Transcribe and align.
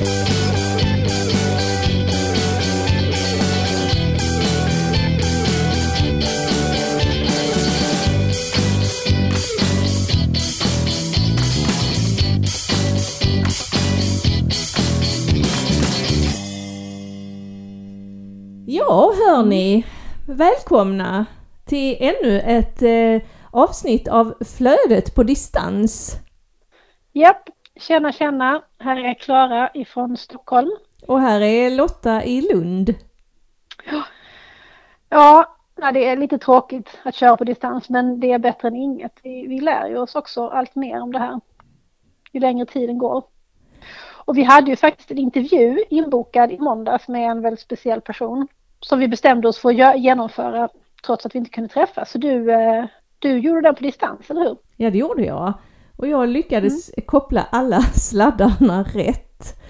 Ja, 0.00 0.06
hörni, 19.26 19.86
välkomna 20.26 21.26
till 21.64 21.96
ännu 22.00 22.40
ett 22.40 22.82
eh, 22.82 23.28
avsnitt 23.50 24.08
av 24.08 24.34
Flödet 24.44 25.14
på 25.14 25.22
distans. 25.22 26.16
Japp, 27.12 27.48
tjena 27.80 28.12
tjena, 28.12 28.62
här 28.78 28.96
är 28.96 29.14
Klara 29.14 29.70
ifrån 29.74 30.16
Stockholm. 30.16 30.70
Och 31.06 31.20
här 31.20 31.40
är 31.40 31.70
Lotta 31.70 32.24
i 32.24 32.52
Lund. 32.52 32.94
Ja, 35.08 35.56
ja, 35.76 35.92
det 35.92 36.08
är 36.08 36.16
lite 36.16 36.38
tråkigt 36.38 36.98
att 37.02 37.14
köra 37.14 37.36
på 37.36 37.44
distans 37.44 37.88
men 37.88 38.20
det 38.20 38.32
är 38.32 38.38
bättre 38.38 38.68
än 38.68 38.76
inget. 38.76 39.12
Vi, 39.22 39.46
vi 39.46 39.60
lär 39.60 39.88
ju 39.88 39.98
oss 39.98 40.14
också 40.14 40.48
allt 40.48 40.74
mer 40.74 41.00
om 41.00 41.12
det 41.12 41.18
här 41.18 41.40
ju 42.32 42.40
längre 42.40 42.66
tiden 42.66 42.98
går. 42.98 43.24
Och 44.24 44.36
vi 44.36 44.42
hade 44.42 44.70
ju 44.70 44.76
faktiskt 44.76 45.10
en 45.10 45.18
intervju 45.18 45.84
inbokad 45.90 46.52
i 46.52 46.58
måndags 46.58 47.08
med 47.08 47.30
en 47.30 47.42
väldigt 47.42 47.60
speciell 47.60 48.00
person 48.00 48.48
som 48.80 48.98
vi 48.98 49.08
bestämde 49.08 49.48
oss 49.48 49.58
för 49.58 49.82
att 49.82 50.00
genomföra 50.00 50.68
trots 51.06 51.26
att 51.26 51.34
vi 51.34 51.38
inte 51.38 51.50
kunde 51.50 51.68
träffas. 51.68 52.10
Så 52.10 52.18
du, 52.18 52.52
eh, 52.52 52.84
du 53.18 53.38
gjorde 53.38 53.60
den 53.60 53.74
på 53.74 53.82
distans, 53.82 54.30
eller 54.30 54.40
hur? 54.40 54.56
Ja, 54.76 54.90
det 54.90 54.98
gjorde 54.98 55.24
jag. 55.24 55.54
Och 56.00 56.08
jag 56.08 56.28
lyckades 56.28 56.90
koppla 57.06 57.46
alla 57.50 57.82
sladdarna 57.94 58.82
rätt. 58.82 59.60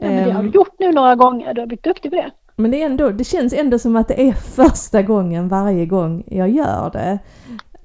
men 0.00 0.24
det 0.24 0.32
har 0.32 0.40
Ehm, 0.40 0.50
du 0.50 0.54
gjort 0.58 0.78
nu 0.78 0.92
några 0.92 1.14
gånger, 1.14 1.54
du 1.54 1.60
har 1.60 1.66
blivit 1.66 1.84
duktig 1.84 2.10
på 2.10 2.16
det. 2.16 2.30
Men 2.56 2.70
det, 2.70 2.82
är 2.82 2.86
ändå, 2.86 3.10
det 3.10 3.24
känns 3.24 3.52
ändå 3.52 3.78
som 3.78 3.96
att 3.96 4.08
det 4.08 4.28
är 4.28 4.32
första 4.56 5.02
gången 5.02 5.48
varje 5.48 5.86
gång 5.86 6.24
jag 6.26 6.48
gör 6.50 6.90
det. 6.92 7.18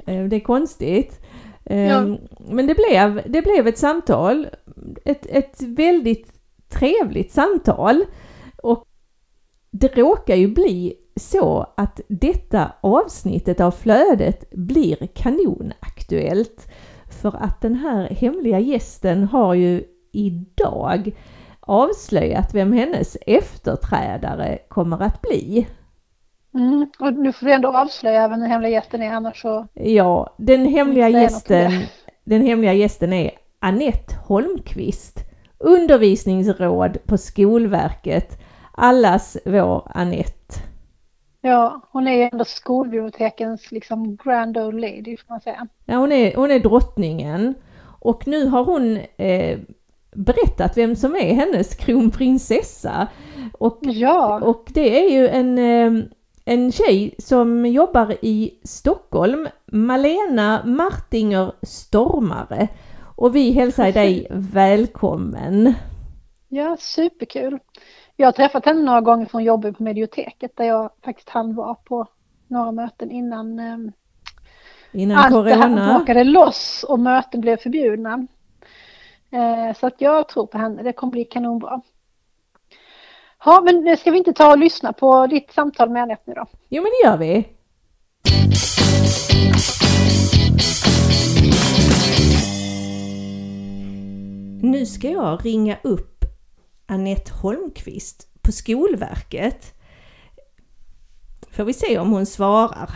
Eh, 0.07 0.23
Det 0.23 0.35
är 0.35 0.39
konstigt. 0.39 1.19
Ja. 1.63 2.17
Men 2.49 2.67
det 2.67 2.75
blev, 2.75 3.21
det 3.31 3.41
blev 3.41 3.67
ett 3.67 3.77
samtal. 3.77 4.47
Ett, 5.05 5.25
ett 5.25 5.61
väldigt 5.61 6.33
trevligt 6.69 7.31
samtal. 7.31 8.03
Och 8.63 8.83
det 9.71 9.97
råkar 9.97 10.35
ju 10.35 10.47
bli 10.47 10.93
så 11.15 11.73
att 11.77 12.01
detta 12.07 12.71
avsnittet 12.81 13.59
av 13.61 13.71
flödet 13.71 14.51
blir 14.51 15.07
kanonaktuellt. 15.13 16.67
För 17.21 17.35
att 17.43 17.61
den 17.61 17.75
här 17.75 18.09
hemliga 18.09 18.59
gästen 18.59 19.23
har 19.23 19.53
ju 19.53 19.83
idag 20.11 21.11
avslöjat 21.59 22.53
vem 22.53 22.73
hennes 22.73 23.17
efterträdare 23.21 24.57
kommer 24.69 25.03
att 25.03 25.21
bli. 25.21 25.67
Mm. 26.53 26.87
Och 26.99 27.13
nu 27.13 27.33
får 27.33 27.45
vi 27.45 27.51
ändå 27.53 27.77
avslöja 27.77 28.27
vem 28.27 28.39
den 28.39 28.49
hemliga 28.49 28.71
gästen 28.71 29.01
är 29.01 29.13
annars 29.13 29.41
så... 29.41 29.67
Ja, 29.73 30.35
den 30.37 30.65
hemliga 30.65 31.09
det. 31.09 31.21
gästen, 31.21 31.71
den 32.23 32.41
hemliga 32.41 32.73
gästen 32.73 33.13
är 33.13 33.31
Annette 33.59 34.15
Holmqvist, 34.25 35.19
undervisningsråd 35.57 36.97
på 37.05 37.17
Skolverket, 37.17 38.41
allas 38.71 39.37
vår 39.45 39.91
Annette. 39.95 40.70
Ja, 41.41 41.81
hon 41.91 42.07
är 42.07 42.13
ju 42.17 42.29
ändå 42.31 42.45
skolbibliotekens 42.45 43.71
liksom 43.71 44.15
grand 44.15 44.57
old 44.57 44.81
lady 44.81 45.17
får 45.17 45.25
man 45.33 45.41
säga. 45.41 45.67
Ja, 45.85 45.95
hon, 45.97 46.11
är, 46.11 46.35
hon 46.35 46.51
är 46.51 46.59
drottningen 46.59 47.55
och 47.99 48.27
nu 48.27 48.45
har 48.47 48.63
hon 48.63 48.97
eh, 49.17 49.59
berättat 50.15 50.77
vem 50.77 50.95
som 50.95 51.15
är 51.15 51.33
hennes 51.33 51.75
kronprinsessa. 51.85 53.07
Och 53.53 53.79
Ja, 53.81 54.39
Och 54.39 54.69
det 54.73 54.99
är 55.05 55.09
ju 55.11 55.27
en, 55.27 55.57
eh, 55.57 56.03
en 56.45 56.71
tjej 56.71 57.15
som 57.17 57.65
jobbar 57.65 58.17
i 58.21 58.59
Stockholm, 58.63 59.47
Malena 59.65 60.65
Martinger 60.65 61.51
Stormare. 61.61 62.67
Och 63.15 63.35
vi 63.35 63.51
hälsar 63.51 63.91
dig 63.91 64.27
välkommen. 64.31 65.73
ja, 66.47 66.77
superkul. 66.79 67.59
Jag 68.21 68.27
har 68.27 68.31
träffat 68.31 68.65
henne 68.65 68.81
några 68.81 69.01
gånger 69.01 69.25
för 69.25 69.33
hon 69.33 69.43
jobbar 69.43 69.71
på 69.71 69.83
Medioteket 69.83 70.57
där 70.57 70.65
jag 70.65 70.89
faktiskt 71.05 71.29
hann 71.29 71.55
vara 71.55 71.75
på 71.75 72.07
några 72.47 72.71
möten 72.71 73.11
innan 73.11 73.59
eh, 73.59 73.77
Innan 74.91 75.17
allt 75.17 75.45
det 75.45 75.53
här 75.53 75.61
corona. 75.61 75.97
brakade 75.97 76.23
loss 76.23 76.85
och 76.89 76.99
möten 76.99 77.41
blev 77.41 77.57
förbjudna. 77.57 78.27
Eh, 79.31 79.75
så 79.75 79.87
att 79.87 80.01
jag 80.01 80.27
tror 80.29 80.47
på 80.47 80.57
henne, 80.57 80.83
det 80.83 80.93
kommer 80.93 81.11
bli 81.11 81.25
kanonbra. 81.25 81.81
Ja, 83.45 83.61
men 83.65 83.97
ska 83.97 84.11
vi 84.11 84.17
inte 84.17 84.33
ta 84.33 84.51
och 84.51 84.57
lyssna 84.57 84.93
på 84.93 85.27
ditt 85.27 85.51
samtal 85.51 85.89
med 85.89 86.03
Anette 86.03 86.23
nu 86.25 86.33
då? 86.33 86.45
Jo 86.69 86.83
men 86.83 86.91
det 86.91 87.07
gör 87.07 87.17
vi. 87.17 87.47
Nu 94.61 94.85
ska 94.85 95.09
jag 95.09 95.45
ringa 95.45 95.77
upp 95.83 96.20
Annette 96.91 97.31
Holmqvist 97.31 98.27
på 98.41 98.51
Skolverket. 98.51 99.73
Får 101.51 101.63
vi 101.63 101.73
se 101.73 101.97
om 101.97 102.09
hon 102.09 102.25
svarar. 102.25 102.91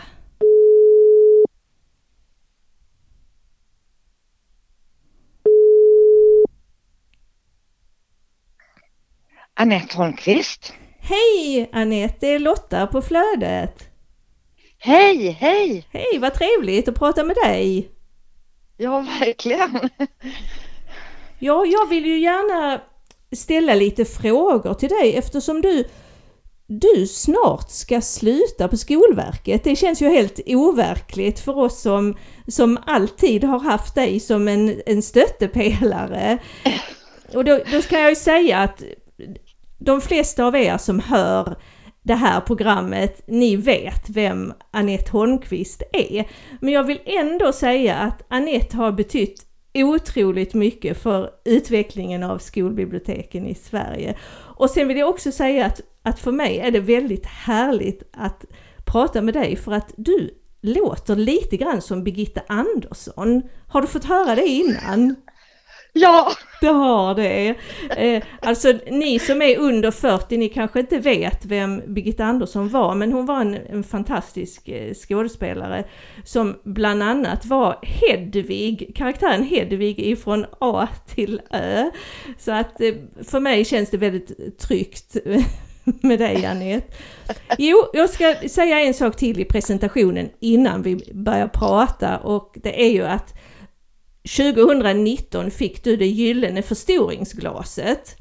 Anette 9.54 9.96
Holmqvist. 9.96 10.74
Hej 10.98 11.70
Annette, 11.72 12.16
det 12.20 12.26
är 12.26 12.38
Lotta 12.38 12.86
på 12.86 13.02
Flödet. 13.02 13.88
Hej, 14.78 15.30
hej! 15.30 15.86
Hej, 15.90 16.18
vad 16.18 16.34
trevligt 16.34 16.88
att 16.88 16.98
prata 16.98 17.24
med 17.24 17.36
dig. 17.36 17.90
Ja, 18.76 19.00
verkligen. 19.00 19.90
Ja, 21.38 21.64
jag 21.66 21.88
vill 21.88 22.06
ju 22.06 22.20
gärna 22.20 22.82
ställa 23.32 23.74
lite 23.74 24.04
frågor 24.04 24.74
till 24.74 24.88
dig 24.88 25.16
eftersom 25.16 25.60
du, 25.60 25.84
du 26.66 27.06
snart 27.06 27.70
ska 27.70 28.00
sluta 28.00 28.68
på 28.68 28.76
Skolverket. 28.76 29.64
Det 29.64 29.76
känns 29.76 30.02
ju 30.02 30.08
helt 30.08 30.40
overkligt 30.46 31.40
för 31.40 31.58
oss 31.58 31.80
som, 31.80 32.16
som 32.48 32.78
alltid 32.86 33.44
har 33.44 33.58
haft 33.58 33.94
dig 33.94 34.20
som 34.20 34.48
en, 34.48 34.80
en 34.86 35.02
stöttepelare. 35.02 36.38
Och 37.34 37.44
då, 37.44 37.60
då 37.72 37.82
ska 37.82 37.98
jag 37.98 38.10
ju 38.10 38.16
säga 38.16 38.58
att 38.58 38.82
de 39.78 40.00
flesta 40.00 40.44
av 40.44 40.56
er 40.56 40.78
som 40.78 41.00
hör 41.00 41.56
det 42.02 42.14
här 42.14 42.40
programmet, 42.40 43.22
ni 43.26 43.56
vet 43.56 44.10
vem 44.10 44.52
Annette 44.70 45.10
Holmqvist 45.10 45.82
är. 45.92 46.28
Men 46.60 46.72
jag 46.72 46.84
vill 46.84 47.00
ändå 47.04 47.52
säga 47.52 47.94
att 47.94 48.22
Annette 48.28 48.76
har 48.76 48.92
betytt 48.92 49.46
otroligt 49.84 50.54
mycket 50.54 51.02
för 51.02 51.30
utvecklingen 51.44 52.22
av 52.22 52.38
skolbiblioteken 52.38 53.46
i 53.46 53.54
Sverige. 53.54 54.16
Och 54.34 54.70
sen 54.70 54.88
vill 54.88 54.96
jag 54.96 55.08
också 55.08 55.32
säga 55.32 55.66
att, 55.66 55.80
att 56.02 56.18
för 56.18 56.32
mig 56.32 56.58
är 56.58 56.70
det 56.70 56.80
väldigt 56.80 57.26
härligt 57.26 58.02
att 58.12 58.44
prata 58.84 59.22
med 59.22 59.34
dig 59.34 59.56
för 59.56 59.72
att 59.72 59.94
du 59.96 60.30
låter 60.60 61.16
lite 61.16 61.56
grann 61.56 61.82
som 61.82 62.04
Birgitta 62.04 62.40
Andersson. 62.46 63.42
Har 63.68 63.80
du 63.80 63.86
fått 63.86 64.04
höra 64.04 64.34
det 64.34 64.46
innan? 64.46 65.14
Ja, 66.00 66.32
Det 66.60 66.66
har 66.66 67.14
det. 67.14 67.54
Eh, 67.96 68.22
alltså 68.40 68.72
ni 68.90 69.18
som 69.18 69.42
är 69.42 69.58
under 69.58 69.90
40, 69.90 70.36
ni 70.36 70.48
kanske 70.48 70.80
inte 70.80 70.98
vet 70.98 71.44
vem 71.44 71.82
Birgitta 71.86 72.24
Andersson 72.24 72.68
var, 72.68 72.94
men 72.94 73.12
hon 73.12 73.26
var 73.26 73.40
en, 73.40 73.54
en 73.54 73.84
fantastisk 73.84 74.68
eh, 74.68 74.94
skådespelare 74.94 75.84
som 76.24 76.56
bland 76.64 77.02
annat 77.02 77.46
var 77.46 77.78
Hedvig, 77.82 78.92
karaktären 78.94 79.42
Hedvig 79.42 79.98
ifrån 79.98 80.46
A 80.60 80.88
till 81.14 81.40
Ö. 81.50 81.90
Så 82.38 82.52
att 82.52 82.80
eh, 82.80 82.94
för 83.24 83.40
mig 83.40 83.64
känns 83.64 83.90
det 83.90 83.96
väldigt 83.96 84.58
tryggt 84.58 85.16
med 85.84 86.18
dig 86.18 86.46
Anette. 86.46 86.86
Jo, 87.58 87.76
jag 87.92 88.10
ska 88.10 88.34
säga 88.48 88.80
en 88.80 88.94
sak 88.94 89.16
till 89.16 89.40
i 89.40 89.44
presentationen 89.44 90.28
innan 90.40 90.82
vi 90.82 91.12
börjar 91.14 91.48
prata 91.48 92.18
och 92.18 92.56
det 92.62 92.82
är 92.82 92.90
ju 92.90 93.04
att 93.04 93.34
2019 94.26 95.50
fick 95.50 95.84
du 95.84 95.96
det 95.96 96.06
gyllene 96.06 96.62
förstoringsglaset 96.62 98.16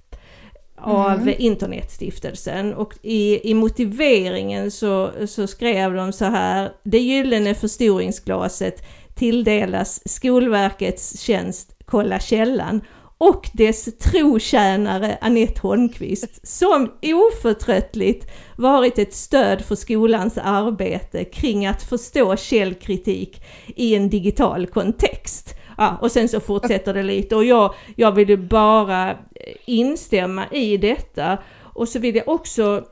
av 0.77 1.33
Internetstiftelsen 1.37 2.73
och 2.73 2.93
i, 3.01 3.49
i 3.49 3.53
motiveringen 3.53 4.71
så, 4.71 5.11
så 5.27 5.47
skrev 5.47 5.93
de 5.93 6.13
så 6.13 6.25
här 6.25 6.71
Det 6.83 6.99
gyllene 6.99 7.55
förstoringsglaset 7.55 8.83
tilldelas 9.15 10.01
Skolverkets 10.05 11.19
tjänst 11.19 11.75
Kolla 11.85 12.19
källan 12.19 12.81
och 13.17 13.49
dess 13.53 13.97
trotjänare 13.99 15.17
Annette 15.21 15.61
Holmqvist 15.61 16.47
som 16.47 16.91
oförtröttligt 17.01 18.31
varit 18.57 18.99
ett 18.99 19.13
stöd 19.13 19.61
för 19.61 19.75
skolans 19.75 20.37
arbete 20.37 21.23
kring 21.23 21.65
att 21.65 21.83
förstå 21.83 22.35
källkritik 22.35 23.43
i 23.75 23.95
en 23.95 24.09
digital 24.09 24.67
kontext. 24.67 25.55
Ja, 25.77 25.97
och 26.01 26.11
sen 26.11 26.29
så 26.29 26.39
fortsätter 26.39 26.93
det 26.93 27.03
lite 27.03 27.35
och 27.35 27.45
jag, 27.45 27.73
jag 27.95 28.11
vill 28.11 28.29
ju 28.29 28.37
bara 28.37 29.17
instämma 29.65 30.47
i 30.51 30.77
detta 30.77 31.37
och 31.61 31.87
så 31.87 31.99
vill 31.99 32.15
jag 32.15 32.27
också, 32.27 32.83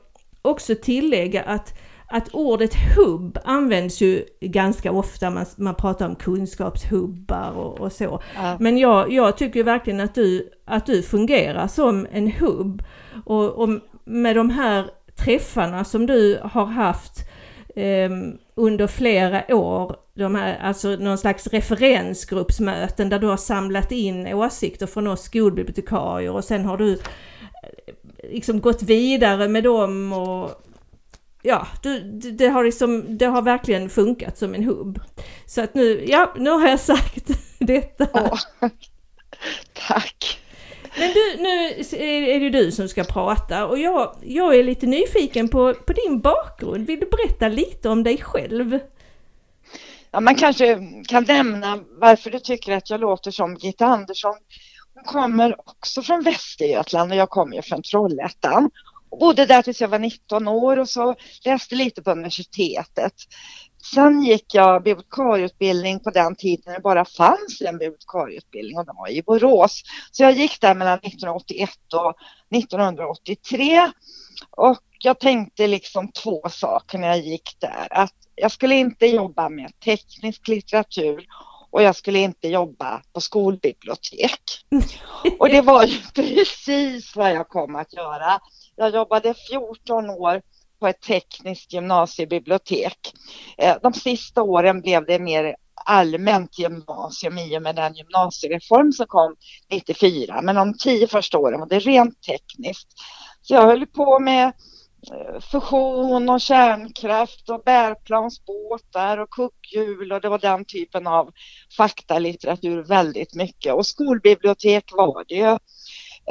också 0.42 0.74
tillägga 0.74 1.42
att 1.42 1.74
att 2.06 2.28
ordet 2.32 2.74
hubb 2.96 3.38
används 3.44 4.00
ju 4.00 4.24
ganska 4.40 4.92
ofta, 4.92 5.30
man, 5.30 5.46
man 5.56 5.74
pratar 5.74 6.08
om 6.08 6.14
kunskapshubbar 6.14 7.50
och, 7.50 7.80
och 7.80 7.92
så. 7.92 8.20
Ja. 8.34 8.56
Men 8.60 8.78
jag, 8.78 9.12
jag 9.12 9.36
tycker 9.36 9.64
verkligen 9.64 10.00
att 10.00 10.14
du, 10.14 10.50
att 10.64 10.86
du 10.86 11.02
fungerar 11.02 11.66
som 11.66 12.06
en 12.12 12.32
hubb. 12.32 12.82
Och, 13.24 13.50
och 13.50 13.68
med 14.04 14.36
de 14.36 14.50
här 14.50 14.90
träffarna 15.16 15.84
som 15.84 16.06
du 16.06 16.40
har 16.42 16.66
haft 16.66 17.18
eh, 17.76 18.10
under 18.54 18.86
flera 18.86 19.56
år, 19.56 19.96
de 20.14 20.34
här, 20.34 20.58
alltså 20.58 20.88
någon 20.88 21.18
slags 21.18 21.46
referensgruppsmöten 21.46 23.08
där 23.08 23.18
du 23.18 23.26
har 23.26 23.36
samlat 23.36 23.92
in 23.92 24.26
åsikter 24.26 24.86
från 24.86 25.06
oss 25.06 25.22
skolbibliotekarier 25.22 26.32
och 26.32 26.44
sen 26.44 26.64
har 26.64 26.76
du 26.76 26.92
eh, 26.92 26.98
liksom 28.30 28.60
gått 28.60 28.82
vidare 28.82 29.48
med 29.48 29.64
dem 29.64 30.12
och 30.12 30.62
ja, 31.42 31.66
du, 31.82 32.00
det, 32.10 32.48
har 32.48 32.64
liksom, 32.64 33.18
det 33.18 33.26
har 33.26 33.42
verkligen 33.42 33.90
funkat 33.90 34.38
som 34.38 34.54
en 34.54 34.64
hubb. 34.64 35.00
Så 35.46 35.60
att 35.60 35.74
nu, 35.74 36.04
ja, 36.06 36.34
nu 36.38 36.50
har 36.50 36.68
jag 36.68 36.80
sagt 36.80 37.30
detta. 37.58 38.08
Åh, 38.12 38.38
tack. 39.88 40.40
Men 40.98 41.12
du, 41.12 41.42
nu 41.42 41.68
är 42.34 42.40
det 42.40 42.50
du 42.50 42.72
som 42.72 42.88
ska 42.88 43.04
prata 43.04 43.66
och 43.66 43.78
jag, 43.78 44.16
jag 44.22 44.56
är 44.56 44.64
lite 44.64 44.86
nyfiken 44.86 45.48
på, 45.48 45.74
på 45.74 45.92
din 45.92 46.20
bakgrund. 46.20 46.86
Vill 46.86 47.00
du 47.00 47.06
berätta 47.06 47.48
lite 47.48 47.88
om 47.88 48.02
dig 48.02 48.18
själv? 48.18 48.78
Ja, 50.14 50.20
man 50.20 50.34
kanske 50.34 50.78
kan 51.08 51.24
nämna 51.24 51.78
varför 52.00 52.30
du 52.30 52.38
tycker 52.38 52.72
att 52.72 52.90
jag 52.90 53.00
låter 53.00 53.30
som 53.30 53.54
Gitta 53.54 53.86
Andersson. 53.86 54.34
Hon 54.94 55.04
kommer 55.04 55.60
också 55.60 56.02
från 56.02 56.22
Västergötland 56.22 57.12
och 57.12 57.18
jag 57.18 57.30
kommer 57.30 57.62
från 57.62 57.82
Trollhättan. 57.82 58.70
Och 59.10 59.18
bodde 59.18 59.46
där 59.46 59.62
tills 59.62 59.80
jag 59.80 59.88
var 59.88 59.98
19 59.98 60.48
år 60.48 60.76
och 60.76 60.88
så 60.88 61.14
läste 61.44 61.74
lite 61.74 62.02
på 62.02 62.10
universitetet. 62.10 63.12
Sen 63.94 64.22
gick 64.22 64.54
jag 64.54 64.82
bibliotekarieutbildning 64.82 66.00
på 66.00 66.10
den 66.10 66.36
tiden 66.36 66.62
när 66.66 66.74
det 66.74 66.80
bara 66.80 67.04
fanns 67.04 67.60
en 67.60 67.78
bibliotekarieutbildning 67.78 68.78
och 68.78 68.86
den 68.86 68.96
var 68.96 69.08
i 69.08 69.22
Borås. 69.22 69.82
Så 70.12 70.22
jag 70.22 70.32
gick 70.32 70.60
där 70.60 70.74
mellan 70.74 70.98
1981 70.98 71.70
och 71.94 72.14
1983. 72.56 73.90
Och 74.50 74.82
jag 74.98 75.20
tänkte 75.20 75.66
liksom 75.66 76.12
två 76.12 76.42
saker 76.50 76.98
när 76.98 77.08
jag 77.08 77.18
gick 77.18 77.56
där. 77.60 77.88
Att 77.90 78.23
jag 78.36 78.52
skulle 78.52 78.74
inte 78.74 79.06
jobba 79.06 79.48
med 79.48 79.80
teknisk 79.80 80.48
litteratur 80.48 81.26
och 81.70 81.82
jag 81.82 81.96
skulle 81.96 82.18
inte 82.18 82.48
jobba 82.48 83.02
på 83.12 83.20
skolbibliotek. 83.20 84.40
Och 85.38 85.48
det 85.48 85.60
var 85.60 85.84
ju 85.84 85.98
precis 86.14 87.16
vad 87.16 87.32
jag 87.32 87.48
kom 87.48 87.76
att 87.76 87.92
göra. 87.92 88.40
Jag 88.76 88.94
jobbade 88.94 89.34
14 89.50 90.10
år 90.10 90.42
på 90.80 90.88
ett 90.88 91.00
tekniskt 91.00 91.72
gymnasiebibliotek. 91.72 92.98
Eh, 93.58 93.76
de 93.82 93.92
sista 93.92 94.42
åren 94.42 94.80
blev 94.80 95.06
det 95.06 95.18
mer 95.18 95.56
allmänt 95.84 96.58
gymnasium 96.58 97.38
i 97.38 97.58
och 97.58 97.62
med 97.62 97.76
den 97.76 97.94
gymnasiereform 97.94 98.92
som 98.92 99.06
kom 99.06 99.36
94. 99.70 100.42
Men 100.42 100.56
de 100.56 100.78
tio 100.78 101.06
första 101.08 101.38
åren 101.38 101.60
var 101.60 101.66
det 101.66 101.78
rent 101.78 102.22
tekniskt. 102.22 102.88
Så 103.42 103.54
jag 103.54 103.62
höll 103.62 103.86
på 103.86 104.18
med 104.18 104.52
Eh, 105.12 105.40
fusion 105.40 106.28
och 106.28 106.40
kärnkraft 106.40 107.50
och 107.50 107.62
bärplansbåtar 107.64 109.18
och 109.18 109.30
kugghjul 109.30 110.12
och 110.12 110.20
det 110.20 110.28
var 110.28 110.38
den 110.38 110.64
typen 110.64 111.06
av 111.06 111.32
faktalitteratur 111.76 112.82
väldigt 112.82 113.34
mycket. 113.34 113.74
Och 113.74 113.86
skolbibliotek 113.86 114.92
var 114.92 115.24
det 115.28 115.34
ju. 115.34 115.58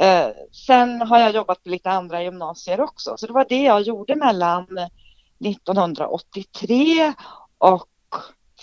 Eh, 0.06 0.28
sen 0.66 1.00
har 1.00 1.18
jag 1.18 1.34
jobbat 1.34 1.62
på 1.62 1.68
lite 1.68 1.90
andra 1.90 2.22
gymnasier 2.22 2.80
också, 2.80 3.14
så 3.16 3.26
det 3.26 3.32
var 3.32 3.46
det 3.48 3.62
jag 3.62 3.82
gjorde 3.82 4.16
mellan 4.16 4.66
1983 5.44 7.12
och 7.58 7.88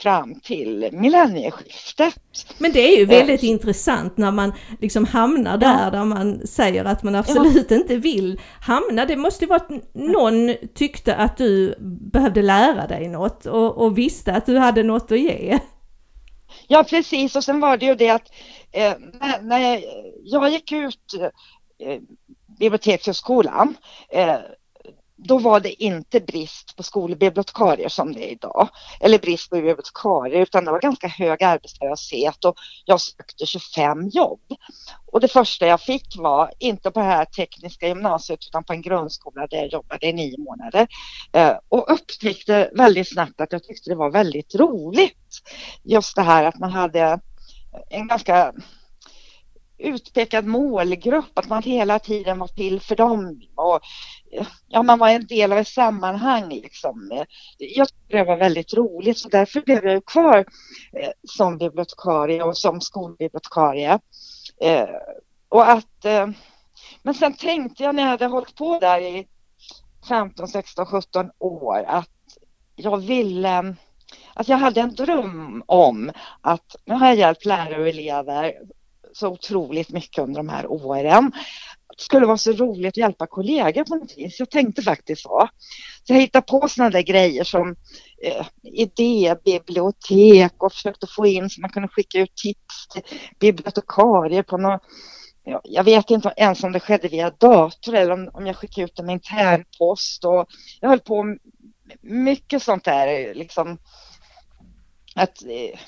fram 0.01 0.39
till 0.39 0.89
millennieskiftet. 0.91 2.15
Men 2.57 2.71
det 2.71 2.79
är 2.79 2.97
ju 2.97 3.05
väldigt 3.05 3.43
eh. 3.43 3.49
intressant 3.49 4.17
när 4.17 4.31
man 4.31 4.53
liksom 4.81 5.05
hamnar 5.05 5.57
där, 5.57 5.83
ja. 5.83 5.89
där 5.89 6.05
man 6.05 6.47
säger 6.47 6.85
att 6.85 7.03
man 7.03 7.15
absolut 7.15 7.71
ja. 7.71 7.77
inte 7.77 7.95
vill 7.95 8.39
hamna. 8.61 9.05
Det 9.05 9.15
måste 9.15 9.45
vara 9.45 9.59
att 9.59 9.93
någon 9.93 10.55
tyckte 10.75 11.15
att 11.15 11.37
du 11.37 11.75
behövde 12.13 12.41
lära 12.41 12.87
dig 12.87 13.07
något 13.07 13.45
och, 13.45 13.77
och 13.77 13.97
visste 13.97 14.33
att 14.33 14.45
du 14.45 14.57
hade 14.57 14.83
något 14.83 15.11
att 15.11 15.19
ge. 15.19 15.59
Ja 16.67 16.83
precis 16.83 17.35
och 17.35 17.43
sen 17.43 17.59
var 17.59 17.77
det 17.77 17.85
ju 17.85 17.95
det 17.95 18.09
att 18.09 18.27
eh, 18.71 18.93
när, 19.19 19.41
när 19.41 19.59
jag, 19.59 19.83
jag, 20.23 20.49
gick 20.49 20.71
ut 20.71 21.13
eh, 21.85 21.99
bibliotekshögskolan 22.59 23.77
eh, 24.09 24.35
då 25.23 25.37
var 25.37 25.59
det 25.59 25.83
inte 25.83 26.19
brist 26.19 26.75
på 26.75 26.83
skolbibliotekarier 26.83 27.89
som 27.89 28.13
det 28.13 28.29
är 28.29 28.31
idag. 28.31 28.69
Eller 28.99 29.19
brist 29.19 29.49
på 29.49 29.55
bibliotekarier 29.55 30.41
utan 30.41 30.65
det 30.65 30.71
var 30.71 30.81
ganska 30.81 31.07
hög 31.07 31.43
arbetslöshet 31.43 32.45
och 32.45 32.55
jag 32.85 33.01
sökte 33.01 33.45
25 33.45 34.07
jobb. 34.07 34.39
Och 35.05 35.19
det 35.19 35.27
första 35.27 35.67
jag 35.67 35.81
fick 35.81 36.17
var 36.17 36.51
inte 36.59 36.91
på 36.91 36.99
det 36.99 37.05
här 37.05 37.25
tekniska 37.25 37.87
gymnasiet 37.87 38.39
utan 38.47 38.63
på 38.63 38.73
en 38.73 38.81
grundskola 38.81 39.47
där 39.47 39.57
jag 39.57 39.67
jobbade 39.67 40.07
i 40.07 40.13
nio 40.13 40.37
månader. 40.37 40.87
Eh, 41.33 41.53
och 41.69 41.93
upptäckte 41.93 42.69
väldigt 42.73 43.09
snabbt 43.09 43.41
att 43.41 43.51
jag 43.51 43.63
tyckte 43.63 43.89
det 43.89 43.95
var 43.95 44.11
väldigt 44.11 44.55
roligt. 44.55 45.41
Just 45.83 46.15
det 46.15 46.21
här 46.21 46.43
att 46.43 46.59
man 46.59 46.71
hade 46.71 47.19
en 47.89 48.07
ganska 48.07 48.53
utpekad 49.81 50.45
målgrupp, 50.45 51.39
att 51.39 51.49
man 51.49 51.63
hela 51.63 51.99
tiden 51.99 52.39
var 52.39 52.47
till 52.47 52.81
för 52.81 52.95
dem. 52.95 53.41
Och, 53.55 53.79
ja, 54.67 54.83
man 54.83 54.99
var 54.99 55.09
en 55.09 55.27
del 55.27 55.51
av 55.51 55.57
ett 55.57 55.67
sammanhang. 55.67 56.49
Liksom. 56.49 57.25
Jag 57.57 57.87
tyckte 57.87 58.17
det 58.17 58.23
var 58.23 58.37
väldigt 58.37 58.73
roligt 58.73 59.17
så 59.17 59.29
därför 59.29 59.61
blev 59.61 59.85
jag 59.85 60.05
kvar 60.05 60.37
eh, 60.93 61.09
som 61.23 61.57
bibliotekarie 61.57 62.43
och 62.43 62.57
som 62.57 62.81
skolbibliotekarie. 62.81 63.99
Eh, 64.61 64.89
och 65.49 65.69
att, 65.69 66.05
eh, 66.05 66.27
men 67.03 67.13
sen 67.13 67.33
tänkte 67.33 67.83
jag 67.83 67.95
när 67.95 68.03
jag 68.03 68.09
hade 68.09 68.25
hållit 68.25 68.55
på 68.55 68.79
där 68.79 69.01
i 69.01 69.27
15, 70.07 70.47
16, 70.47 70.85
17 70.85 71.31
år 71.39 71.83
att 71.87 72.09
jag 72.75 72.97
ville 72.97 73.75
att 74.33 74.47
jag 74.47 74.57
hade 74.57 74.81
en 74.81 74.95
dröm 74.95 75.63
om 75.65 76.11
att 76.41 76.75
nu 76.85 76.93
har 76.93 77.07
jag 77.07 77.15
hjälpt 77.15 77.45
lärare 77.45 77.81
och 77.81 77.87
elever 77.87 78.53
så 79.13 79.27
otroligt 79.27 79.89
mycket 79.89 80.23
under 80.23 80.39
de 80.39 80.49
här 80.49 80.71
åren. 80.71 81.31
Det 81.97 82.03
skulle 82.03 82.25
vara 82.25 82.37
så 82.37 82.51
roligt 82.51 82.87
att 82.87 82.97
hjälpa 82.97 83.27
kollegor 83.27 83.83
på 83.83 83.95
något 83.95 84.17
vis. 84.17 84.39
Jag 84.39 84.49
tänkte 84.49 84.81
faktiskt 84.81 85.21
så. 85.21 85.49
Så 86.03 86.13
jag 86.13 86.19
hittade 86.19 86.45
på 86.45 86.67
sådana 86.67 86.89
där 86.89 87.01
grejer 87.01 87.43
som 87.43 87.75
eh, 88.23 88.45
idébibliotek 88.63 90.63
och 90.63 90.73
försökte 90.73 91.07
få 91.07 91.27
in 91.27 91.49
så 91.49 91.61
man 91.61 91.69
kunde 91.69 91.87
skicka 91.87 92.19
ut 92.19 92.35
tips 92.35 92.87
till 92.93 93.03
bibliotekarier 93.39 94.43
på 94.43 94.57
något 94.57 94.81
jag 95.63 95.83
vet 95.83 96.09
inte 96.09 96.33
ens 96.37 96.63
om 96.63 96.71
det 96.71 96.79
skedde 96.79 97.07
via 97.07 97.29
dator 97.29 97.95
eller 97.95 98.11
om, 98.11 98.29
om 98.33 98.47
jag 98.47 98.55
skickade 98.55 98.85
ut 98.85 98.95
det 98.95 99.03
med 99.03 99.13
internpost 99.13 100.25
och 100.25 100.45
jag 100.81 100.89
höll 100.89 100.99
på 100.99 101.23
med 101.23 101.39
mycket 102.01 102.63
sånt 102.63 102.83
där 102.83 103.33
liksom 103.33 103.77
att 105.15 105.43
eh, 105.43 105.79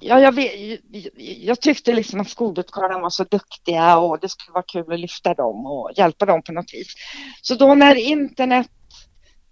Ja, 0.00 0.20
jag, 0.20 0.32
vet, 0.32 0.80
jag 1.26 1.60
tyckte 1.60 1.92
liksom 1.92 2.20
att 2.20 2.28
skolbibliotekarierna 2.28 3.00
var 3.00 3.10
så 3.10 3.24
duktiga 3.24 3.98
och 3.98 4.20
det 4.20 4.28
skulle 4.28 4.52
vara 4.52 4.64
kul 4.72 4.92
att 4.92 5.00
lyfta 5.00 5.34
dem 5.34 5.66
och 5.66 5.90
hjälpa 5.96 6.26
dem 6.26 6.42
på 6.42 6.52
något 6.52 6.74
vis. 6.74 6.94
Så 7.42 7.54
då 7.54 7.74
när 7.74 7.94
internet 7.94 8.66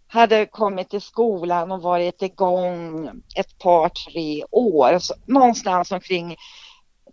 hade 0.06 0.46
kommit 0.46 0.90
till 0.90 1.00
skolan 1.00 1.72
och 1.72 1.82
varit 1.82 2.22
igång 2.22 3.08
ett 3.36 3.58
par, 3.58 3.88
tre 3.88 4.44
år, 4.50 4.98
så 4.98 5.14
någonstans 5.26 5.92
omkring 5.92 6.36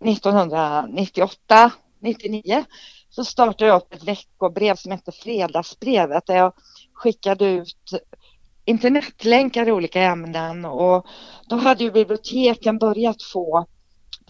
1998, 0.04 1.70
99, 2.00 2.64
så 3.10 3.24
startade 3.24 3.66
jag 3.66 3.76
upp 3.76 3.94
ett 3.94 4.04
veckobrev 4.04 4.76
som 4.76 4.92
hette 4.92 5.12
Fredagsbrevet 5.12 6.26
där 6.26 6.36
jag 6.36 6.52
skickade 6.92 7.44
ut 7.44 7.92
internetlänkar 8.64 9.68
i 9.68 9.72
olika 9.72 10.02
ämnen 10.02 10.64
och 10.64 11.06
då 11.48 11.56
hade 11.56 11.84
ju 11.84 11.90
biblioteken 11.90 12.78
börjat 12.78 13.22
få 13.22 13.66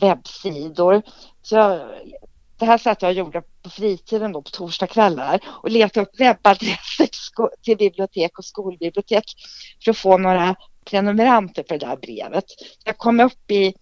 webbsidor. 0.01 1.03
Så 1.43 1.55
jag, 1.55 1.81
det 2.59 2.65
här 2.65 2.79
satt 2.79 3.03
jag 3.03 3.09
och 3.09 3.15
gjorde 3.15 3.43
på 3.63 3.71
fritiden 3.71 4.33
då 4.33 4.43
på 4.43 4.51
torsdagskvällar 4.51 5.41
och 5.47 5.71
letade 5.71 6.07
upp 6.07 6.21
webbadresser 6.21 7.09
till 7.63 7.77
bibliotek 7.77 8.39
och 8.39 8.45
skolbibliotek 8.45 9.25
för 9.85 9.91
att 9.91 9.99
få 9.99 10.19
några 10.19 10.57
prenumeranter 10.85 11.63
på 11.63 11.75
det 11.77 11.87
där 11.87 11.97
brevet. 11.97 12.45
Jag 12.85 12.99
kom 12.99 13.21
upp 13.21 13.51
i 13.51 13.75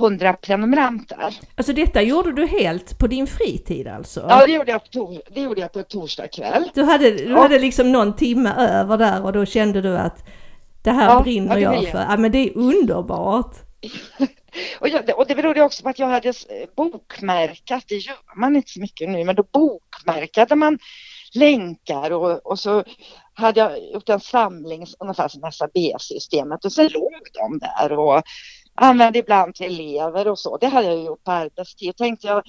100 0.00 0.32
prenumeranter. 0.32 1.34
Alltså 1.54 1.72
detta 1.72 2.02
gjorde 2.02 2.32
du 2.32 2.46
helt 2.46 2.98
på 2.98 3.06
din 3.06 3.26
fritid 3.26 3.88
alltså? 3.88 4.26
Ja, 4.28 4.46
det 4.46 4.52
gjorde 4.52 4.70
jag 4.70 4.90
på, 4.90 5.20
det 5.30 5.40
gjorde 5.40 5.60
jag 5.60 5.72
på 5.72 5.82
torsdag 5.82 6.28
kväll. 6.28 6.70
Du 6.74 6.82
hade, 6.82 7.10
du 7.10 7.24
ja. 7.24 7.40
hade 7.40 7.58
liksom 7.58 7.92
någon 7.92 8.16
timme 8.16 8.54
över 8.58 8.96
där 8.96 9.24
och 9.24 9.32
då 9.32 9.46
kände 9.46 9.80
du 9.80 9.98
att 9.98 10.24
det 10.82 10.90
här 10.90 11.08
ja, 11.08 11.22
brinner 11.22 11.58
jag 11.58 11.88
för. 11.88 12.06
Ja, 12.08 12.16
men 12.16 12.32
det 12.32 12.38
är 12.38 12.58
underbart. 12.58 13.56
och, 14.80 14.88
jag, 14.88 15.18
och 15.18 15.26
det 15.26 15.34
berodde 15.34 15.62
också 15.62 15.82
på 15.82 15.88
att 15.88 15.98
jag 15.98 16.06
hade 16.06 16.32
bokmärkat, 16.76 17.84
det 17.88 17.96
gör 17.96 18.16
man 18.36 18.56
inte 18.56 18.70
så 18.70 18.80
mycket 18.80 19.08
nu, 19.08 19.24
men 19.24 19.36
då 19.36 19.44
bokmärkade 19.52 20.54
man 20.56 20.78
länkar 21.34 22.10
och, 22.10 22.46
och 22.46 22.58
så 22.58 22.84
hade 23.34 23.60
jag 23.60 23.92
gjort 23.92 24.08
en 24.08 24.20
samling 24.20 24.86
ungefär 24.98 25.28
som 25.28 25.52
SAB-systemet 25.52 26.64
och 26.64 26.72
sen 26.72 26.88
låg 26.88 27.12
de 27.32 27.58
där 27.58 27.92
och 27.92 28.22
använde 28.80 29.18
ibland 29.18 29.54
till 29.54 29.80
elever 29.80 30.28
och 30.28 30.38
så. 30.38 30.56
Det 30.56 30.66
hade 30.66 30.86
jag 30.86 31.04
gjort 31.04 31.24
på 31.24 31.32
arbetstid. 31.32 31.96
Tänkte 31.96 32.26
jag, 32.26 32.42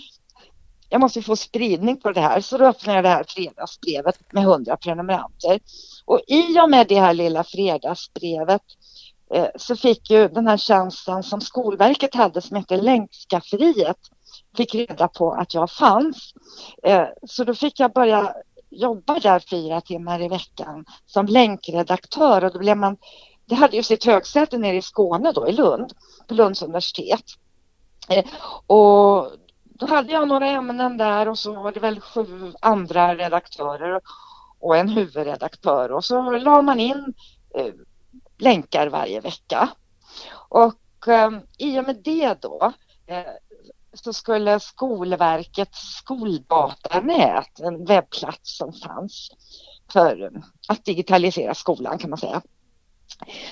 jag 0.89 1.01
måste 1.01 1.21
få 1.21 1.35
spridning 1.35 1.97
på 1.97 2.11
det 2.11 2.21
här 2.21 2.41
så 2.41 2.57
då 2.57 2.65
öppnade 2.65 2.97
jag 2.97 3.05
det 3.05 3.09
här 3.09 3.25
fredagsbrevet 3.27 4.33
med 4.33 4.43
100 4.43 4.77
prenumeranter. 4.77 5.59
Och 6.05 6.21
i 6.27 6.59
och 6.59 6.69
med 6.69 6.87
det 6.87 6.99
här 6.99 7.13
lilla 7.13 7.43
fredagsbrevet 7.43 8.61
eh, 9.33 9.47
så 9.55 9.75
fick 9.75 10.09
ju 10.09 10.27
den 10.27 10.47
här 10.47 10.57
tjänsten 10.57 11.23
som 11.23 11.41
Skolverket 11.41 12.15
hade 12.15 12.41
som 12.41 12.57
heter 12.57 12.77
Länkskafferiet 12.81 13.99
fick 14.57 14.75
reda 14.75 15.07
på 15.07 15.31
att 15.31 15.53
jag 15.53 15.71
fanns. 15.71 16.33
Eh, 16.83 17.05
så 17.27 17.43
då 17.43 17.55
fick 17.55 17.79
jag 17.79 17.93
börja 17.93 18.33
jobba 18.69 19.19
där 19.19 19.39
fyra 19.49 19.81
timmar 19.81 20.21
i 20.21 20.27
veckan 20.27 20.85
som 21.05 21.25
länkredaktör 21.25 22.43
och 22.43 22.53
då 22.53 22.59
blev 22.59 22.77
man 22.77 22.97
det 23.51 23.55
hade 23.55 23.75
ju 23.75 23.83
sitt 23.83 24.05
högsäte 24.05 24.57
nere 24.57 24.75
i 24.75 24.81
Skåne 24.81 25.31
då 25.31 25.47
i 25.47 25.51
Lund, 25.51 25.93
på 26.27 26.33
Lunds 26.33 26.61
universitet. 26.61 27.23
Eh, 28.09 28.25
och 28.67 29.31
då 29.63 29.85
hade 29.85 30.13
jag 30.13 30.27
några 30.27 30.47
ämnen 30.47 30.97
där 30.97 31.27
och 31.27 31.39
så 31.39 31.53
var 31.53 31.71
det 31.71 31.79
väl 31.79 31.99
sju 31.99 32.53
andra 32.61 33.15
redaktörer 33.15 34.01
och 34.59 34.77
en 34.77 34.89
huvudredaktör 34.89 35.91
och 35.91 36.05
så 36.05 36.31
la 36.31 36.61
man 36.61 36.79
in 36.79 37.13
eh, 37.55 37.73
länkar 38.37 38.87
varje 38.87 39.19
vecka. 39.19 39.69
Och 40.49 41.07
eh, 41.07 41.31
i 41.57 41.79
och 41.79 41.83
med 41.83 42.01
det 42.03 42.41
då 42.41 42.73
eh, 43.07 43.33
så 43.93 44.13
skulle 44.13 44.59
Skolverkets 44.59 45.79
skoldatanät, 45.79 47.59
en 47.59 47.85
webbplats 47.85 48.57
som 48.57 48.73
fanns 48.73 49.31
för 49.93 50.31
att 50.67 50.85
digitalisera 50.85 51.53
skolan 51.53 51.97
kan 51.97 52.09
man 52.09 52.19
säga. 52.19 52.41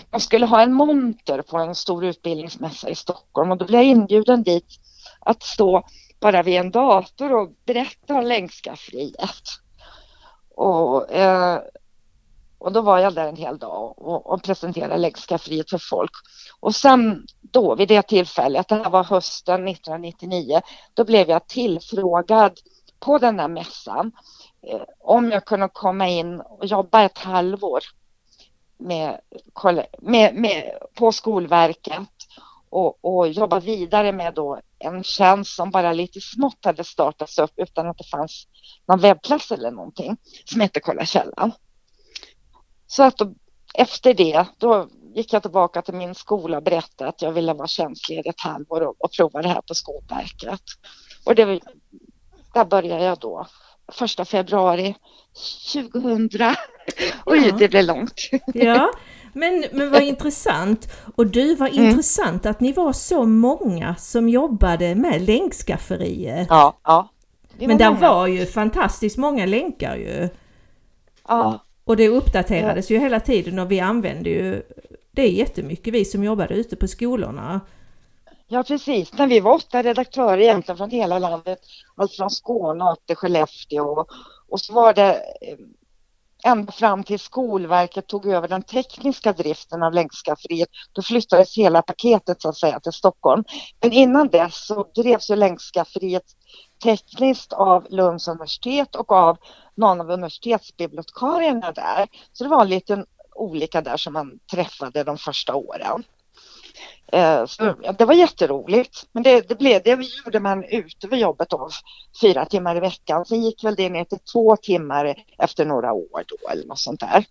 De 0.10 0.20
skulle 0.20 0.46
ha 0.46 0.62
en 0.62 0.74
monter 0.74 1.42
på 1.42 1.58
en 1.58 1.76
stor 1.76 2.06
utbildningsmässa 2.06 2.90
i 2.90 2.96
Stockholm 2.96 3.52
och 3.52 3.58
då 3.58 3.66
blev 3.66 3.82
jag 3.82 3.90
inbjuden 3.90 4.44
dit 4.44 4.80
att 5.20 5.44
stå 5.44 5.84
bara 6.20 6.44
vid 6.44 6.58
en 6.58 6.72
dator 6.72 7.34
och 7.34 7.50
berätta 7.66 8.16
om 8.16 8.26
länkskafferiet. 8.26 9.44
Och, 10.56 11.12
eh, 11.12 11.60
och 12.58 12.72
då 12.72 12.82
var 12.82 13.00
jag 13.00 13.14
där 13.14 13.28
en 13.28 13.36
hel 13.36 13.58
dag 13.58 13.94
och, 13.98 14.34
och 14.34 14.44
presenterade 14.44 14.98
länkskafferiet 14.98 15.70
för 15.70 15.78
folk. 15.90 16.12
Och 16.60 16.76
sen 16.76 17.26
då 17.42 17.76
vid 17.76 17.88
det 17.88 18.02
tillfället, 18.02 18.68
det 18.68 18.76
här 18.76 18.90
var 18.90 19.04
hösten 19.04 19.68
1999, 19.68 20.62
då 20.94 21.04
blev 21.04 21.30
jag 21.30 21.48
tillfrågad 21.48 22.60
på 23.00 23.18
den 23.18 23.40
här 23.40 23.48
mässan 23.48 24.12
eh, 24.68 24.82
om 25.00 25.32
jag 25.32 25.46
kunde 25.46 25.70
komma 25.74 26.08
in 26.08 26.40
och 26.40 26.66
jobba 26.66 27.04
ett 27.04 27.18
halvår 27.18 27.80
med, 28.80 29.20
med, 30.02 30.36
med, 30.36 30.78
på 30.94 31.12
Skolverket 31.12 32.10
och, 32.70 33.06
och 33.06 33.28
jobba 33.28 33.60
vidare 33.60 34.12
med 34.12 34.34
då 34.34 34.60
en 34.80 35.04
tjänst 35.04 35.56
som 35.56 35.72
bara 35.72 35.94
lite 35.94 36.22
smått 36.22 36.66
hade 36.66 36.84
startats 36.84 37.40
upp 37.40 37.54
utan 37.56 37.88
att 37.88 37.98
det 37.98 38.04
fanns 38.04 38.48
någon 38.88 39.00
webbplats 39.00 39.52
eller 39.52 39.72
någonting 39.72 40.18
som 40.46 40.62
hette 40.62 40.80
Kolla 40.80 41.06
källan. 41.06 41.52
Så 42.88 43.04
att 43.04 43.18
då, 43.18 43.34
efter 43.74 44.14
det, 44.14 44.46
då 44.58 44.88
gick 45.16 45.34
jag 45.34 45.42
tillbaka 45.42 45.82
till 45.82 45.94
min 45.94 46.16
skola 46.16 46.58
och 46.58 46.64
berättade 46.64 47.10
att 47.10 47.22
jag 47.22 47.32
ville 47.32 47.54
vara 47.54 47.68
tjänstledig 47.68 48.28
ett 48.28 48.42
halvår 48.42 48.82
och, 48.82 48.96
och 49.00 49.12
prova 49.12 49.42
det 49.42 49.50
här 49.50 49.62
på 49.62 49.74
Skolverket. 49.74 50.62
Och 51.26 51.36
det, 51.36 51.60
där 52.54 52.66
började 52.66 53.04
jag 53.04 53.20
då 53.20 53.48
första 53.92 54.26
februari 54.26 54.96
2000. 55.74 56.30
Oj, 57.26 57.48
ja. 57.48 57.56
det 57.58 57.70
blev 57.70 57.86
långt. 57.86 58.30
Ja, 58.54 58.92
men, 59.34 59.66
men 59.72 59.92
vad 59.92 60.04
intressant. 60.04 60.92
Och 61.16 61.28
du, 61.28 61.56
var 61.56 61.68
mm. 61.68 61.86
intressant 61.86 62.46
att 62.46 62.60
ni 62.60 62.72
var 62.72 62.94
så 62.94 63.26
många 63.26 63.96
som 63.96 64.30
jobbade 64.30 64.96
med 64.96 65.22
länkskafferiet. 65.22 66.48
Ja, 66.50 66.80
ja. 66.84 67.10
Men 67.60 67.78
där 67.78 67.90
många. 67.90 68.00
var 68.00 68.28
ju 68.28 68.46
fantastiskt 68.46 69.18
många 69.18 69.46
länkar 69.46 69.96
ju. 69.96 70.30
Ja. 71.28 71.66
Och 71.84 71.98
det 71.98 72.08
uppdaterades 72.10 72.90
ja. 72.90 72.96
ju 72.96 73.02
hela 73.02 73.20
tiden 73.20 73.60
och 73.60 73.72
vi 73.72 73.80
använde 73.80 74.30
ju 74.30 74.62
det 75.12 75.28
jättemycket, 75.28 75.94
vi 75.94 76.06
som 76.06 76.24
jobbade 76.24 76.54
ute 76.54 76.76
på 76.76 76.88
skolorna. 76.88 77.62
Ja 78.52 78.64
precis, 78.64 79.14
När 79.14 79.28
vi 79.28 79.40
var 79.40 79.54
åtta 79.54 79.84
redaktörer 79.84 80.38
egentligen 80.38 80.78
från 80.78 80.90
hela 80.90 81.20
landet. 81.20 81.60
Allt 81.96 82.16
från 82.16 82.30
Skåne 82.30 82.92
upp 82.92 83.06
till 83.06 83.16
Skellefteå. 83.16 84.06
Och 84.50 84.62
så 84.62 84.74
var 84.74 84.94
det 84.94 85.14
eh, 85.16 85.58
ända 86.52 86.72
fram 86.72 87.04
till 87.04 87.20
Skolverket 87.20 88.08
tog 88.08 88.26
över 88.26 88.48
den 88.48 88.64
tekniska 88.64 89.34
driften 89.34 89.84
av 89.84 89.94
länkskafferiet. 89.94 90.70
Då 90.92 91.02
flyttades 91.02 91.58
hela 91.58 91.82
paketet 91.82 92.42
så 92.42 92.50
att 92.50 92.58
säga 92.58 92.80
till 92.80 92.92
Stockholm. 92.92 93.44
Men 93.82 93.92
innan 93.92 94.28
dess 94.28 94.68
så 94.68 94.84
drevs 94.96 95.30
ju 95.30 95.36
länkskafferiet 95.36 96.26
tekniskt 96.84 97.54
av 97.54 97.88
Lunds 97.90 98.28
universitet 98.28 98.96
och 98.96 99.12
av 99.12 99.38
någon 99.76 100.02
av 100.02 100.12
universitetsbibliotekarierna 100.12 101.72
där. 101.72 102.08
Så 102.34 102.44
det 102.44 102.50
var 102.50 102.62
en 102.62 102.70
liten 102.70 103.06
olika 103.36 103.82
där 103.82 103.98
som 103.98 104.14
man 104.14 104.40
träffade 104.52 105.04
de 105.04 105.18
första 105.18 105.56
åren. 105.56 106.04
Eh, 107.12 107.46
så, 107.46 107.76
ja, 107.82 107.92
det 107.92 108.06
var 108.06 108.14
jätteroligt. 108.14 109.06
Men 109.12 109.24
det, 109.24 109.50
det, 109.50 109.56
blev, 109.56 109.82
det 109.84 110.08
gjorde 110.26 110.40
man 110.40 110.64
ute 110.64 111.08
vid 111.08 111.20
jobbet 111.20 111.50
då, 111.50 111.70
fyra 112.22 112.46
timmar 112.46 112.76
i 112.76 112.80
veckan. 112.80 113.26
Sen 113.26 113.44
gick 113.44 113.64
väl 113.64 113.76
det 113.76 113.90
ner 113.90 114.04
till 114.04 114.20
två 114.34 114.56
timmar 114.56 115.24
efter 115.38 115.66
några 115.66 115.94
år 115.94 116.24
då 116.28 116.50
eller 116.50 116.66
något 116.66 116.80
sånt 116.80 117.00
där. 117.00 117.26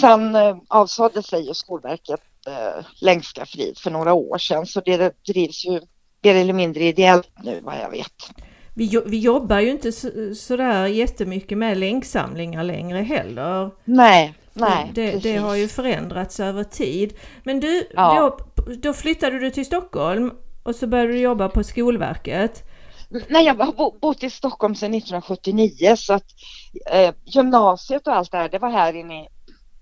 Sen 0.00 0.34
eh, 0.34 0.56
avsade 0.68 1.22
sig 1.22 1.46
ju 1.46 1.54
Skolverket 1.54 2.20
eh, 2.46 2.84
Längska 3.00 3.46
frid 3.46 3.78
för 3.78 3.90
några 3.90 4.12
år 4.12 4.38
sedan 4.38 4.66
så 4.66 4.80
det 4.80 5.24
drivs 5.26 5.64
ju 5.64 5.80
mer 6.22 6.34
eller 6.34 6.52
mindre 6.52 6.84
ideellt 6.84 7.30
nu 7.42 7.60
vad 7.60 7.74
jag 7.80 7.90
vet. 7.90 8.30
Vi, 8.74 9.02
vi 9.06 9.18
jobbar 9.18 9.60
ju 9.60 9.70
inte 9.70 9.92
så, 9.92 10.34
sådär 10.34 10.86
jättemycket 10.86 11.58
med 11.58 11.78
länksamlingar 11.78 12.64
längre 12.64 12.98
heller. 12.98 13.70
Nej, 13.84 14.34
Nej, 14.54 14.90
det, 14.94 15.22
det, 15.22 15.36
har 15.36 15.54
ju 15.54 15.68
förändrats 15.68 16.40
över 16.40 16.64
tid. 16.64 17.14
Men 17.44 17.60
du, 17.60 17.86
ja. 17.94 18.14
då, 18.20 18.44
då 18.82 18.92
flyttade 18.92 19.38
du 19.38 19.50
till 19.50 19.66
Stockholm 19.66 20.32
och 20.62 20.74
så 20.74 20.86
började 20.86 21.12
du 21.12 21.18
jobba 21.18 21.48
på 21.48 21.64
Skolverket. 21.64 22.62
Nej, 23.28 23.46
jag 23.46 23.54
har 23.54 24.00
bott 24.00 24.22
i 24.22 24.30
Stockholm 24.30 24.74
sedan 24.74 24.94
1979 24.94 25.96
så 25.96 26.14
att 26.14 26.26
eh, 26.90 27.14
gymnasiet 27.24 28.06
och 28.06 28.16
allt 28.16 28.30
det 28.30 28.38
här, 28.38 28.48
det 28.48 28.58
var 28.58 28.70
här 28.70 28.92
inne 28.92 29.24
i, 29.24 29.28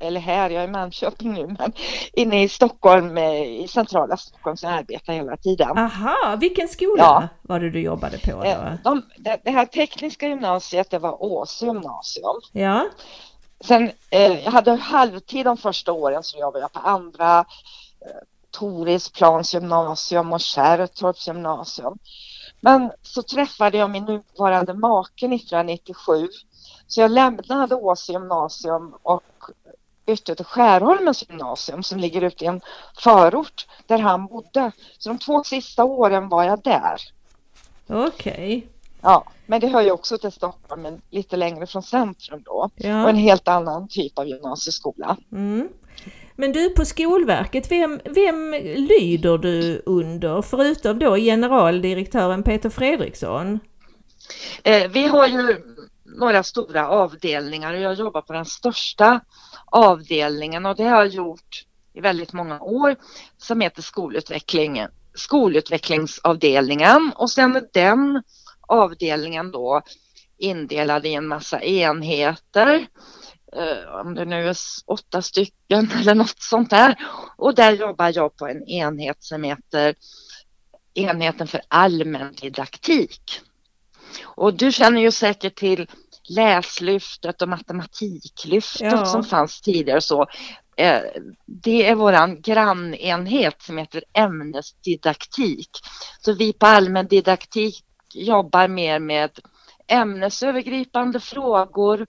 eller 0.01 0.21
här, 0.21 0.51
jag 0.51 0.63
är 0.63 0.69
i 0.69 0.71
Malmköping 0.71 1.33
nu, 1.33 1.57
men 1.59 1.73
inne 2.13 2.43
i 2.43 2.49
Stockholm, 2.49 3.19
eh, 3.19 3.43
i 3.43 3.67
centrala 3.69 4.17
Stockholm 4.17 4.57
så 4.57 4.67
jag 4.67 4.73
arbetar 4.73 5.13
hela 5.13 5.37
tiden. 5.37 5.79
Aha, 5.79 6.37
vilken 6.41 6.69
skola 6.69 7.03
ja. 7.03 7.29
var 7.43 7.61
det 7.61 7.71
du 7.71 7.81
jobbade 7.81 8.19
på 8.19 8.31
då? 8.31 8.43
Eh, 8.43 8.75
de, 8.85 9.03
det, 9.19 9.41
det 9.45 9.51
här 9.51 9.67
tekniska 9.67 10.29
gymnasiet, 10.29 10.91
det 10.91 10.99
var 10.99 11.23
Åse 11.23 11.67
gymnasium. 11.67 12.41
Ja. 12.53 12.87
Sen, 13.65 13.91
eh, 14.11 14.45
jag 14.45 14.51
hade 14.51 14.75
halvtid 14.75 15.47
de 15.47 15.57
första 15.57 15.93
åren 15.93 16.23
så 16.23 16.39
jobbade 16.39 16.61
jag 16.61 16.73
på 16.73 16.81
andra 16.81 17.39
eh, 17.39 18.27
Torisplans 18.51 19.55
gymnasium 19.55 20.33
och 20.33 20.41
Kärrtorps 20.41 21.27
gymnasium. 21.27 21.99
Men 22.61 22.93
så 23.03 23.23
träffade 23.23 23.79
jag 23.79 23.91
min 23.91 24.05
nuvarande 24.05 24.75
make 24.75 25.27
1997 25.27 26.29
så 26.87 27.01
jag 27.01 27.11
lämnade 27.11 27.75
Åse 27.75 28.13
gymnasium 28.13 28.95
och 29.03 29.23
bytte 30.07 30.35
till 30.35 30.45
Skärholmens 30.45 31.25
gymnasium 31.29 31.83
som 31.83 31.99
ligger 31.99 32.23
ute 32.23 32.45
i 32.45 32.47
en 32.47 32.61
förort 32.99 33.67
där 33.87 33.99
han 33.99 34.27
bodde. 34.27 34.73
Så 34.99 35.09
de 35.09 35.19
två 35.19 35.45
sista 35.45 35.85
åren 35.85 36.29
var 36.29 36.45
jag 36.45 36.63
där. 36.63 36.97
Okej. 37.87 38.07
Okay. 38.07 38.63
Ja, 39.03 39.25
men 39.47 39.61
det 39.61 39.69
hör 39.69 39.83
ju 39.83 39.91
också 39.91 40.19
till 40.19 40.33
Stockholm, 40.33 40.83
men 40.83 41.03
lite 41.11 41.37
längre 41.37 41.67
från 41.67 41.83
centrum 41.83 42.43
då. 42.45 42.71
Ja. 42.77 43.03
Och 43.03 43.11
en 43.11 43.17
helt 43.17 43.49
annan 43.49 43.89
typ 43.89 44.19
av 44.19 44.27
gymnasieskola. 44.27 45.17
Mm. 45.33 45.69
Men 46.41 46.53
du 46.53 46.71
på 46.71 46.85
Skolverket, 46.85 47.71
vem, 47.71 48.01
vem 48.05 48.51
lyder 48.77 49.39
du 49.39 49.83
under 49.87 50.43
förutom 50.43 50.99
då 50.99 51.17
generaldirektören 51.17 52.43
Peter 52.43 52.71
Fredriksson? 52.71 53.61
Eh, 54.63 54.91
vi 54.91 55.07
har 55.07 55.27
ju 55.27 55.57
några 56.05 56.43
stora 56.43 56.89
avdelningar 56.89 57.75
och 57.75 57.81
jag 57.81 57.95
jobbar 57.95 58.23
på 58.23 58.33
den 58.33 58.45
största 58.45 59.21
avdelningen 59.67 60.67
och 60.67 60.77
det 60.77 60.85
har 60.85 60.97
jag 60.97 61.09
gjort 61.09 61.65
i 61.95 62.01
väldigt 62.01 62.33
många 62.33 62.61
år 62.61 62.97
som 63.39 63.61
heter 63.61 63.83
skolutveckling, 63.83 64.87
skolutvecklingsavdelningen 65.15 67.13
och 67.17 67.31
sen 67.31 67.57
är 67.57 67.65
den 67.73 68.23
avdelningen 68.61 69.51
då 69.51 69.83
indelad 70.39 71.07
i 71.07 71.15
en 71.15 71.27
massa 71.27 71.63
enheter. 71.63 72.87
Eh, 73.53 74.01
om 74.01 74.15
det 74.15 74.25
nu 74.25 74.49
är 74.49 74.57
åtta 74.87 75.23
stycken 75.23 75.91
eller 76.01 76.15
något 76.15 76.43
sånt 76.43 76.71
där. 76.71 76.95
Och 77.37 77.55
där 77.55 77.73
jobbar 77.73 78.13
jag 78.15 78.37
på 78.37 78.47
en 78.47 78.69
enhet 78.69 79.17
som 79.21 79.45
heter 79.45 79.95
enheten 80.95 81.47
för 81.47 81.61
allmän 81.69 82.33
didaktik. 82.33 83.41
Och 84.25 84.55
du 84.55 84.73
känner 84.73 85.01
ju 85.01 85.11
säkert 85.11 85.55
till 85.55 85.87
läslyftet 86.29 87.43
och 87.43 87.49
matematiklyftet 87.49 88.93
ja. 88.93 89.05
som 89.05 89.25
fanns 89.25 89.61
tidigare. 89.61 90.01
Så, 90.01 90.27
eh, 90.77 91.01
det 91.47 91.89
är 91.89 91.95
våran 91.95 92.41
grannenhet 92.41 93.63
som 93.63 93.79
heter 93.79 94.05
ämnesdidaktik. 94.13 95.71
Så 96.21 96.33
vi 96.33 96.53
på 96.53 96.67
allmän 96.67 97.07
didaktik 97.07 97.85
jobbar 98.15 98.69
mer 98.69 98.99
med 98.99 99.31
ämnesövergripande 99.89 101.21
frågor. 101.21 102.07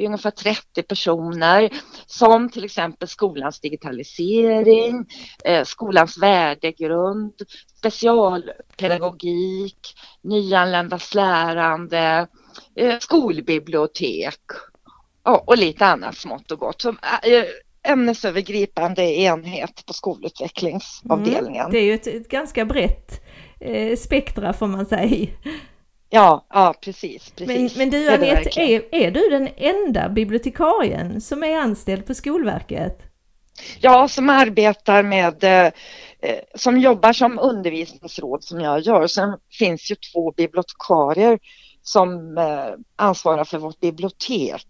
Vi 0.00 0.04
är 0.04 0.08
ungefär 0.08 0.30
30 0.30 0.82
personer 0.82 1.70
som 2.06 2.50
till 2.50 2.64
exempel 2.64 3.08
skolans 3.08 3.60
digitalisering, 3.60 5.06
eh, 5.44 5.64
skolans 5.64 6.18
värdegrund, 6.18 7.32
specialpedagogik, 7.78 9.94
nyanländas 10.22 11.14
lärande, 11.14 12.26
eh, 12.76 12.98
skolbibliotek 12.98 14.40
och, 15.46 15.58
lite 15.58 15.86
annat 15.86 16.16
smått 16.16 16.50
och 16.50 16.58
gott. 16.58 16.80
Som, 16.80 16.98
eh, 17.22 17.44
ämnesövergripande 17.92 19.02
enhet 19.02 19.86
på 19.86 19.92
skolutvecklingsavdelningen. 19.92 21.60
Mm, 21.60 21.72
det 21.72 21.78
är 21.78 21.84
ju 21.84 21.94
ett, 21.94 22.06
ett 22.06 22.28
ganska 22.28 22.64
brett 22.64 23.20
eh, 23.60 23.96
spektra 23.96 24.52
får 24.52 24.66
man 24.66 24.86
säga. 24.86 25.28
Ja, 26.10 26.46
ja 26.48 26.74
precis. 26.80 27.30
precis. 27.30 27.76
Men, 27.76 27.90
men 27.90 27.90
du 27.90 28.08
Anette, 28.10 28.60
är, 28.60 28.94
är 28.94 29.10
du 29.10 29.28
den 29.28 29.48
enda 29.56 30.08
bibliotekarien 30.08 31.20
som 31.20 31.42
är 31.42 31.58
anställd 31.58 32.06
på 32.06 32.14
Skolverket? 32.14 33.02
Ja, 33.80 34.08
som 34.08 34.30
arbetar 34.30 35.02
med, 35.02 35.44
eh, 35.44 35.72
som 36.54 36.80
jobbar 36.80 37.12
som 37.12 37.38
undervisningsråd 37.38 38.44
som 38.44 38.60
jag 38.60 38.80
gör. 38.80 39.06
Sen 39.06 39.38
finns 39.58 39.90
ju 39.90 39.94
två 40.12 40.32
bibliotekarier 40.32 41.38
som 41.82 42.38
eh, 42.38 42.74
ansvarar 42.96 43.44
för 43.44 43.58
vårt 43.58 43.80
bibliotek. 43.80 44.66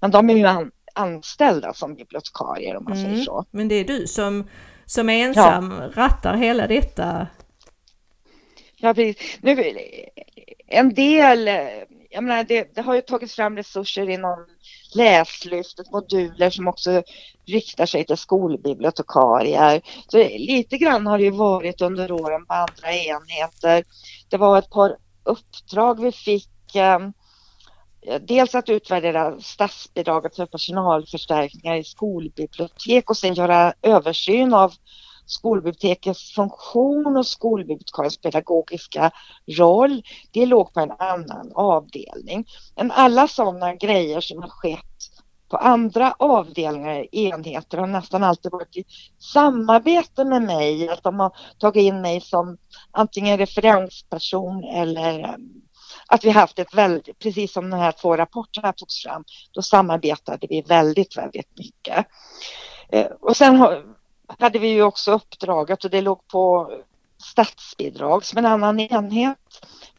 Men 0.00 0.10
de 0.10 0.30
är 0.30 0.34
ju 0.34 0.44
an, 0.44 0.70
anställda 0.94 1.74
som 1.74 1.94
bibliotekarier 1.94 2.76
om 2.76 2.84
man 2.84 2.92
mm, 2.92 3.04
säger 3.04 3.24
så. 3.24 3.44
Men 3.50 3.68
det 3.68 3.74
är 3.74 3.84
du 3.84 4.06
som, 4.06 4.48
som 4.84 5.08
ensam 5.08 5.74
ja. 5.80 6.02
rattar 6.02 6.36
hela 6.36 6.66
detta? 6.66 7.26
Ja, 8.76 8.94
precis. 8.94 9.38
Nu, 9.40 9.54
en 10.66 10.94
del, 10.94 11.48
eh, 11.48 11.54
jag 12.10 12.24
menar 12.24 12.44
det, 12.44 12.74
det 12.74 12.80
har 12.80 12.94
ju 12.94 13.00
tagits 13.00 13.34
fram 13.34 13.56
resurser 13.56 14.08
inom 14.08 14.46
läslyftet, 14.94 15.90
moduler 15.92 16.50
som 16.50 16.68
också 16.68 17.02
riktar 17.46 17.86
sig 17.86 18.04
till 18.04 18.16
skolbibliotekarier. 18.16 19.82
Så 20.08 20.18
lite 20.18 20.78
grann 20.78 21.06
har 21.06 21.18
det 21.18 21.24
ju 21.24 21.30
varit 21.30 21.80
under 21.80 22.12
åren 22.12 22.46
på 22.46 22.54
andra 22.54 22.92
enheter. 22.92 23.84
Det 24.28 24.36
var 24.36 24.58
ett 24.58 24.70
par 24.70 24.96
uppdrag 25.24 26.02
vi 26.02 26.12
fick. 26.12 26.74
Eh, 26.74 26.98
dels 28.20 28.54
att 28.54 28.68
utvärdera 28.68 29.40
statsbidraget 29.40 30.36
för 30.36 30.46
personalförstärkningar 30.46 31.76
i 31.76 31.84
skolbibliotek 31.84 33.10
och 33.10 33.16
sen 33.16 33.34
göra 33.34 33.74
översyn 33.82 34.54
av 34.54 34.72
skolbibliotekets 35.26 36.34
funktion 36.34 37.16
och 37.16 37.26
skolbibliotekariens 37.26 38.18
pedagogiska 38.18 39.10
roll, 39.58 40.02
det 40.30 40.46
låg 40.46 40.72
på 40.72 40.80
en 40.80 40.92
annan 40.98 41.52
avdelning. 41.54 42.46
Men 42.76 42.90
alla 42.90 43.28
sådana 43.28 43.74
grejer 43.74 44.20
som 44.20 44.42
har 44.42 44.48
skett 44.48 44.82
på 45.48 45.56
andra 45.56 46.14
avdelningar, 46.18 47.14
enheter, 47.14 47.78
har 47.78 47.86
nästan 47.86 48.24
alltid 48.24 48.52
varit 48.52 48.76
i 48.76 48.84
samarbete 49.18 50.24
med 50.24 50.42
mig. 50.42 50.88
Att 50.88 51.02
de 51.02 51.20
har 51.20 51.36
tagit 51.58 51.82
in 51.82 52.00
mig 52.00 52.20
som 52.20 52.56
antingen 52.90 53.38
referensperson 53.38 54.64
eller 54.64 55.18
ehm, 55.18 55.62
att 56.08 56.24
vi 56.24 56.30
haft 56.30 56.58
ett 56.58 56.74
väldigt, 56.74 57.18
precis 57.18 57.52
som 57.52 57.70
de 57.70 57.76
här 57.76 57.92
två 57.92 58.16
rapporterna 58.16 58.72
togs 58.72 59.02
fram, 59.02 59.24
då 59.52 59.62
samarbetade 59.62 60.46
vi 60.50 60.62
väldigt, 60.62 61.16
väldigt 61.16 61.58
mycket. 61.58 62.06
Eh, 62.88 63.06
och 63.20 63.36
sen 63.36 63.56
hade 64.38 64.58
vi 64.58 64.68
ju 64.68 64.82
också 64.82 65.12
uppdraget 65.12 65.84
och 65.84 65.90
det 65.90 66.00
låg 66.00 66.28
på 66.28 66.70
statsbidrag 67.18 68.24
som 68.24 68.38
en 68.38 68.46
annan 68.46 68.80
enhet 68.80 69.38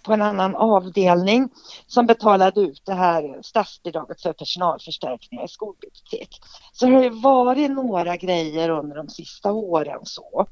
på 0.03 0.13
en 0.13 0.21
annan 0.21 0.55
avdelning 0.55 1.49
som 1.87 2.05
betalade 2.05 2.61
ut 2.61 2.81
det 2.85 2.93
här 2.93 3.39
statsbidraget 3.41 4.21
för 4.21 4.33
personalförstärkningar 4.33 5.45
i 5.45 5.47
skolbibliotek. 5.47 6.29
Så 6.73 6.85
det 6.85 6.91
har 6.91 7.03
ju 7.03 7.09
varit 7.09 7.71
några 7.71 8.17
grejer 8.17 8.69
under 8.69 8.95
de 8.95 9.09
sista 9.09 9.51
åren 9.51 9.99
så. 10.03 10.47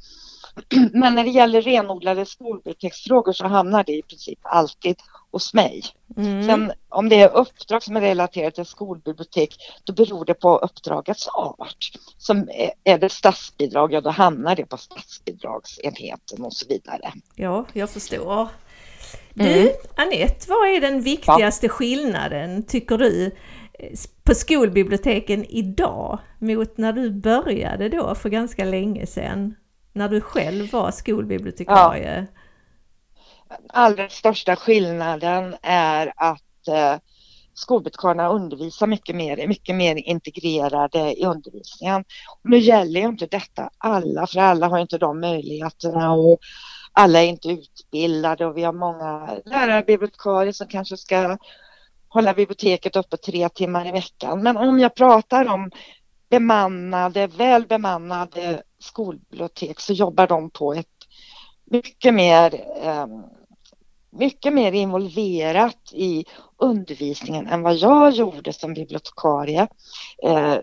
Men 0.93 1.15
när 1.15 1.23
det 1.23 1.29
gäller 1.29 1.61
renodlade 1.61 2.25
skolbiblioteksfrågor 2.25 3.33
så 3.33 3.47
hamnar 3.47 3.83
det 3.83 3.91
i 3.91 4.01
princip 4.01 4.39
alltid 4.41 4.95
hos 5.31 5.53
mig. 5.53 5.83
Mm. 6.17 6.43
Sen 6.47 6.71
om 6.89 7.09
det 7.09 7.21
är 7.21 7.35
uppdrag 7.35 7.83
som 7.83 7.95
är 7.95 8.01
relaterade 8.01 8.51
till 8.51 8.65
skolbibliotek 8.65 9.55
då 9.83 9.93
beror 9.93 10.25
det 10.25 10.33
på 10.33 10.57
uppdragets 10.57 11.27
art. 11.27 11.91
Som 12.17 12.49
är 12.83 12.97
det 12.97 13.09
statsbidrag, 13.09 13.93
ja 13.93 14.01
då 14.01 14.09
hamnar 14.09 14.55
det 14.55 14.65
på 14.65 14.77
statsbidragsenheten 14.77 16.43
och 16.43 16.53
så 16.53 16.67
vidare. 16.67 17.13
Ja, 17.35 17.65
jag 17.73 17.89
förstår. 17.89 18.47
Du, 19.33 19.59
mm. 19.59 19.69
Anette, 19.95 20.45
vad 20.47 20.69
är 20.69 20.81
den 20.81 21.01
viktigaste 21.01 21.65
ja. 21.65 21.71
skillnaden 21.71 22.63
tycker 22.63 22.97
du 22.97 23.31
på 24.23 24.35
skolbiblioteken 24.35 25.45
idag 25.45 26.19
mot 26.39 26.77
när 26.77 26.93
du 26.93 27.11
började 27.11 27.89
då 27.89 28.15
för 28.15 28.29
ganska 28.29 28.65
länge 28.65 29.05
sedan? 29.05 29.55
När 29.95 30.09
du 30.09 30.21
själv 30.21 30.71
var 30.71 30.91
skolbibliotekarie? 30.91 32.27
Ja 32.29 32.41
allra 33.67 34.09
största 34.09 34.55
skillnaden 34.55 35.55
är 35.61 36.13
att 36.15 36.67
eh, 36.67 36.95
skolbibliotekarierna 37.53 38.29
undervisar 38.29 38.87
mycket 38.87 39.15
mer, 39.15 39.39
är 39.39 39.47
mycket 39.47 39.75
mer 39.75 39.95
integrerade 39.95 41.19
i 41.19 41.25
undervisningen. 41.25 42.03
Nu 42.43 42.57
gäller 42.57 42.99
ju 42.99 43.07
inte 43.07 43.25
detta 43.25 43.69
alla, 43.77 44.27
för 44.27 44.39
alla 44.39 44.67
har 44.67 44.79
inte 44.79 44.97
de 44.97 45.19
möjligheterna 45.19 46.13
och 46.13 46.39
alla 46.91 47.23
är 47.23 47.27
inte 47.27 47.49
utbildade 47.49 48.45
och 48.45 48.57
vi 48.57 48.63
har 48.63 48.73
många 48.73 49.39
lärarbibliotekarier 49.45 50.51
som 50.51 50.67
kanske 50.67 50.97
ska 50.97 51.37
hålla 52.07 52.33
biblioteket 52.33 52.95
uppe 52.95 53.17
tre 53.17 53.49
timmar 53.49 53.87
i 53.87 53.91
veckan. 53.91 54.43
Men 54.43 54.57
om 54.57 54.79
jag 54.79 54.95
pratar 54.95 55.47
om 55.47 55.71
bemannade, 56.29 57.27
väl 57.27 57.67
bemannade 57.67 58.63
skolbibliotek 58.79 59.79
så 59.79 59.93
jobbar 59.93 60.27
de 60.27 60.49
på 60.49 60.73
ett 60.73 60.87
mycket 61.71 62.13
mer 62.13 62.53
eh, 62.83 63.07
mycket 64.17 64.53
mer 64.53 64.71
involverat 64.71 65.93
i 65.93 66.25
undervisningen 66.57 67.47
än 67.47 67.61
vad 67.61 67.75
jag 67.75 68.11
gjorde 68.11 68.53
som 68.53 68.73
bibliotekarie. 68.73 69.67
Eh, 70.23 70.57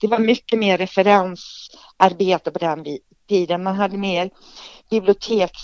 det 0.00 0.06
var 0.06 0.18
mycket 0.18 0.58
mer 0.58 0.78
referensarbete 0.78 2.50
på 2.50 2.58
den 2.58 2.84
tiden. 3.28 3.62
Man 3.62 3.74
hade 3.74 3.96
mer 3.98 4.30
biblioteks, 4.90 5.62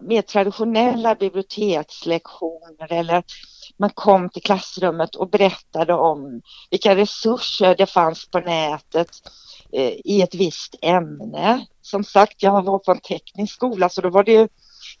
mer 0.00 0.22
traditionella 0.22 1.14
bibliotekslektioner 1.14 2.92
eller 2.92 3.24
man 3.76 3.90
kom 3.90 4.28
till 4.28 4.42
klassrummet 4.42 5.14
och 5.14 5.30
berättade 5.30 5.94
om 5.94 6.42
vilka 6.70 6.96
resurser 6.96 7.74
det 7.76 7.86
fanns 7.86 8.30
på 8.30 8.40
nätet 8.40 9.10
eh, 9.72 9.92
i 10.04 10.22
ett 10.22 10.34
visst 10.34 10.74
ämne. 10.82 11.66
Som 11.82 12.04
sagt, 12.04 12.42
jag 12.42 12.62
var 12.62 12.78
på 12.78 12.92
en 12.92 13.00
teknisk 13.00 13.54
skola 13.54 13.88
så 13.88 14.00
då 14.00 14.10
var 14.10 14.24
det 14.24 14.32
ju 14.32 14.48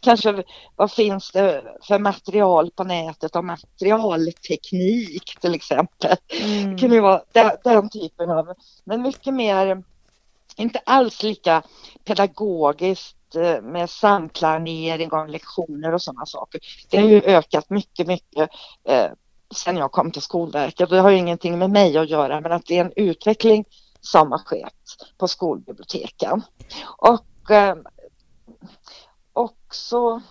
kanske 0.00 0.42
vad 0.76 0.92
finns 0.92 1.30
det 1.30 1.62
för 1.82 1.98
material 1.98 2.70
på 2.70 2.84
nätet 2.84 3.36
om 3.36 3.46
materialteknik 3.46 5.40
till 5.40 5.54
exempel. 5.54 6.16
Mm. 6.40 6.70
Det 6.70 6.80
kan 6.80 6.92
ju 6.92 7.00
vara 7.00 7.22
den, 7.32 7.50
den 7.64 7.90
typen 7.90 8.30
av, 8.30 8.54
men 8.84 9.02
mycket 9.02 9.34
mer, 9.34 9.82
inte 10.56 10.80
alls 10.86 11.22
lika 11.22 11.62
pedagogiskt 12.04 13.17
Eh, 13.34 13.62
med 13.62 13.90
samplanering 13.90 15.12
av 15.12 15.28
lektioner 15.28 15.94
och 15.94 16.02
sådana 16.02 16.26
saker. 16.26 16.60
Det 16.90 16.96
har 16.96 17.08
ju 17.08 17.22
ökat 17.22 17.70
mycket, 17.70 18.06
mycket 18.06 18.50
eh, 18.84 19.10
sen 19.54 19.76
jag 19.76 19.92
kom 19.92 20.10
till 20.10 20.22
Skolverket. 20.22 20.90
Det 20.90 21.00
har 21.00 21.10
ju 21.10 21.16
ingenting 21.16 21.58
med 21.58 21.70
mig 21.70 21.98
att 21.98 22.08
göra, 22.08 22.40
men 22.40 22.52
att 22.52 22.66
det 22.66 22.78
är 22.78 22.84
en 22.84 22.92
utveckling 22.96 23.64
som 24.00 24.32
har 24.32 24.38
skett 24.38 24.74
på 25.18 25.28
skolbiblioteken. 25.28 26.42
Och 26.84 27.50
eh, 27.50 27.76
också 29.32 30.22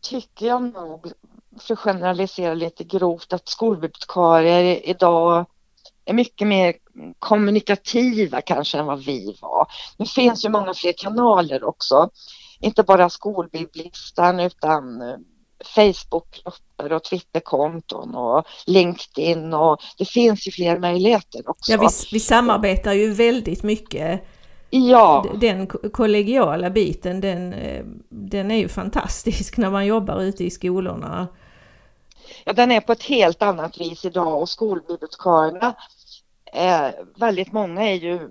tycker 0.00 0.46
jag 0.46 0.62
nog, 0.62 1.12
för 1.58 1.74
att 1.74 1.80
generalisera 1.80 2.54
lite 2.54 2.84
grovt, 2.84 3.32
att 3.32 3.48
skolbibliotekarier 3.48 4.88
idag 4.88 5.46
är 6.04 6.14
mycket 6.14 6.48
mer 6.48 6.74
kommunikativa 7.18 8.40
kanske 8.40 8.78
än 8.78 8.86
vad 8.86 9.04
vi 9.04 9.36
var. 9.40 9.66
Nu 9.96 10.06
finns 10.06 10.44
ju 10.44 10.48
många 10.48 10.74
fler 10.74 10.94
kanaler 10.96 11.64
också. 11.64 12.10
Inte 12.60 12.82
bara 12.82 13.10
skolbibblistan 13.10 14.40
utan 14.40 15.02
eh, 15.02 15.16
Facebookgrupper 15.74 16.92
och 16.92 17.04
Twitterkonton 17.04 18.14
och 18.14 18.44
LinkedIn 18.66 19.54
och 19.54 19.80
det 19.98 20.04
finns 20.04 20.46
ju 20.46 20.50
fler 20.50 20.78
möjligheter 20.78 21.50
också. 21.50 21.72
Ja, 21.72 21.78
vi, 21.78 21.88
vi 22.12 22.20
samarbetar 22.20 22.92
ju 22.92 23.12
väldigt 23.12 23.62
mycket 23.62 24.24
Ja. 24.74 25.26
Den 25.40 25.66
kollegiala 25.66 26.70
biten 26.70 27.20
den, 27.20 27.52
eh, 27.52 27.84
den 28.08 28.50
är 28.50 28.56
ju 28.56 28.68
fantastisk 28.68 29.56
när 29.58 29.70
man 29.70 29.86
jobbar 29.86 30.22
ute 30.22 30.44
i 30.44 30.50
skolorna. 30.50 31.28
Ja, 32.44 32.52
den 32.52 32.72
är 32.72 32.80
på 32.80 32.92
ett 32.92 33.02
helt 33.02 33.42
annat 33.42 33.80
vis 33.80 34.04
idag 34.04 34.40
och 34.40 34.48
skolbibliotekarierna, 34.48 35.74
eh, 36.52 36.90
väldigt 37.16 37.52
många 37.52 37.82
är 37.82 37.94
ju 37.94 38.28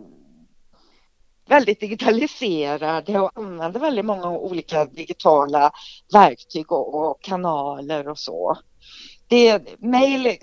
väldigt 1.48 1.80
digitaliserade 1.80 3.20
och 3.20 3.32
använder 3.36 3.80
väldigt 3.80 4.06
många 4.06 4.30
olika 4.30 4.86
digitala 4.86 5.72
verktyg 6.14 6.72
och, 6.72 6.96
och 6.96 7.22
kanaler 7.22 8.08
och 8.08 8.20
så. 8.20 8.58
Det, 9.28 9.80
mail, 9.80 10.38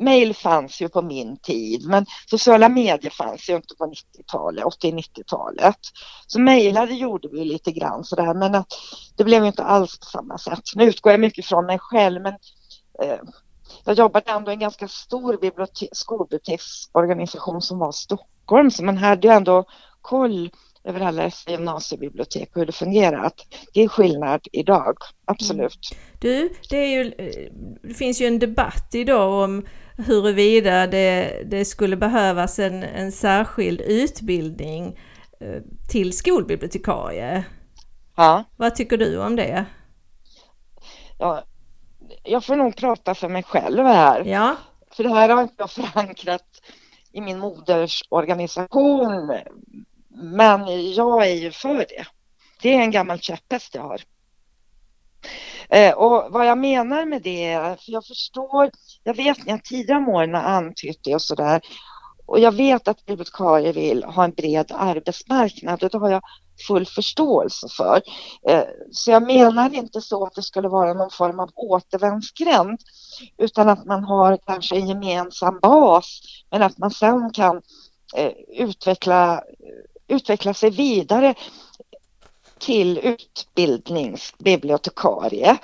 mail 0.00 0.34
fanns 0.34 0.80
ju 0.80 0.88
på 0.88 1.02
min 1.02 1.36
tid 1.36 1.86
men 1.86 2.06
sociala 2.26 2.68
medier 2.68 3.10
fanns 3.10 3.50
ju 3.50 3.56
inte 3.56 3.74
på 3.78 3.84
90-talet, 3.84 4.64
80-90-talet. 4.64 5.78
Så 6.26 6.40
mejlade 6.40 6.94
gjorde 6.94 7.28
vi 7.28 7.44
lite 7.44 7.72
grann 7.72 8.04
sådär 8.04 8.34
men 8.34 8.54
att 8.54 8.72
det 9.16 9.24
blev 9.24 9.44
inte 9.44 9.62
alls 9.62 9.98
på 9.98 10.06
samma 10.06 10.38
sätt. 10.38 10.62
Nu 10.74 10.84
utgår 10.84 11.12
jag 11.12 11.20
mycket 11.20 11.46
från 11.46 11.66
mig 11.66 11.78
själv 11.78 12.22
men 12.22 12.34
jag 13.84 13.98
jobbade 13.98 14.30
ändå 14.30 14.50
i 14.50 14.54
en 14.54 14.60
ganska 14.60 14.88
stor 14.88 15.38
skolbiblioteksorganisation 15.92 17.62
som 17.62 17.78
var 17.78 17.92
Stockholm 17.92 18.70
så 18.70 18.84
man 18.84 18.98
hade 18.98 19.28
ju 19.28 19.34
ändå 19.34 19.64
koll 20.00 20.50
över 20.84 21.00
alla 21.00 21.30
gymnasiebibliotek 21.46 22.50
och 22.50 22.56
hur 22.56 22.66
det 22.66 22.72
fungerar. 22.72 23.24
Att 23.24 23.46
det 23.74 23.82
är 23.82 23.88
skillnad 23.88 24.40
idag, 24.52 24.96
absolut. 25.24 25.90
Mm. 25.92 26.02
Du, 26.20 26.54
det, 26.70 26.76
är 26.76 27.04
ju, 27.04 27.10
det 27.82 27.94
finns 27.94 28.20
ju 28.20 28.26
en 28.26 28.38
debatt 28.38 28.94
idag 28.94 29.44
om 29.44 29.66
huruvida 29.96 30.86
det, 30.86 31.42
det 31.46 31.64
skulle 31.64 31.96
behövas 31.96 32.58
en, 32.58 32.82
en 32.82 33.12
särskild 33.12 33.80
utbildning 33.80 35.00
eh, 35.40 35.62
till 35.90 36.12
skolbibliotekarie. 36.12 37.44
Ja. 38.16 38.44
Vad 38.56 38.74
tycker 38.74 38.96
du 38.96 39.18
om 39.18 39.36
det? 39.36 39.64
Ja, 41.18 41.44
jag 42.22 42.44
får 42.44 42.56
nog 42.56 42.76
prata 42.76 43.14
för 43.14 43.28
mig 43.28 43.42
själv 43.42 43.86
här. 43.86 44.24
Ja. 44.24 44.56
För 44.92 45.02
det 45.02 45.14
här 45.14 45.28
har 45.28 45.42
inte 45.42 45.54
jag 45.56 45.70
förankrat 45.70 46.46
i 47.12 47.20
min 47.20 47.38
moders 47.38 48.02
organisation 48.08 49.32
men 50.20 50.92
jag 50.94 51.26
är 51.26 51.34
ju 51.34 51.50
för 51.50 51.74
det. 51.74 52.06
Det 52.62 52.74
är 52.74 52.80
en 52.80 52.90
gammal 52.90 53.20
käpphäst 53.20 53.74
jag 53.74 53.82
har. 53.82 54.00
Eh, 55.68 55.94
och 55.94 56.32
vad 56.32 56.46
jag 56.46 56.58
menar 56.58 57.04
med 57.04 57.22
det, 57.22 57.56
för 57.80 57.92
jag 57.92 58.06
förstår, 58.06 58.70
jag 59.04 59.14
vet 59.14 59.46
ni 59.46 59.52
har 59.52 59.58
tidigare 59.58 59.98
om 59.98 60.08
åren 60.08 60.34
antytt 60.34 61.00
det 61.04 61.14
och 61.14 61.22
sådär. 61.22 61.60
Och 62.26 62.40
jag 62.40 62.52
vet 62.52 62.88
att 62.88 63.06
bibliotekarier 63.06 63.72
vill 63.72 64.04
ha 64.04 64.24
en 64.24 64.32
bred 64.32 64.72
arbetsmarknad 64.74 65.82
och 65.82 65.90
det 65.90 65.98
har 65.98 66.10
jag 66.10 66.22
full 66.66 66.86
förståelse 66.86 67.68
för. 67.76 68.02
Eh, 68.48 68.64
så 68.92 69.10
jag 69.10 69.22
menar 69.22 69.74
inte 69.74 70.00
så 70.00 70.26
att 70.26 70.34
det 70.34 70.42
skulle 70.42 70.68
vara 70.68 70.94
någon 70.94 71.10
form 71.10 71.40
av 71.40 71.50
återvändsgränd 71.54 72.80
utan 73.38 73.68
att 73.68 73.84
man 73.84 74.04
har 74.04 74.38
kanske 74.46 74.76
en 74.76 74.88
gemensam 74.88 75.58
bas 75.62 76.20
men 76.50 76.62
att 76.62 76.78
man 76.78 76.90
sen 76.90 77.32
kan 77.32 77.62
eh, 78.16 78.32
utveckla 78.48 79.42
utveckla 80.08 80.54
sig 80.54 80.70
vidare 80.70 81.34
till 82.58 82.98
utbildningsbibliotekarie. 82.98 85.58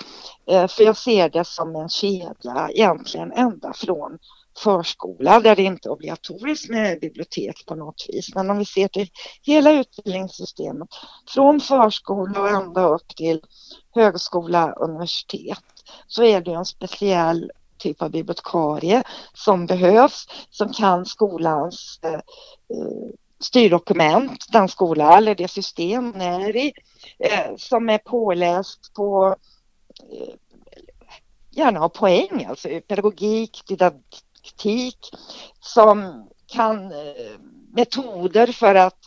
Eh, 0.47 0.69
för 0.69 0.83
jag 0.83 0.97
ser 0.97 1.29
det 1.29 1.45
som 1.45 1.77
en 1.77 1.89
kedja 1.89 2.71
egentligen 2.71 3.33
ända 3.33 3.73
från 3.73 4.19
förskola 4.59 5.41
där 5.41 5.57
det 5.57 5.63
inte 5.63 5.89
är 5.89 5.93
obligatoriskt 5.93 6.71
med 6.71 7.01
bibliotek 7.01 7.67
på 7.67 7.75
något 7.75 8.07
vis. 8.09 8.35
Men 8.35 8.51
om 8.51 8.59
vi 8.59 8.65
ser 8.65 8.89
till 8.89 9.09
hela 9.43 9.73
utbildningssystemet 9.73 10.89
från 11.29 11.61
förskola 11.61 12.41
och 12.41 12.49
ända 12.49 12.89
upp 12.89 13.17
till 13.17 13.41
högskola, 13.95 14.73
universitet 14.73 15.65
så 16.07 16.25
är 16.25 16.41
det 16.41 16.53
en 16.53 16.65
speciell 16.65 17.51
typ 17.79 18.03
av 18.03 18.11
bibliotekarie 18.11 19.03
som 19.35 19.67
behövs 19.67 20.27
som 20.51 20.73
kan 20.73 21.07
skolans 21.07 22.01
eh, 22.03 22.21
styrdokument, 23.41 24.47
den 24.53 24.69
skola 24.69 25.19
eller 25.19 25.35
det 25.35 25.49
system 25.49 26.13
den 26.13 26.21
är 26.21 26.57
i, 26.57 26.73
eh, 27.19 27.57
som 27.57 27.89
är 27.89 27.99
påläst 27.99 28.95
på 28.95 29.37
eh, 30.13 30.35
gärna 31.57 31.81
ha 31.81 31.89
poäng, 31.89 32.45
alltså 32.49 32.69
pedagogik, 32.89 33.63
taktik, 34.47 34.99
som 35.61 36.29
kan 36.47 36.93
eh, 36.93 37.39
metoder 37.73 38.47
för 38.47 38.75
att 38.75 38.99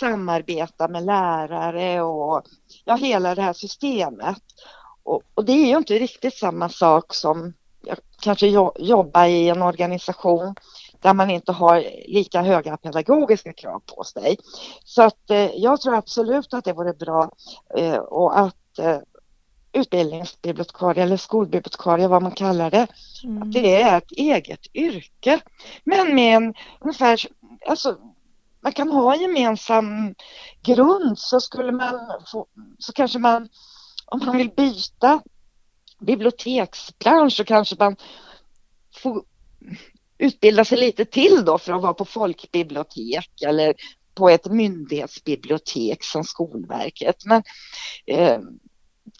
samarbeta 0.00 0.88
med 0.88 1.04
lärare 1.04 2.02
och 2.02 2.42
ja, 2.84 2.94
hela 2.94 3.34
det 3.34 3.42
här 3.42 3.52
systemet. 3.52 4.42
Och, 5.02 5.22
och 5.34 5.44
det 5.44 5.52
är 5.52 5.66
ju 5.66 5.76
inte 5.76 5.98
riktigt 5.98 6.38
samma 6.38 6.68
sak 6.68 7.14
som 7.14 7.52
jag 7.84 7.98
kanske 8.22 8.46
jo 8.46 8.72
jobba 8.78 9.26
i 9.26 9.48
en 9.48 9.62
organisation 9.62 10.54
där 11.00 11.14
man 11.14 11.30
inte 11.30 11.52
har 11.52 11.84
lika 12.08 12.42
höga 12.42 12.76
pedagogiska 12.76 13.52
krav 13.52 13.82
på 13.96 14.04
sig. 14.04 14.36
Så 14.84 15.02
att 15.02 15.30
eh, 15.30 15.50
jag 15.54 15.80
tror 15.80 15.94
absolut 15.94 16.54
att 16.54 16.64
det 16.64 16.72
vore 16.72 16.92
bra 16.92 17.30
eh, 17.76 17.96
och 17.96 18.38
att 18.38 18.78
eh, 18.78 18.98
utbildningsbibliotekarie 19.72 21.02
eller 21.02 21.16
skolbibliotekarie, 21.16 22.08
vad 22.08 22.22
man 22.22 22.32
kallar 22.32 22.70
det, 22.70 22.86
mm. 23.24 23.42
att 23.42 23.52
det 23.52 23.82
är 23.82 23.98
ett 23.98 24.12
eget 24.12 24.66
yrke. 24.74 25.40
Men 25.84 26.14
med 26.14 26.36
en 26.36 26.54
ungefär, 26.80 27.20
alltså 27.68 27.98
man 28.62 28.72
kan 28.72 28.88
ha 28.88 29.14
en 29.14 29.20
gemensam 29.20 30.14
grund 30.62 31.18
så 31.18 31.40
skulle 31.40 31.72
man 31.72 32.00
få, 32.32 32.46
så 32.78 32.92
kanske 32.92 33.18
man, 33.18 33.48
om 34.06 34.20
man 34.26 34.36
vill 34.36 34.50
byta 34.50 35.22
biblioteksbransch 36.00 37.32
så 37.32 37.44
kanske 37.44 37.76
man 37.78 37.96
får 38.96 39.22
utbilda 40.18 40.64
sig 40.64 40.78
lite 40.78 41.04
till 41.04 41.44
då 41.44 41.58
för 41.58 41.72
att 41.72 41.82
vara 41.82 41.94
på 41.94 42.04
folkbibliotek 42.04 43.42
eller 43.46 43.74
på 44.14 44.28
ett 44.28 44.46
myndighetsbibliotek 44.46 46.04
som 46.04 46.24
Skolverket. 46.24 47.24
Men 47.24 47.42
eh, 48.06 48.38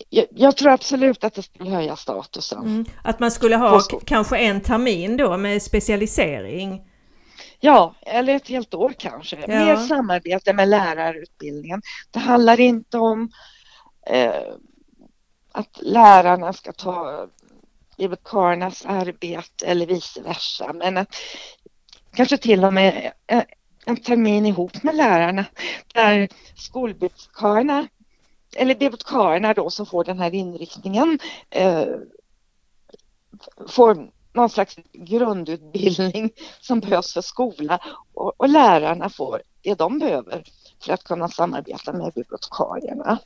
jag, 0.09 0.27
jag, 0.31 0.57
tror 0.57 0.71
absolut 0.71 1.25
att 1.25 1.35
det 1.35 1.43
skulle 1.43 1.71
höja 1.71 1.97
statusen. 1.97 2.63
Mm, 2.63 2.85
att 3.05 3.21
man 3.21 3.31
skulle 3.31 3.57
ha 3.57 3.81
kanske 4.05 4.39
en 4.39 4.61
termin 4.61 5.17
då 5.17 5.37
med 5.37 5.63
specialisering? 5.63 6.83
Ja, 7.61 7.95
eller 8.01 8.35
ett 8.35 8.49
helt 8.49 8.75
år 8.75 8.95
kanske. 8.99 9.37
Ja. 9.41 9.47
Mer 9.47 9.77
samarbete 9.77 10.53
med 10.53 10.69
lärarutbildningen. 10.69 11.83
Det 12.11 12.19
handlar 12.19 12.61
inte 12.61 12.99
om 12.99 13.31
eh, 14.07 14.43
att 15.53 15.79
lärarna 15.83 16.53
ska 16.53 16.73
ta 16.73 17.27
bibliotekariernas 17.97 18.87
arbete 18.87 19.67
eller 19.67 19.87
vice 19.87 20.23
versa. 20.23 20.73
Men 20.73 20.97
att 20.97 21.17
kanske 22.15 22.39
till 22.39 22.65
och 22.65 22.75
med 22.75 23.13
eh, 23.27 23.43
en 23.87 23.97
termin 23.97 24.47
ihop 24.47 24.83
med 24.83 24.95
lärarna 24.95 25.45
där 25.95 26.29
skolbibliotekarierna 26.57 27.89
eller 28.57 28.75
bibliotekarierna 28.75 29.55
då 29.55 29.71
som 29.71 29.87
får 29.87 30.05
den 30.05 30.19
här 30.19 30.35
inriktningen 30.35 31.19
eh, 31.51 31.87
får 33.69 34.09
någon 34.33 34.51
slags 34.51 34.77
grundutbildning 34.93 36.31
som 36.61 36.81
behövs 36.81 37.13
för 37.13 37.21
skola 37.21 37.81
och, 38.15 38.41
och, 38.41 38.49
lärarna 38.49 39.11
får 39.11 39.43
det 39.63 39.75
de 39.75 39.99
behöver 39.99 40.45
för 40.85 40.93
att 40.93 41.05
kunna 41.05 41.29
samarbeta 41.29 41.93
med 41.93 42.13
bibliotekarierna. 42.15 43.19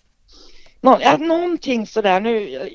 Nå, 0.80 0.98
ja, 1.00 1.16
någonting 1.16 1.86
sådär 1.86 2.20
nu, 2.20 2.70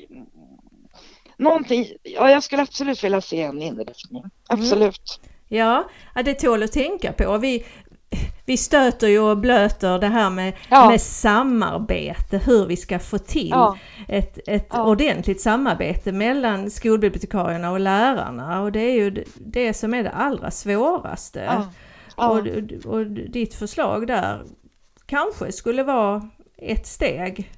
någonting, 1.36 1.86
ja 2.02 2.30
jag 2.30 2.42
skulle 2.42 2.62
absolut 2.62 3.04
vilja 3.04 3.20
se 3.20 3.42
en 3.42 3.62
inriktning, 3.62 4.22
mm. 4.22 4.30
absolut. 4.48 5.20
Mm. 5.22 5.32
Ja, 5.54 5.84
det 6.24 6.34
tål 6.34 6.62
att 6.62 6.72
tänka 6.72 7.12
på. 7.12 7.38
Vi, 7.38 7.66
vi 8.44 8.56
stöter 8.56 9.08
ju 9.08 9.18
och 9.18 9.38
blöter 9.38 9.98
det 9.98 10.06
här 10.06 10.30
med, 10.30 10.52
ja. 10.70 10.90
med 10.90 11.00
samarbete, 11.00 12.40
hur 12.46 12.66
vi 12.66 12.76
ska 12.76 12.98
få 12.98 13.18
till 13.18 13.50
ja. 13.50 13.78
ett, 14.08 14.38
ett 14.46 14.68
ja. 14.70 14.86
ordentligt 14.86 15.40
samarbete 15.40 16.12
mellan 16.12 16.70
skolbibliotekarierna 16.70 17.70
och 17.70 17.80
lärarna 17.80 18.62
och 18.62 18.72
det 18.72 18.80
är 18.80 18.94
ju 18.94 19.24
det 19.38 19.74
som 19.74 19.94
är 19.94 20.02
det 20.02 20.10
allra 20.10 20.50
svåraste. 20.50 21.66
Och, 22.16 22.38
och 22.92 23.06
ditt 23.06 23.54
förslag 23.54 24.06
där 24.06 24.44
kanske 25.06 25.52
skulle 25.52 25.82
vara 25.82 26.30
ett 26.56 26.86
steg 26.86 27.50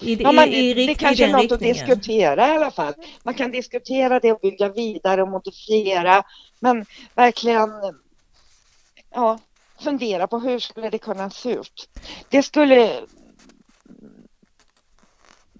i, 0.00 0.22
ja, 0.22 0.32
man, 0.32 0.48
i, 0.48 0.70
i, 0.70 0.86
det 0.86 0.94
kanske 0.94 1.24
är 1.24 1.32
något 1.32 1.40
riktningen. 1.40 1.76
att 1.76 1.86
diskutera 1.86 2.48
i 2.48 2.56
alla 2.56 2.70
fall. 2.70 2.94
Man 3.22 3.34
kan 3.34 3.50
diskutera 3.50 4.20
det 4.20 4.32
och 4.32 4.40
bygga 4.40 4.68
vidare 4.68 5.22
och 5.22 5.28
modifiera. 5.28 6.22
Men 6.60 6.84
verkligen 7.14 7.70
ja, 9.14 9.38
fundera 9.80 10.26
på 10.26 10.38
hur 10.38 10.58
skulle 10.58 10.90
det 10.90 10.98
kunna 10.98 11.30
se 11.30 11.50
ut. 11.50 11.88
Det 12.28 12.42
skulle 12.42 13.00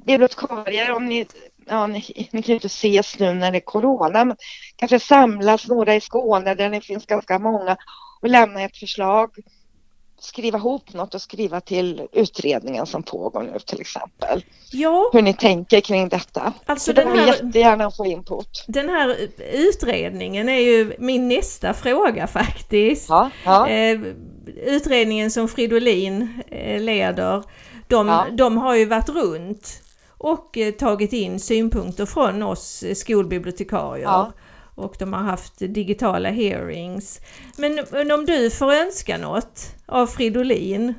bibliotekarier, 0.06 0.92
om 0.92 1.06
ni, 1.06 1.26
ja, 1.66 1.86
ni, 1.86 2.28
ni 2.32 2.42
kan 2.42 2.52
ju 2.52 2.54
inte 2.54 2.66
ses 2.66 3.18
nu 3.18 3.34
när 3.34 3.52
det 3.52 3.58
är 3.58 3.60
corona, 3.60 4.24
men 4.24 4.36
kanske 4.76 5.00
samlas 5.00 5.68
några 5.68 5.94
i 5.94 6.00
Skåne 6.00 6.54
där 6.54 6.70
det 6.70 6.80
finns 6.80 7.06
ganska 7.06 7.38
många 7.38 7.76
och 8.22 8.28
lämna 8.28 8.62
ett 8.62 8.76
förslag 8.76 9.30
skriva 10.20 10.58
ihop 10.58 10.92
något 10.92 11.14
och 11.14 11.22
skriva 11.22 11.60
till 11.60 12.06
utredningen 12.12 12.86
som 12.86 13.02
pågår 13.02 13.42
nu 13.42 13.58
till 13.66 13.80
exempel. 13.80 14.44
Ja, 14.72 15.10
Hur 15.12 15.22
ni 15.22 15.34
tänker 15.34 15.80
kring 15.80 16.08
detta. 16.08 16.52
Alltså 16.66 16.92
den 16.92 17.08
här- 17.08 17.26
jättegärna 17.26 17.90
få 17.90 18.06
input. 18.06 18.64
den 18.68 18.88
här 18.88 19.16
utredningen 19.52 20.48
är 20.48 20.58
ju 20.60 20.92
min 20.98 21.28
nästa 21.28 21.74
fråga 21.74 22.26
faktiskt. 22.26 23.08
Ja, 23.08 23.30
ja, 23.44 23.68
Eh, 23.68 24.00
utredningen 24.64 25.30
som 25.30 25.48
Fridolin 25.48 26.42
eh, 26.50 26.80
leder, 26.80 27.42
de, 27.88 28.08
Ja. 28.08 28.26
de 28.32 28.56
har 28.58 28.74
ju 28.74 28.84
varit 28.84 29.08
runt 29.08 29.82
och 30.18 30.58
eh, 30.58 30.72
tagit 30.72 31.12
in 31.12 31.40
synpunkter 31.40 32.06
från 32.06 32.42
oss 32.42 32.84
skolbibliotekarier. 32.94 34.26
Och 34.78 34.96
de 34.98 35.12
har 35.12 35.20
haft 35.22 35.58
digitala 35.58 36.30
hearings. 36.30 37.20
Men, 37.56 37.86
men 37.92 38.10
om 38.10 38.26
du 38.26 38.50
får 38.50 38.72
önska 38.72 39.18
något 39.18 39.60
av 39.86 40.06
Fridolin, 40.06 40.94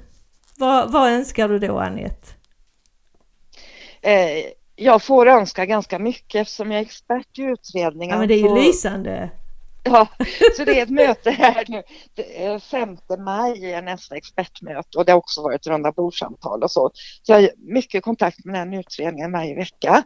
vad, 0.57 0.91
vad 0.91 1.09
önskar 1.11 1.49
du 1.49 1.59
då 1.59 1.79
Anette? 1.79 2.27
eh, 4.01 4.45
jag 4.75 5.03
får 5.03 5.27
önska 5.27 5.65
ganska 5.65 5.99
mycket 5.99 6.41
eftersom 6.41 6.71
jag 6.71 6.79
är 6.81 6.85
expert 6.85 7.39
i 7.39 7.41
utredningen. 7.41 8.13
Ja 8.13 8.19
men 8.19 8.27
det 8.27 8.33
är 8.33 8.37
ju 8.37 8.47
så- 8.47 8.55
lysande. 8.55 9.29
Ja, 9.83 10.07
så 10.57 10.65
det 10.65 10.79
är 10.79 10.83
ett 10.83 10.89
möte 10.89 11.31
här 11.31 11.65
nu. 11.67 11.83
Det 12.13 12.43
är 12.45 12.59
5 12.59 12.97
maj 13.25 13.71
är 13.71 13.81
nästa 13.81 14.15
expertmöte 14.15 14.97
och 14.97 15.05
det 15.05 15.11
har 15.11 15.17
också 15.19 15.41
varit 15.41 15.67
runda 15.67 15.91
bordsamtal 15.91 16.63
och 16.63 16.71
så. 16.71 16.91
Så 17.23 17.31
jag 17.31 17.41
har 17.41 17.49
mycket 17.57 18.03
kontakt 18.03 18.45
med 18.45 18.55
den 18.55 18.73
utredningen 18.73 19.31
varje 19.31 19.55
vecka. 19.55 20.03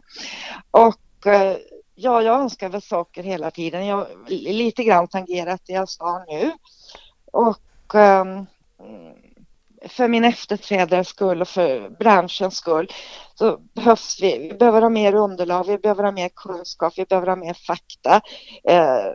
Och 0.70 1.26
eh, 1.26 1.56
ja, 1.94 2.22
jag 2.22 2.40
önskar 2.40 2.68
väl 2.68 2.82
saker 2.82 3.22
hela 3.22 3.50
tiden. 3.50 3.86
Jag 3.86 3.96
har 3.96 4.28
lite 4.28 4.84
grann 4.84 5.08
tangerat 5.08 5.62
det 5.66 5.72
jag 5.72 5.88
sa 5.88 6.24
nu. 6.28 6.52
Och 7.32 7.94
um, 7.94 8.46
för 9.88 10.08
min 10.08 10.24
efterträdares 10.24 11.08
skull 11.08 11.40
och 11.40 11.48
för 11.48 11.88
branschens 11.88 12.56
skull 12.56 12.92
så 13.34 13.58
behövs 13.74 14.18
vi, 14.22 14.38
vi 14.38 14.54
behöver 14.54 14.82
ha 14.82 14.88
mer 14.88 15.14
underlag, 15.14 15.64
vi 15.66 15.78
behöver 15.78 16.04
ha 16.04 16.12
mer 16.12 16.28
kunskap, 16.28 16.92
vi 16.96 17.04
behöver 17.04 17.26
ha 17.26 17.36
mer 17.36 17.54
fakta. 17.54 18.20
Eh, 18.64 19.12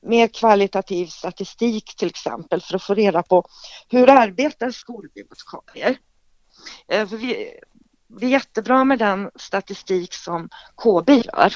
mer 0.00 0.28
kvalitativ 0.28 1.06
statistik 1.06 1.96
till 1.96 2.08
exempel 2.08 2.60
för 2.60 2.76
att 2.76 2.82
få 2.82 2.94
reda 2.94 3.22
på 3.22 3.44
hur 3.88 4.10
arbetar 4.10 4.70
skolbibliotekarier? 4.70 5.98
Eh, 6.88 7.08
för 7.08 7.16
vi, 7.16 7.58
det 8.06 8.26
är 8.26 8.30
jättebra 8.30 8.84
med 8.84 8.98
den 8.98 9.30
statistik 9.36 10.14
som 10.14 10.48
KB 10.76 11.10
gör 11.10 11.54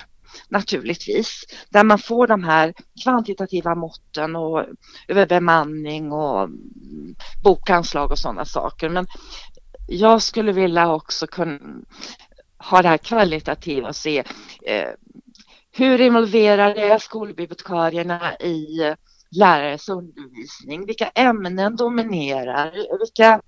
naturligtvis, 0.49 1.45
där 1.71 1.85
man 1.85 1.99
får 1.99 2.27
de 2.27 2.45
här 2.45 2.75
kvantitativa 3.03 3.75
måtten 3.75 4.37
och 4.37 4.65
över 5.09 5.27
bemanning 5.27 6.13
och 6.13 6.49
bokanslag 7.45 8.11
och 8.11 8.19
sådana 8.19 8.45
saker. 8.45 8.89
Men 8.89 9.07
jag 9.89 10.23
skulle 10.23 10.53
vilja 10.53 10.93
också 10.93 11.27
kunna 11.27 11.59
ha 12.59 12.83
det 12.83 12.89
här 12.89 12.99
kvalitativa 12.99 13.89
och 13.89 13.97
se 13.97 14.25
eh, 14.67 14.89
hur 15.73 16.01
involverade 16.01 16.83
är 16.83 16.99
skolbibliotekarierna 16.99 18.37
i 18.37 18.95
lärares 19.31 19.89
undervisning? 19.89 20.87
Vilka 20.87 21.09
ämnen 21.09 21.77
dominerar? 21.77 22.99
Vilka 22.99 23.41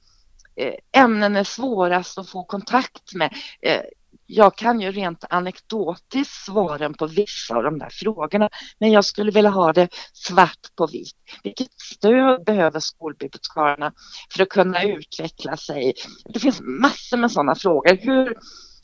eh, 0.56 0.74
ämnen 1.02 1.36
är 1.36 1.44
svårast 1.44 2.18
att 2.18 2.28
få 2.28 2.44
kontakt 2.44 3.14
med? 3.14 3.34
Eh, 3.62 3.80
jag 4.26 4.56
kan 4.56 4.80
ju 4.80 4.92
rent 4.92 5.24
anekdotiskt 5.30 6.44
svaren 6.44 6.94
på 6.94 7.06
vissa 7.06 7.56
av 7.56 7.62
de 7.62 7.78
där 7.78 7.88
frågorna, 7.90 8.50
men 8.78 8.92
jag 8.92 9.04
skulle 9.04 9.30
vilja 9.30 9.50
ha 9.50 9.72
det 9.72 9.88
svart 10.12 10.76
på 10.76 10.86
vitt. 10.86 11.16
Vilket 11.42 11.80
stöd 11.80 12.44
behöver 12.44 12.80
skolbibliotekarierna 12.80 13.92
för 14.34 14.42
att 14.42 14.48
kunna 14.48 14.82
utveckla 14.82 15.56
sig? 15.56 15.94
Det 16.24 16.38
finns 16.38 16.60
massor 16.60 17.16
med 17.16 17.32
sådana 17.32 17.54
frågor. 17.54 17.96
Hur 17.96 18.36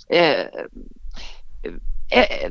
eh, 0.09 0.47
eh, 2.13 2.51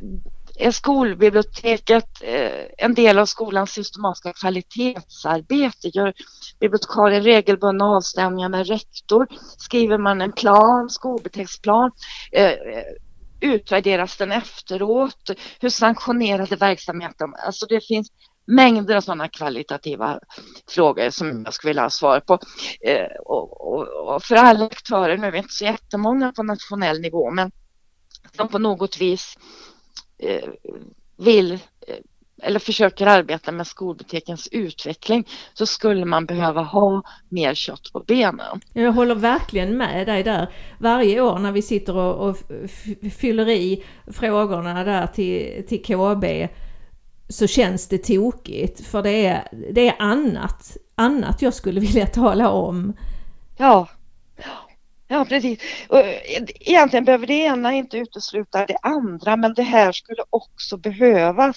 är 0.60 0.70
skolbiblioteket 0.70 2.22
eh, 2.22 2.66
en 2.78 2.94
del 2.94 3.18
av 3.18 3.26
skolans 3.26 3.70
systematiska 3.70 4.32
kvalitetsarbete? 4.32 5.88
Gör 5.88 6.14
bibliotekarien 6.60 7.22
regelbundna 7.22 7.84
avstämningar 7.84 8.48
med 8.48 8.66
rektor? 8.66 9.26
Skriver 9.58 9.98
man 9.98 10.20
en 10.20 10.32
plan, 10.32 10.90
skolbiblioteksplan? 10.90 11.90
Eh, 12.32 12.44
eh, 12.44 12.84
utvärderas 13.40 14.16
den 14.16 14.32
efteråt? 14.32 15.30
Hur 15.60 15.68
sanktionerade 15.68 16.56
verksamheten? 16.56 17.34
Alltså 17.46 17.66
det 17.66 17.86
finns 17.86 18.08
mängder 18.46 18.96
av 18.96 19.00
sådana 19.00 19.28
kvalitativa 19.28 20.20
frågor 20.68 21.10
som 21.10 21.42
jag 21.44 21.54
skulle 21.54 21.70
vilja 21.70 21.82
ha 21.82 21.90
svar 21.90 22.20
på. 22.20 22.38
Och, 23.24 23.74
och, 23.74 24.14
och 24.14 24.22
för 24.22 24.34
alla 24.34 24.66
aktörer, 24.66 25.16
nu 25.18 25.26
är 25.26 25.30
vi 25.30 25.38
inte 25.38 25.52
så 25.52 25.64
jättemånga 25.64 26.32
på 26.32 26.42
nationell 26.42 27.00
nivå, 27.00 27.30
men 27.30 27.50
som 28.36 28.48
på 28.48 28.58
något 28.58 29.00
vis 29.00 29.36
vill 31.16 31.52
eh, 31.52 31.58
eller 32.42 32.58
försöker 32.58 33.06
arbeta 33.06 33.52
med 33.52 33.66
skolbibliotekens 33.66 34.48
utveckling 34.52 35.28
så 35.54 35.66
skulle 35.66 36.04
man 36.04 36.26
behöva 36.26 36.62
ha 36.62 37.02
mer 37.28 37.54
kött 37.54 37.92
på 37.92 38.00
benen. 38.00 38.60
Jag 38.72 38.92
håller 38.92 39.14
verkligen 39.14 39.76
med 39.76 40.06
dig 40.06 40.22
där. 40.22 40.52
Varje 40.78 41.20
år 41.20 41.38
när 41.38 41.52
vi 41.52 41.62
sitter 41.62 41.96
och, 41.96 42.28
och 42.28 42.36
fyller 43.12 43.48
i 43.48 43.84
frågorna 44.06 44.84
där 44.84 45.06
till, 45.06 45.64
till 45.68 45.82
KB 45.82 46.48
så 47.28 47.46
känns 47.46 47.88
det 47.88 47.98
tokigt 47.98 48.86
för 48.86 49.02
det 49.02 49.26
är, 49.26 49.48
det 49.72 49.88
är 49.88 49.94
annat, 49.98 50.76
annat 50.94 51.42
jag 51.42 51.54
skulle 51.54 51.80
vilja 51.80 52.06
tala 52.06 52.50
om. 52.50 52.92
Ja, 53.58 53.88
ja 55.10 55.24
precis. 55.28 55.58
Och 55.88 56.02
egentligen 56.60 57.04
behöver 57.04 57.26
det 57.26 57.34
ena 57.34 57.72
inte 57.74 57.96
utesluta 57.98 58.66
det 58.66 58.76
andra 58.82 59.36
men 59.36 59.54
det 59.54 59.62
här 59.62 59.92
skulle 59.92 60.22
också 60.30 60.76
behövas. 60.76 61.56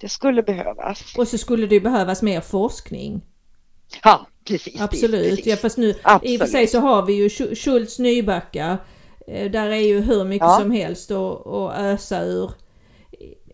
Det 0.00 0.08
skulle 0.08 0.42
behövas. 0.42 1.14
Och 1.18 1.28
så 1.28 1.38
skulle 1.38 1.66
det 1.66 1.80
behövas 1.80 2.22
mer 2.22 2.40
forskning. 2.40 3.22
Ja, 4.04 4.26
precis. 4.48 4.80
Absolut, 4.80 5.28
precis. 5.30 5.46
ja 5.46 5.56
fast 5.56 5.78
nu 5.78 5.88
i 5.88 5.92
och 5.92 5.96
för 6.02 6.10
Absolut. 6.14 6.50
sig 6.50 6.66
så 6.66 6.80
har 6.80 7.06
vi 7.06 7.12
ju 7.12 7.28
Sch- 7.28 7.54
Schultz 7.54 7.98
Nybacka. 7.98 8.78
Eh, 9.28 9.50
Där 9.50 9.70
är 9.70 9.76
ju 9.76 10.00
hur 10.00 10.24
mycket 10.24 10.46
Ja. 10.46 10.58
som 10.60 10.70
helst 10.70 11.10
att 11.10 11.46
ösa 11.78 12.22
ur 12.22 12.50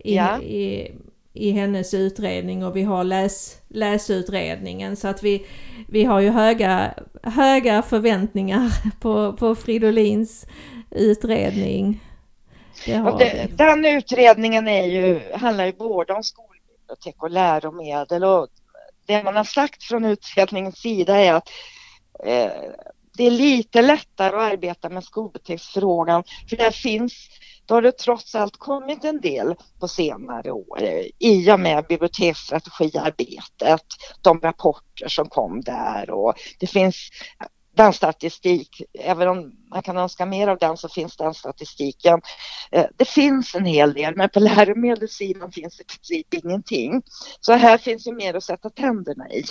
i, 0.05 0.15
Ja. 0.17 0.41
i, 0.43 0.93
i 1.35 1.51
hennes 1.51 1.95
utredning 1.95 2.65
och 2.65 2.77
vi 2.77 2.83
har 2.83 3.05
läs, 3.05 3.59
läsutredningen 3.69 4.97
så 4.97 5.09
att 5.09 5.23
vi, 5.23 5.47
vi 5.89 6.05
har 6.05 6.21
ju 6.21 6.31
höga, 6.31 6.95
höga 7.23 7.83
förväntningar 7.83 8.71
på, 9.01 9.33
på 9.33 9.55
Fridolins 9.55 10.47
utredning. 10.91 12.01
Det 13.19 13.49
den 13.57 13.85
utredningen 13.85 14.69
är 14.69 14.87
ju, 14.87 15.33
handlar 15.35 15.67
ju 15.67 15.73
både 15.73 16.13
om 16.13 16.23
skolbibliotek 16.23 17.23
och 17.23 17.31
läromedel 17.31 18.25
och 18.25 18.49
det 19.07 19.23
man 19.23 19.37
har 19.37 19.45
sagt 19.45 19.83
från 19.83 20.05
utredningens 20.05 20.77
sida 20.77 21.17
är 21.17 21.33
att 21.33 21.49
eh, 22.25 22.53
det 23.17 23.27
är 23.27 23.31
lite 23.31 23.83
lättare 23.83 24.37
att 24.37 24.53
arbeta 24.53 24.89
med 24.89 25.05
skolbiblioteksfrågan 25.05 26.25
för 26.49 26.57
där 26.57 26.71
finns 26.71 27.29
då 27.67 27.75
har 27.75 27.83
det 27.83 27.99
trots 27.99 28.35
allt 28.35 28.57
kommit 28.57 29.05
en 29.05 29.21
del 29.21 29.55
på 29.81 29.89
senare 29.89 30.53
år 30.53 30.83
eh, 30.83 31.07
i 31.19 31.53
och 31.53 31.61
med 31.61 31.87
biblioteksstrategiarbetet, 31.89 33.87
de 34.23 34.41
rapporter 34.41 35.09
som 35.09 35.29
kom 35.29 35.61
där 35.61 36.11
och 36.11 36.35
det 36.61 36.67
finns 36.67 37.11
eh, 37.41 37.47
den 37.75 37.93
statistik, 37.93 38.83
även 38.99 39.29
om 39.29 39.53
man 39.71 39.83
kan 39.83 39.97
önska 39.97 40.27
mer 40.27 40.49
av 40.49 40.59
den 40.59 40.77
så 40.77 40.89
finns 40.89 41.17
den 41.17 41.35
statistiken. 41.35 42.21
Eh, 42.71 42.87
det 42.97 43.09
finns 43.09 43.55
en 43.55 43.65
hel 43.65 43.93
del 43.93 44.17
men 44.17 44.29
på 44.29 44.41
läromedelssidan 44.41 45.53
finns 45.53 45.77
det 45.77 45.85
precis 45.85 46.45
ingenting. 46.45 47.03
Så 47.41 47.53
här 47.53 47.79
finns 47.79 48.07
ju 48.07 48.15
mer 48.15 48.35
att 48.35 48.45
sätta 48.45 48.71
tänderna 48.71 49.31
i 49.31 49.45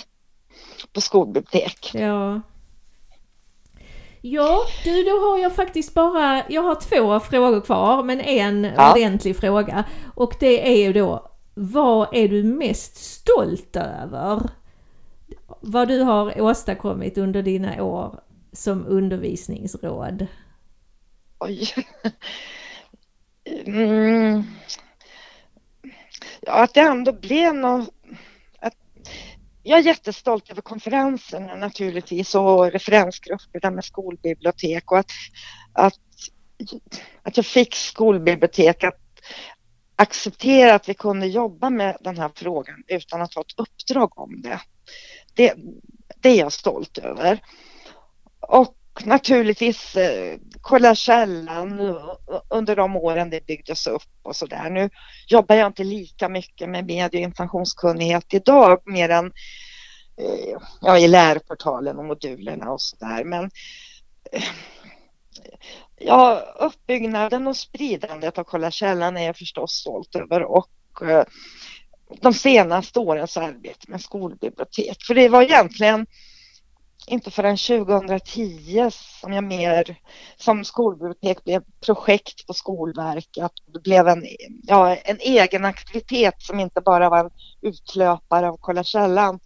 på 0.92 1.00
skolbibliotek. 1.00 1.90
Ja. 1.94 2.40
Ja, 4.24 4.64
du 4.84 5.04
då 5.04 5.10
har 5.10 5.38
jag 5.38 5.54
faktiskt 5.54 5.94
bara, 5.94 6.42
jag 6.48 6.62
har 6.62 6.74
två 6.74 7.20
frågor 7.20 7.60
kvar 7.60 8.02
men 8.02 8.20
en 8.20 8.64
Ja. 8.64 8.92
ordentlig 8.92 9.36
fråga. 9.36 9.84
Och 10.14 10.34
det 10.40 10.72
är 10.72 10.86
ju 10.86 10.92
då, 10.92 11.30
vad 11.54 12.08
är 12.12 12.28
du 12.28 12.42
mest 12.42 12.96
stolt 12.96 13.76
över? 13.76 14.40
Vad 15.60 15.88
du 15.88 16.00
har 16.02 16.40
åstadkommit 16.40 17.18
under 17.18 17.42
dina 17.42 17.82
år 17.82 18.20
som 18.52 18.86
undervisningsråd? 18.86 20.26
Oj. 21.38 21.68
Mm. 23.66 24.42
Ja, 26.40 26.52
att 26.62 26.74
det 26.74 26.80
ändå 26.80 27.12
blev 27.12 27.54
något... 27.54 27.88
Jag 29.62 29.78
är 29.78 29.82
jättestolt 29.82 30.50
över 30.50 30.62
konferensen 30.62 31.60
naturligtvis 31.60 32.34
och 32.34 32.72
referensgrupperna 32.72 33.70
med 33.70 33.84
skolbibliotek 33.84 34.92
och 34.92 34.98
att, 34.98 35.10
att, 35.72 35.94
att 37.22 37.36
jag 37.36 37.46
fick 37.46 37.74
skolbibliotek 37.74 38.84
att 38.84 38.98
acceptera 39.96 40.74
att 40.74 40.88
vi 40.88 40.94
kunde 40.94 41.26
jobba 41.26 41.70
med 41.70 41.96
den 42.00 42.18
här 42.18 42.30
frågan 42.34 42.82
utan 42.86 43.22
att 43.22 43.34
ha 43.34 43.42
ett 43.42 43.58
uppdrag 43.58 44.18
om 44.18 44.42
det. 44.42 44.60
Det, 45.34 45.54
det 46.20 46.28
är 46.28 46.38
jag 46.38 46.52
stolt 46.52 46.98
över. 46.98 47.42
Och 48.40 48.76
naturligtvis 49.04 49.96
eh, 49.96 50.38
kolla 50.60 50.94
källan 50.94 51.96
under 52.50 52.76
de 52.76 52.96
åren 52.96 53.30
det 53.30 53.46
byggdes 53.46 53.86
upp 53.86 54.02
och 54.22 54.36
sådär. 54.36 54.70
Nu 54.70 54.90
jobbar 55.26 55.54
jag 55.54 55.66
inte 55.66 55.84
lika 55.84 56.28
mycket 56.28 56.68
med 56.68 56.86
medie 56.86 57.20
och 57.20 57.24
informationskunnighet 57.24 58.34
idag 58.34 58.82
mer 58.84 59.08
än 59.08 59.26
eh, 60.16 60.58
ja, 60.80 60.98
i 60.98 61.08
lärportalen 61.08 61.98
och 61.98 62.04
modulerna 62.04 62.70
och 62.70 62.80
sådär. 62.80 63.24
Men 63.24 63.50
eh, 64.32 64.42
ja, 65.98 66.54
uppbyggnaden 66.58 67.46
och 67.46 67.56
spridandet 67.56 68.38
av 68.38 68.44
Kolla 68.44 68.70
källan 68.70 69.16
är 69.16 69.26
jag 69.26 69.36
förstås 69.36 69.72
stolt 69.72 70.16
över 70.16 70.42
och 70.42 70.68
eh, 71.02 71.24
de 72.20 72.34
senaste 72.34 72.98
årens 72.98 73.36
arbete 73.36 73.90
med 73.90 74.00
skolbibliotek. 74.00 74.96
För 75.06 75.14
det 75.14 75.28
var 75.28 75.42
egentligen 75.42 76.06
inte 77.06 77.30
förrän 77.30 77.56
2010 77.56 78.90
som 79.20 79.32
jag 79.32 79.44
mer 79.44 80.00
som 80.36 80.64
skolbibliotek 80.64 81.44
blev 81.44 81.62
projekt 81.86 82.46
på 82.46 82.54
Skolverket. 82.54 83.52
Det 83.74 83.82
blev 83.82 84.08
en, 84.08 84.26
ja, 84.62 84.96
en 84.96 85.18
egen 85.20 85.64
aktivitet 85.64 86.34
som 86.38 86.60
inte 86.60 86.80
bara 86.80 87.10
var 87.10 87.18
en 87.18 87.30
utlöpare 87.60 88.48
av 88.48 88.56
Kolla 88.60 88.84
källan. 88.84 89.40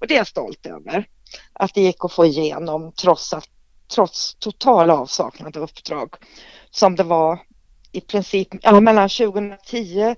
Och 0.00 0.06
det 0.06 0.14
är 0.14 0.18
jag 0.18 0.26
stolt 0.26 0.66
över. 0.66 1.06
Att 1.52 1.74
det 1.74 1.80
gick 1.80 2.04
att 2.04 2.12
få 2.12 2.26
igenom 2.26 2.92
trots, 2.92 3.32
att, 3.32 3.48
trots 3.94 4.34
total 4.34 4.90
avsaknad 4.90 5.56
av 5.56 5.62
uppdrag 5.62 6.14
som 6.70 6.96
det 6.96 7.02
var 7.02 7.38
i 7.92 8.00
princip 8.00 8.48
ja, 8.62 8.80
mellan 8.80 9.08
2010 9.08 10.14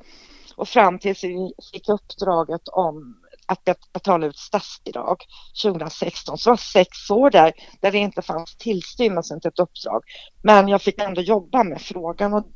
och 0.56 0.68
fram 0.68 0.98
tills 0.98 1.24
vi 1.24 1.52
fick 1.72 1.88
uppdraget 1.88 2.68
om 2.68 3.21
att 3.46 3.92
betala 3.92 4.26
ut 4.26 4.38
statsbidrag 4.38 5.16
2016. 5.62 6.38
Så 6.38 6.50
det 6.50 6.52
var 6.52 6.56
sex 6.56 7.10
år 7.10 7.30
där, 7.30 7.52
där 7.80 7.92
det 7.92 7.98
inte 7.98 8.22
fanns 8.22 8.56
tillstymmelse 8.56 9.40
till 9.40 9.48
ett 9.48 9.58
uppdrag. 9.58 10.02
Men 10.42 10.68
jag 10.68 10.82
fick 10.82 11.00
ändå 11.00 11.20
jobba 11.20 11.64
med 11.64 11.80
frågan 11.80 12.34
och 12.34 12.46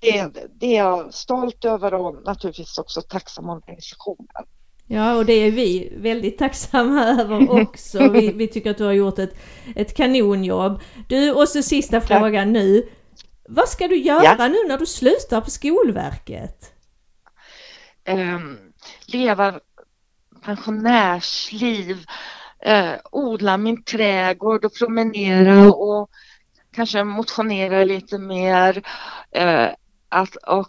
det, 0.00 0.30
det 0.60 0.76
är 0.76 0.84
jag 0.84 1.14
stolt 1.14 1.64
över 1.64 1.94
och 1.94 2.24
naturligtvis 2.24 2.78
också 2.78 3.02
tacksam 3.02 3.48
organisationen. 3.50 4.46
Ja, 4.88 5.16
och 5.16 5.26
det 5.26 5.32
är 5.32 5.50
vi 5.50 5.92
väldigt 5.96 6.38
tacksamma 6.38 7.04
över 7.04 7.62
också. 7.62 8.08
Vi, 8.08 8.32
vi 8.32 8.48
tycker 8.48 8.70
att 8.70 8.78
du 8.78 8.84
har 8.84 8.92
gjort 8.92 9.18
ett, 9.18 9.34
ett 9.76 9.96
kanonjobb. 9.96 10.80
Du, 11.08 11.32
och 11.32 11.48
så 11.48 11.62
sista 11.62 12.00
Tack. 12.00 12.08
frågan 12.08 12.52
nu. 12.52 12.88
Vad 13.48 13.68
ska 13.68 13.88
du 13.88 13.96
göra 13.96 14.36
ja. 14.38 14.48
nu 14.48 14.56
när 14.68 14.78
du 14.78 14.86
slutar 14.86 15.40
på 15.40 15.50
Skolverket? 15.50 16.72
Um, 18.08 18.58
leva 19.06 19.60
pensionärsliv, 20.46 22.04
eh, 22.62 22.92
odla 23.12 23.56
min 23.56 23.82
trädgård 23.82 24.64
och 24.64 24.74
promenera 24.74 25.72
och 25.72 26.10
kanske 26.74 27.04
motionera 27.04 27.84
lite 27.84 28.18
mer. 28.18 28.82
Eh, 29.30 29.68
att, 30.08 30.36
och 30.36 30.68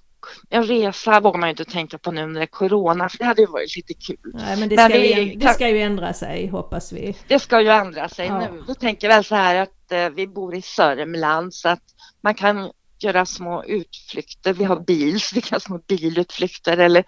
en 0.50 0.64
resa 0.64 1.20
vågar 1.20 1.40
man 1.40 1.50
ju 1.50 1.52
inte 1.52 1.66
tänka 1.66 1.98
på 1.98 2.12
nu 2.12 2.26
när 2.28 2.40
det 2.40 2.46
är 2.46 2.46
corona, 2.46 3.10
för 3.10 3.18
det 3.18 3.26
hade 3.26 3.42
ju 3.42 3.48
varit 3.48 3.76
lite 3.76 3.94
kul. 3.94 4.32
Nej, 4.34 4.58
men 4.60 4.70
det 4.70 4.76
ska, 4.76 4.90
men 4.90 5.02
vi, 5.02 5.22
ju, 5.22 5.36
det 5.36 5.54
ska 5.54 5.70
ju 5.70 5.82
ändra 5.82 6.14
sig, 6.14 6.48
hoppas 6.48 6.92
vi. 6.92 7.18
Det 7.28 7.40
ska 7.40 7.62
ju 7.62 7.70
ändra 7.70 8.10
sig 8.10 8.28
ja. 8.28 8.40
nu. 8.40 8.64
Då 8.68 8.74
tänker 8.74 9.08
väl 9.08 9.24
så 9.24 9.36
här 9.36 9.56
att 9.56 9.92
eh, 9.92 10.10
vi 10.10 10.28
bor 10.28 10.56
i 10.56 10.62
Sörmland 10.62 11.54
så 11.54 11.70
att 11.70 11.84
man 12.22 12.34
kan 12.34 12.72
göra 13.04 13.26
små 13.26 13.64
utflykter. 13.64 14.54
Vi 14.54 14.64
har 14.64 14.80
bil, 14.80 15.22
så 15.22 15.36
vi 15.36 15.42
kan 15.42 15.60
små 15.60 15.80
bilutflykter 15.88 16.78
eller 16.78 17.04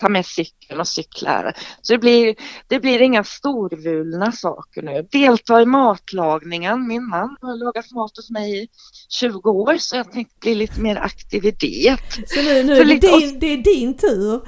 ta 0.00 0.08
med 0.08 0.26
cykeln 0.26 0.80
och 0.80 0.88
cykla. 0.88 1.52
Så 1.82 1.92
det 1.92 1.98
blir, 1.98 2.34
det 2.68 2.80
blir 2.80 3.02
inga 3.02 3.24
storvulna 3.24 4.32
saker 4.32 4.82
nu. 4.82 5.08
Delta 5.12 5.62
i 5.62 5.66
matlagningen. 5.66 6.86
Min 6.86 7.08
man 7.08 7.36
har 7.40 7.64
lagat 7.64 7.90
mat 7.90 8.16
hos 8.16 8.30
mig 8.30 8.62
i 8.62 8.68
20 9.08 9.50
år 9.50 9.76
så 9.78 9.96
jag 9.96 10.12
tänkte 10.12 10.34
bli 10.40 10.54
lite 10.54 10.80
mer 10.80 10.96
aktiv 10.96 11.44
i 11.44 11.50
det. 11.50 11.96
Så 12.26 12.42
nu, 12.42 12.62
nu 12.62 12.76
så 12.76 12.84
det, 12.84 12.94
din, 12.94 13.38
det 13.38 13.46
är 13.46 13.56
din 13.56 13.96
tur 13.96 14.42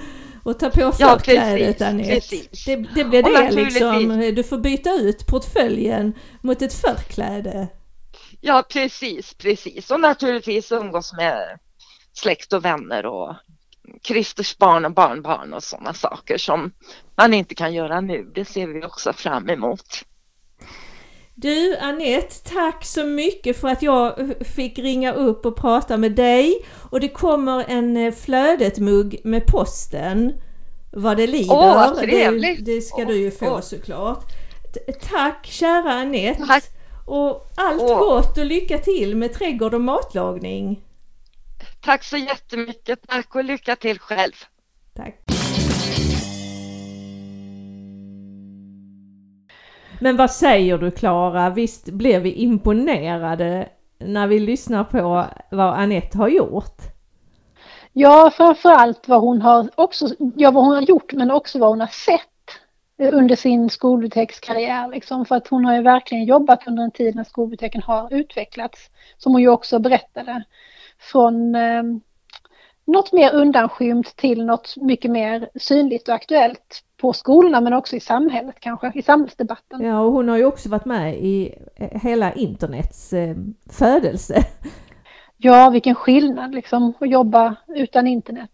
att 0.44 0.58
ta 0.58 0.70
på 0.70 0.92
förklädet 0.92 1.80
ja, 1.80 1.86
Anette. 1.86 2.36
Det, 2.66 2.76
det 2.76 3.04
blir 3.04 3.22
det 3.22 3.50
liksom, 3.50 4.32
du 4.36 4.44
får 4.44 4.58
byta 4.58 4.94
ut 4.94 5.26
portföljen 5.26 6.14
mot 6.42 6.62
ett 6.62 6.74
förkläde. 6.74 7.68
Ja, 8.44 8.64
precis, 8.68 9.34
precis. 9.34 9.90
Och 9.90 10.00
naturligtvis 10.00 10.72
umgås 10.72 11.12
med 11.12 11.58
släkt 12.12 12.52
och 12.52 12.64
vänner 12.64 13.06
och 13.06 13.34
Kristers 14.02 14.58
barn 14.58 14.84
och 14.84 14.92
barnbarn 14.92 15.52
och 15.52 15.62
sådana 15.62 15.94
saker 15.94 16.38
som 16.38 16.72
man 17.16 17.34
inte 17.34 17.54
kan 17.54 17.74
göra 17.74 18.00
nu. 18.00 18.30
Det 18.34 18.44
ser 18.44 18.66
vi 18.66 18.84
också 18.84 19.12
fram 19.12 19.50
emot. 19.50 20.04
Du 21.34 21.76
Annette, 21.76 22.34
tack 22.44 22.84
så 22.84 23.04
mycket 23.04 23.60
för 23.60 23.68
att 23.68 23.82
jag 23.82 24.34
fick 24.56 24.78
ringa 24.78 25.12
upp 25.12 25.46
och 25.46 25.56
prata 25.56 25.96
med 25.96 26.12
dig. 26.12 26.66
Och 26.90 27.00
det 27.00 27.08
kommer 27.08 27.64
en 27.68 27.96
eh, 27.96 28.14
Flödet-mugg 28.14 29.20
med 29.24 29.46
posten 29.46 30.32
vad 30.92 31.16
det 31.16 31.26
lider. 31.26 31.54
Åh, 31.54 31.94
trevligt! 31.94 32.64
Det, 32.64 32.74
det 32.74 32.80
ska 32.80 33.04
du 33.04 33.16
ju 33.16 33.30
få 33.30 33.50
åh. 33.50 33.60
såklart. 33.60 34.24
Tack 35.10 35.46
kära 35.46 35.92
Annette! 35.92 36.46
Tack. 36.46 36.64
Och 37.14 37.46
allt 37.56 37.82
och, 37.82 37.98
gott 37.98 38.38
och 38.38 38.46
lycka 38.46 38.78
till 38.78 39.16
med 39.16 39.32
trädgård 39.32 39.74
och 39.74 39.80
matlagning. 39.80 40.82
Tack 41.80 42.04
så 42.04 42.16
jättemycket. 42.16 43.08
Tack 43.08 43.34
och 43.34 43.44
lycka 43.44 43.76
till 43.76 43.98
själv. 43.98 44.32
Tack. 44.96 45.18
Men 50.00 50.16
vad 50.16 50.30
säger 50.30 50.78
du 50.78 50.90
Klara? 50.90 51.50
Visst 51.50 51.84
blev 51.84 52.22
vi 52.22 52.32
imponerade 52.32 53.68
när 53.98 54.26
vi 54.26 54.38
lyssnar 54.38 54.84
på 54.84 55.24
vad 55.50 55.74
Annette 55.74 56.18
har 56.18 56.28
gjort? 56.28 56.76
Ja, 57.92 58.32
framförallt 58.36 59.08
vad 59.08 59.20
hon 59.20 59.42
har 59.42 59.70
också, 59.74 60.08
ja 60.36 60.50
vad 60.50 60.64
hon 60.64 60.74
har 60.74 60.82
gjort 60.82 61.12
men 61.12 61.30
också 61.30 61.58
vad 61.58 61.68
hon 61.68 61.80
har 61.80 61.86
sett 61.86 62.31
under 63.10 63.36
sin 63.36 63.70
skolbibliotekskarriär. 63.70 64.88
Liksom, 64.88 65.26
för 65.26 65.34
att 65.36 65.48
hon 65.48 65.64
har 65.64 65.74
ju 65.74 65.82
verkligen 65.82 66.24
jobbat 66.24 66.66
under 66.66 66.82
en 66.82 66.90
tid 66.90 67.16
när 67.16 67.24
skolbiblioteken 67.24 67.82
har 67.82 68.14
utvecklats. 68.14 68.90
Som 69.18 69.32
hon 69.32 69.42
ju 69.42 69.48
också 69.48 69.78
berättade. 69.78 70.44
Från 70.98 71.54
eh, 71.54 71.82
något 72.84 73.12
mer 73.12 73.34
undanskymt 73.34 74.16
till 74.16 74.44
något 74.44 74.76
mycket 74.76 75.10
mer 75.10 75.48
synligt 75.54 76.08
och 76.08 76.14
aktuellt 76.14 76.84
på 76.96 77.12
skolorna 77.12 77.60
men 77.60 77.72
också 77.72 77.96
i 77.96 78.00
samhället 78.00 78.60
kanske, 78.60 78.92
i 78.94 79.02
samhällsdebatten. 79.02 79.80
Ja 79.80 80.00
och 80.00 80.12
hon 80.12 80.28
har 80.28 80.36
ju 80.36 80.44
också 80.44 80.68
varit 80.68 80.84
med 80.84 81.14
i 81.16 81.54
eh, 81.76 82.00
hela 82.00 82.32
internets 82.32 83.12
eh, 83.12 83.36
födelse. 83.70 84.34
Ja, 85.36 85.70
vilken 85.70 85.94
skillnad 85.94 86.54
liksom 86.54 86.92
att 87.00 87.10
jobba 87.10 87.56
utan 87.68 88.06
internet 88.06 88.50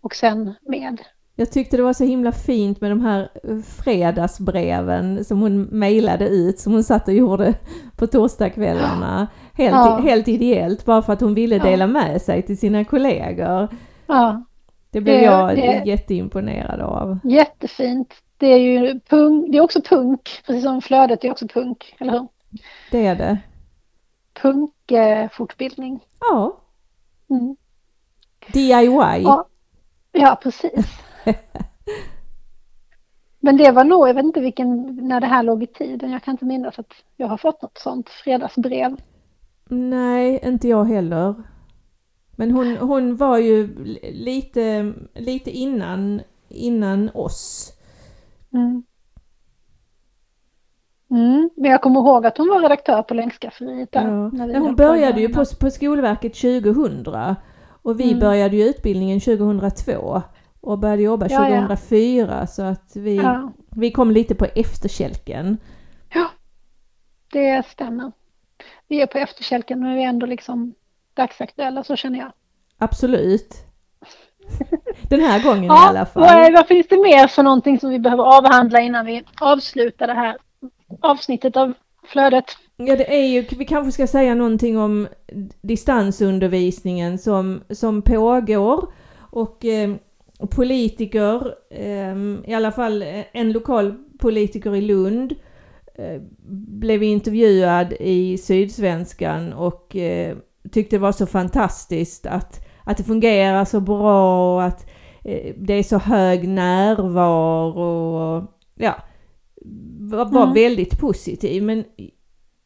och 0.00 0.14
sen 0.14 0.54
med. 0.62 1.00
Jag 1.38 1.50
tyckte 1.50 1.76
det 1.76 1.82
var 1.82 1.92
så 1.92 2.04
himla 2.04 2.32
fint 2.32 2.80
med 2.80 2.90
de 2.90 3.00
här 3.00 3.28
eh, 3.44 3.58
fredagsbreven 3.58 5.24
som 5.24 5.40
hon 5.40 5.62
mejlade 5.62 6.28
ut, 6.28 6.58
som 6.58 6.72
hon 6.72 6.84
satt 6.84 7.08
och 7.08 7.14
gjorde 7.14 7.54
på 7.96 8.06
torsdagskvällarna. 8.06 9.28
Helt, 9.52 9.74
ja. 9.74 9.96
helt 9.96 10.28
ideellt, 10.28 10.84
bara 10.84 11.02
för 11.02 11.12
att 11.12 11.20
hon 11.20 11.34
ville 11.34 11.58
dela 11.58 11.84
ja. 11.84 11.88
med 11.88 12.22
sig 12.22 12.42
till 12.42 12.58
sina 12.58 12.84
kollegor. 12.84 13.68
Ja. 14.06 14.44
Det 14.90 15.00
blev 15.00 15.20
det, 15.20 15.24
jag 15.24 15.56
det, 15.56 15.82
jätteimponerad 15.86 16.80
av. 16.80 17.18
Jättefint. 17.24 18.14
Det 18.36 18.46
är 18.46 18.58
ju 18.58 19.00
punk, 19.00 19.52
det 19.52 19.58
är 19.58 19.62
också 19.62 19.80
punk, 19.80 20.42
precis 20.46 20.62
som 20.62 20.82
flödet 20.82 21.24
är 21.24 21.30
också 21.30 21.48
punk, 21.48 21.94
eller 21.98 22.12
hur? 22.12 22.28
Det 22.90 23.06
är 23.06 23.14
det. 23.16 23.38
Punkfortbildning. 24.42 26.00
ja. 26.20 26.56
Mm. 27.30 27.56
DIY. 28.52 29.22
Ja. 29.22 29.48
ja, 30.12 30.38
precis. 30.42 31.05
Men 33.40 33.56
det 33.56 33.70
var 33.70 33.84
nog, 33.84 34.08
jag 34.08 34.14
vet 34.14 34.24
inte 34.24 34.40
vilken, 34.40 34.96
när 34.96 35.20
det 35.20 35.26
här 35.26 35.42
låg 35.42 35.62
i 35.62 35.66
tiden. 35.66 36.10
Jag 36.10 36.22
kan 36.22 36.32
inte 36.32 36.44
minnas 36.44 36.78
att 36.78 36.92
jag 37.16 37.26
har 37.26 37.36
fått 37.36 37.62
något 37.62 37.78
sånt 37.78 38.08
fredagsbrev. 38.08 38.96
Nej, 39.68 40.40
inte 40.44 40.68
jag 40.68 40.84
heller. 40.84 41.34
Men 42.36 42.50
hon, 42.50 42.76
hon 42.76 43.16
var 43.16 43.38
ju 43.38 43.84
lite, 44.12 44.92
lite 45.14 45.50
innan, 45.50 46.20
innan 46.48 47.10
oss. 47.14 47.72
Mm. 48.52 48.82
Mm, 51.10 51.50
men 51.56 51.70
jag 51.70 51.82
kommer 51.82 52.00
ihåg 52.00 52.26
att 52.26 52.38
hon 52.38 52.48
var 52.48 52.60
redaktör 52.60 53.02
på 53.02 53.14
Länkskafferiet 53.14 53.92
där. 53.92 54.02
Ja. 54.02 54.58
hon 54.58 54.76
började 54.76 55.20
ju 55.20 55.28
på, 55.28 55.44
på 55.60 55.70
Skolverket 55.70 56.34
2000 56.34 57.06
och 57.82 58.00
vi 58.00 58.08
mm. 58.08 58.20
började 58.20 58.56
ju 58.56 58.62
utbildningen 58.62 59.20
2002 59.20 60.22
och 60.66 60.78
började 60.78 61.02
jobba 61.02 61.26
ja, 61.30 61.38
2004 61.38 62.36
ja. 62.40 62.46
så 62.46 62.62
att 62.62 62.96
vi, 62.96 63.16
ja. 63.16 63.52
vi 63.70 63.90
kom 63.90 64.10
lite 64.10 64.34
på 64.34 64.44
efterkälken. 64.44 65.58
Ja, 66.14 66.30
det 67.32 67.66
stämmer. 67.66 68.12
Vi 68.88 69.00
är 69.00 69.06
på 69.06 69.18
efterkälken 69.18 69.80
men 69.80 69.94
vi 69.94 70.04
är 70.04 70.08
ändå 70.08 70.26
liksom 70.26 70.74
dagsaktuella 71.14 71.84
så 71.84 71.96
känner 71.96 72.18
jag. 72.18 72.32
Absolut. 72.78 73.54
Den 75.08 75.20
här 75.20 75.42
gången 75.42 75.64
i 75.64 75.68
alla 75.68 76.06
fall. 76.06 76.22
Vad, 76.22 76.52
vad 76.52 76.66
finns 76.66 76.88
det 76.88 76.96
mer 76.96 77.26
för 77.26 77.42
någonting 77.42 77.80
som 77.80 77.90
vi 77.90 77.98
behöver 77.98 78.24
avhandla 78.24 78.80
innan 78.80 79.06
vi 79.06 79.24
avslutar 79.40 80.06
det 80.06 80.14
här 80.14 80.36
avsnittet 81.00 81.56
av 81.56 81.72
flödet. 82.06 82.44
Ja, 82.76 82.96
det 82.96 83.14
är 83.14 83.26
ju, 83.26 83.44
vi 83.58 83.64
kanske 83.64 83.92
ska 83.92 84.06
säga 84.06 84.34
någonting 84.34 84.78
om 84.78 85.08
distansundervisningen 85.60 87.18
som, 87.18 87.60
som 87.70 88.02
pågår 88.02 88.92
och 89.30 89.64
eh, 89.64 89.94
politiker, 90.50 91.54
eh, 91.70 92.16
i 92.50 92.54
alla 92.54 92.72
fall 92.72 93.04
en 93.32 93.52
lokal 93.52 93.94
politiker 94.18 94.76
i 94.76 94.80
Lund 94.80 95.34
eh, 95.94 96.22
blev 96.78 97.02
intervjuad 97.02 97.92
i 98.00 98.38
Sydsvenskan 98.38 99.52
och 99.52 99.96
eh, 99.96 100.36
tyckte 100.72 100.96
det 100.96 101.00
var 101.00 101.12
så 101.12 101.26
fantastiskt 101.26 102.26
att, 102.26 102.66
att 102.84 102.96
det 102.96 103.04
fungerar 103.04 103.64
så 103.64 103.80
bra 103.80 104.54
och 104.54 104.64
att 104.64 104.86
eh, 105.24 105.54
det 105.56 105.74
är 105.74 105.82
så 105.82 105.98
hög 105.98 106.48
närvaro 106.48 108.16
och 108.16 108.44
ja, 108.74 108.94
var, 109.98 110.24
var 110.24 110.42
mm. 110.42 110.54
väldigt 110.54 110.98
positiv. 110.98 111.62
Men 111.62 111.84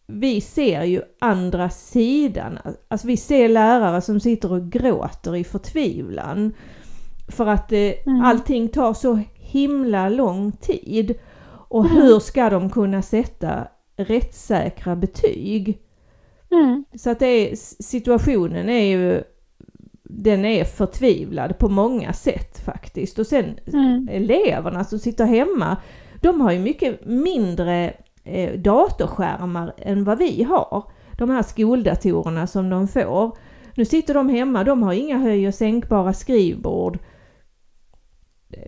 vi 0.07 0.41
ser 0.41 0.85
ju 0.85 1.03
andra 1.21 1.71
sidan. 1.71 2.59
Alltså 2.89 3.07
vi 3.07 3.17
ser 3.17 3.49
lärare 3.49 4.01
som 4.01 4.21
sitter 4.21 4.53
och 4.53 4.71
gråter 4.71 5.37
i 5.37 5.45
förtvivlan. 5.45 6.53
För 7.31 7.47
att 7.47 7.73
eh, 7.73 7.93
mm. 8.07 8.21
allting 8.25 8.69
tar 8.69 8.95
så 8.95 9.21
himla 9.35 10.09
lång 10.09 10.53
tid. 10.53 11.15
Och 11.69 11.85
mm. 11.85 11.97
hur 11.97 12.19
ska 12.19 12.51
de 12.51 12.71
kunna 12.71 13.03
sätta 13.03 13.69
rättssäkra 13.97 14.97
betyg? 14.97 15.79
Mm. 16.51 16.85
Så 16.95 17.11
att 17.11 17.19
det 17.19 17.27
är, 17.27 17.57
situationen 17.83 18.69
är 18.69 18.85
ju 18.85 19.23
den 20.13 20.45
är 20.45 20.65
förtvivlad 20.65 21.59
på 21.59 21.69
många 21.69 22.13
sätt 22.13 22.59
faktiskt. 22.65 23.19
Och 23.19 23.27
sen 23.27 23.59
mm. 23.73 24.09
eleverna 24.13 24.85
som 24.85 24.99
sitter 24.99 25.25
hemma, 25.25 25.77
de 26.21 26.41
har 26.41 26.53
ju 26.53 26.59
mycket 26.59 27.07
mindre 27.07 27.95
eh, 28.25 28.61
datorskärmar 28.61 29.73
än 29.79 30.05
vad 30.05 30.19
vi 30.19 30.43
har. 30.43 30.85
De 31.19 31.31
här 31.31 31.43
skoldatorerna 31.43 32.47
som 32.47 32.71
de 32.71 32.89
får. 32.89 33.37
Nu 33.75 33.85
sitter 33.85 34.15
de 34.15 34.29
hemma, 34.29 34.65
de 34.65 34.83
har 34.83 34.93
inga 34.93 35.19
höj 35.19 35.49
och 35.49 35.55
sänkbara 35.55 36.13
skrivbord. 36.13 36.99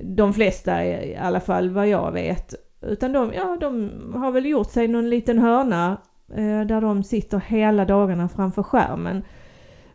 De 0.03 0.33
flesta 0.35 0.85
i 0.85 1.16
alla 1.16 1.41
fall 1.41 1.70
vad 1.70 1.89
jag 1.89 2.12
vet. 2.12 2.55
Utan 2.80 3.12
de, 3.12 3.33
ja, 3.35 3.57
de 3.61 3.91
har 4.14 4.30
väl 4.30 4.47
gjort 4.47 4.70
sig 4.70 4.89
någon 4.89 5.11
liten 5.11 5.39
hörna 5.39 5.97
eh, 6.35 6.61
där 6.61 6.80
de 6.80 7.03
sitter 7.03 7.39
hela 7.39 7.85
dagarna 7.85 8.28
framför 8.28 8.62
skärmen. 8.62 9.24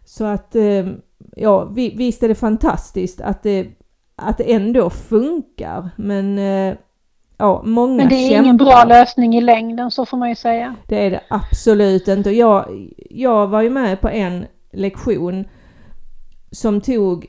Så 0.06 0.26
att, 0.26 0.56
eh, 0.56 0.88
ja 1.36 1.66
visst 1.74 2.24
är 2.24 2.28
det 2.28 2.36
fantastiskt 2.36 3.22
att 3.22 3.44
det, 3.44 3.68
att 4.16 4.38
det 4.38 4.54
ändå 4.54 4.90
funkar 4.90 5.90
men 5.96 6.40
eh, 6.40 6.76
ja, 7.38 7.62
många 7.66 7.96
Men 7.96 8.10
det 8.10 8.16
är 8.16 8.30
kämpar. 8.30 8.44
ingen 8.44 8.58
bra 8.58 8.84
lösning 8.84 9.36
i 9.36 9.42
längden, 9.42 9.92
så 9.92 10.06
får 10.06 10.18
man 10.18 10.30
ju 10.30 10.36
säga. 10.36 10.76
Det 10.88 11.06
är 11.06 11.12
det 11.12 11.22
absolut 11.30 12.08
inte. 12.08 12.32
Jag, 12.32 12.90
jag 13.10 13.48
var 13.48 13.62
ju 13.62 13.70
med 13.70 14.02
på 14.02 14.10
en 14.10 14.46
lektion 14.72 15.46
som 16.52 16.82
tog, 16.82 17.26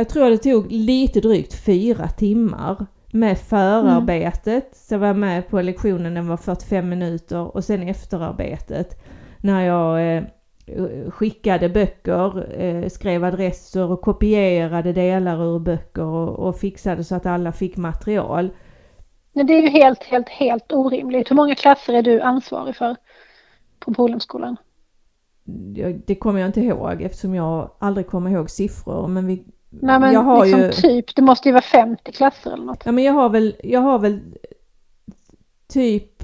jag 0.00 0.08
tror 0.08 0.30
det 0.30 0.38
tog 0.38 0.72
lite 0.72 1.20
drygt 1.20 1.64
fyra 1.64 2.08
timmar 2.08 2.86
med 3.12 3.38
förarbetet. 3.38 4.64
Mm. 4.64 4.72
Så 4.72 4.94
jag 4.94 4.98
var 4.98 5.14
med 5.14 5.48
på 5.48 5.62
lektionen, 5.62 6.14
den 6.14 6.28
var 6.28 6.36
45 6.36 6.88
minuter 6.88 7.56
och 7.56 7.64
sen 7.64 7.88
efterarbetet 7.88 9.02
när 9.42 9.66
jag 9.66 10.16
eh, 10.16 10.22
skickade 11.10 11.68
böcker, 11.68 12.60
eh, 12.62 12.88
skrev 12.88 13.24
adresser 13.24 13.90
och 13.90 14.00
kopierade 14.00 14.92
delar 14.92 15.54
ur 15.54 15.58
böcker 15.58 16.04
och, 16.04 16.48
och 16.48 16.56
fixade 16.56 17.04
så 17.04 17.14
att 17.14 17.26
alla 17.26 17.52
fick 17.52 17.76
material. 17.76 18.50
Men 19.32 19.46
det 19.46 19.52
är 19.52 19.62
ju 19.62 19.68
helt, 19.68 20.02
helt, 20.02 20.28
helt 20.28 20.72
orimligt. 20.72 21.30
Hur 21.30 21.36
många 21.36 21.54
klasser 21.54 21.92
är 21.92 22.02
du 22.02 22.20
ansvarig 22.20 22.76
för 22.76 22.96
på 23.80 23.94
Polhemskolan? 23.94 24.56
Det 26.06 26.14
kommer 26.14 26.40
jag 26.40 26.48
inte 26.48 26.60
ihåg 26.60 27.02
eftersom 27.02 27.34
jag 27.34 27.70
aldrig 27.78 28.06
kommer 28.06 28.30
ihåg 28.30 28.50
siffror. 28.50 29.08
Men 29.08 29.26
vi, 29.26 29.44
Nej 29.70 30.00
men 30.00 30.12
jag 30.12 30.20
har 30.20 30.44
liksom 30.44 30.60
ju... 30.60 30.72
typ, 30.72 31.16
det 31.16 31.22
måste 31.22 31.48
ju 31.48 31.52
vara 31.52 31.62
50 31.62 32.12
klasser 32.12 32.52
eller 32.52 32.64
något. 32.64 32.82
Ja 32.84 32.92
men 32.92 33.04
jag 33.04 33.12
har 33.12 33.28
väl, 33.28 33.56
jag 33.64 33.80
har 33.80 33.98
väl 33.98 34.20
typ 35.68 36.22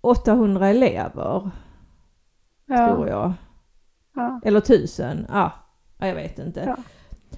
800 0.00 0.68
elever. 0.68 1.50
Ja. 2.66 2.88
Tror 2.88 3.08
jag. 3.08 3.32
Ja. 4.14 4.40
Eller 4.44 4.58
1000, 4.58 5.26
ja. 5.28 5.52
Jag 5.98 6.14
vet 6.14 6.38
inte. 6.38 6.64
Ja. 6.66 6.76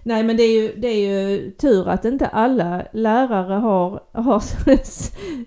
Nej 0.03 0.23
men 0.23 0.37
det 0.37 0.43
är, 0.43 0.63
ju, 0.63 0.81
det 0.81 0.89
är 0.89 1.11
ju 1.11 1.51
tur 1.51 1.89
att 1.89 2.05
inte 2.05 2.27
alla 2.27 2.87
lärare 2.93 3.55
har, 3.55 4.03
har 4.13 4.43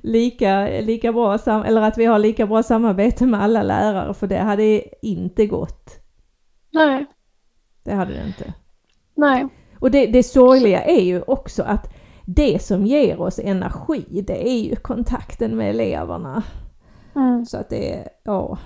lika, 0.07 0.67
lika 0.67 1.13
bra 1.13 1.37
sam 1.37 1.63
eller 1.63 1.81
att 1.81 1.97
vi 1.97 2.05
har 2.05 2.19
lika 2.19 2.47
bra 2.47 2.63
samarbete 2.63 3.25
med 3.25 3.41
alla 3.41 3.63
lärare 3.63 4.13
för 4.13 4.27
det 4.27 4.37
hade 4.37 4.83
inte 5.05 5.47
gått. 5.47 5.89
Nej. 6.71 7.05
Det 7.83 7.93
hade 7.93 8.13
det 8.13 8.27
inte. 8.27 8.53
Nej. 9.15 9.47
Och 9.79 9.91
det, 9.91 10.07
det 10.07 10.23
sorgliga 10.23 10.83
är 10.83 11.01
ju 11.01 11.21
också 11.21 11.63
att 11.63 11.93
det 12.25 12.61
som 12.61 12.85
ger 12.85 13.21
oss 13.21 13.39
energi 13.39 14.23
det 14.27 14.47
är 14.49 14.59
ju 14.59 14.75
kontakten 14.75 15.57
med 15.57 15.69
eleverna. 15.69 16.43
Mm. 17.15 17.45
Så 17.45 17.57
att 17.57 17.69
det 17.69 18.07
ja. 18.23 18.57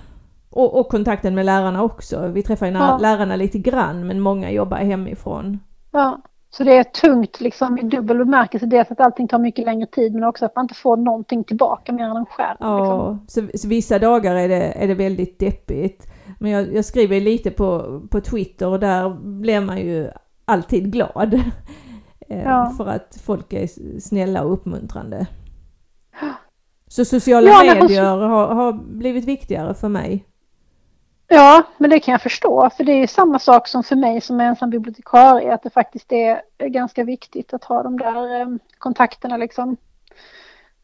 Och, 0.50 0.80
och, 0.80 0.88
kontakten 0.88 1.34
med 1.34 1.46
lärarna 1.46 1.82
också. 1.82 2.28
Vi 2.28 2.42
träffar 2.42 2.66
ju 2.66 2.72
ja. 2.72 2.98
lärarna 2.98 3.36
lite 3.36 3.58
grann 3.58 4.06
men 4.06 4.20
många 4.20 4.50
jobbar 4.50 4.76
hemifrån. 4.76 5.58
Ja, 5.90 6.20
så 6.50 6.64
det 6.64 6.76
är 6.76 6.84
tungt 6.84 7.40
liksom 7.40 7.78
i 7.78 7.82
dubbel 7.82 8.18
bemärkelse. 8.18 8.66
Dels 8.66 8.90
att 8.90 9.00
allting 9.00 9.28
tar 9.28 9.38
mycket 9.38 9.64
längre 9.64 9.86
tid 9.86 10.14
men 10.14 10.24
också 10.24 10.44
att 10.44 10.56
man 10.56 10.64
inte 10.64 10.74
får 10.74 10.96
någonting 10.96 11.44
tillbaka 11.44 11.92
mer 11.92 12.04
än 12.04 12.16
en 12.16 12.26
skärm. 12.26 12.56
Ja, 12.60 12.78
liksom. 12.78 13.50
så, 13.52 13.58
så, 13.58 13.68
vissa 13.68 13.98
dagar 13.98 14.34
är 14.34 14.48
det, 14.48 14.62
är 14.62 14.88
det 14.88 14.94
väldigt 14.94 15.38
deppigt. 15.38 16.06
Men 16.38 16.50
jag, 16.50 16.74
jag 16.74 16.84
skriver 16.84 17.20
lite 17.20 17.50
på, 17.50 18.00
på 18.10 18.20
Twitter 18.20 18.68
och 18.68 18.80
där 18.80 19.10
blir 19.40 19.60
man 19.60 19.78
ju 19.78 20.10
alltid 20.50 20.92
glad. 20.92 21.34
Eh, 22.28 22.42
ja. 22.42 22.74
För 22.76 22.86
att 22.86 23.20
folk 23.24 23.52
är 23.52 23.66
snälla 24.00 24.42
och 24.42 24.52
uppmuntrande. 24.52 25.26
Så 26.88 27.04
sociala 27.04 27.50
ja, 27.50 27.74
medier 27.74 28.04
har, 28.04 28.54
har 28.54 28.72
blivit 28.72 29.24
viktigare 29.24 29.74
för 29.74 29.88
mig. 29.88 30.24
Ja, 31.28 31.62
men 31.78 31.90
det 31.90 32.00
kan 32.00 32.12
jag 32.12 32.22
förstå. 32.22 32.70
För 32.76 32.84
det 32.84 32.92
är 32.92 33.06
samma 33.06 33.38
sak 33.38 33.68
som 33.68 33.82
för 33.82 33.96
mig 33.96 34.20
som 34.20 34.40
ensam 34.40 34.70
bibliotekarie. 34.70 35.54
Att 35.54 35.62
det 35.62 35.70
faktiskt 35.70 36.12
är 36.12 36.42
ganska 36.58 37.04
viktigt 37.04 37.54
att 37.54 37.64
ha 37.64 37.82
de 37.82 37.98
där 37.98 38.40
eh, 38.40 38.48
kontakterna 38.78 39.36
liksom. 39.36 39.76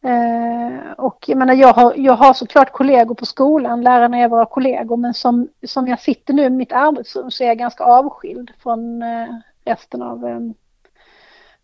Eh, 0.01 0.91
och 0.97 1.25
jag 1.27 1.37
menar, 1.37 1.53
jag 1.53 1.73
har, 1.73 1.93
jag 1.97 2.13
har 2.13 2.33
såklart 2.33 2.71
kollegor 2.71 3.15
på 3.15 3.25
skolan, 3.25 3.81
lärarna 3.81 4.17
är 4.17 4.27
våra 4.27 4.45
kollegor, 4.45 4.97
men 4.97 5.13
som, 5.13 5.47
som 5.67 5.87
jag 5.87 5.99
sitter 5.99 6.33
nu 6.33 6.43
i 6.43 6.49
mitt 6.49 6.71
arbetsrum 6.71 7.31
så 7.31 7.43
är 7.43 7.47
jag 7.47 7.57
ganska 7.57 7.83
avskild 7.83 8.51
från 8.59 9.01
eh, 9.01 9.27
resten 9.67 10.01
av, 10.01 10.25
eh, 10.25 10.39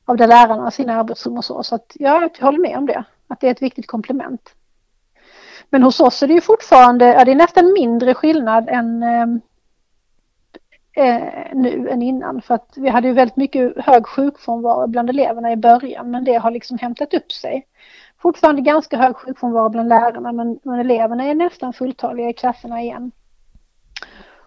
av 0.06 0.18
där 0.18 0.28
lärarna 0.28 0.64
har 0.64 0.72
sina 0.72 0.99
arbetsrum 0.99 1.38
och 1.38 1.45
så. 1.45 1.64
Så 1.64 1.76
att 1.76 1.91
ja, 1.99 2.30
jag 2.38 2.45
håller 2.45 2.60
med 2.60 2.78
om 2.78 2.86
det, 2.86 3.04
att 3.28 3.39
det 3.39 3.47
är 3.47 3.51
ett 3.51 3.62
viktigt 3.62 3.88
komplement. 3.88 4.56
Men 5.70 5.84
hos 5.84 5.99
oss 5.99 6.24
är 6.24 6.28
det 6.28 6.34
ju 6.34 6.41
fortfarande, 6.41 7.06
ja, 7.06 7.26
det 7.26 7.32
är 7.32 7.36
nästan 7.36 7.74
mindre 7.74 8.14
skillnad 8.14 8.70
än 8.70 9.04
eh, 9.04 9.28
eh, 10.93 11.24
nu 11.54 11.89
än 11.89 12.01
innan. 12.01 12.41
För 12.41 12.56
att 12.56 12.74
vi 12.76 12.89
hade 12.89 13.08
ju 13.08 13.14
väldigt 13.14 13.38
mycket 13.38 13.86
hög 13.86 14.06
sjukfrånvaro 14.06 14.88
bland 14.88 15.10
eleverna 15.10 15.51
i 15.51 15.56
början 15.56 16.12
men 16.12 16.24
det 16.24 16.34
har 16.34 16.51
liksom 16.51 16.78
hämtat 16.78 17.14
upp 17.14 17.32
sig. 17.32 17.68
Fortfarande 18.22 18.62
ganska 18.62 18.97
hög 18.97 19.16
sjukfrånvaro 19.16 19.70
bland 19.70 19.89
lärarna 19.89 20.32
men, 20.32 20.60
men 20.64 20.80
eleverna 20.80 21.24
är 21.24 21.36
nästan 21.36 21.74
fulltaliga 21.74 22.30
i 22.30 22.34
klasserna 22.34 22.82
igen. 22.82 23.12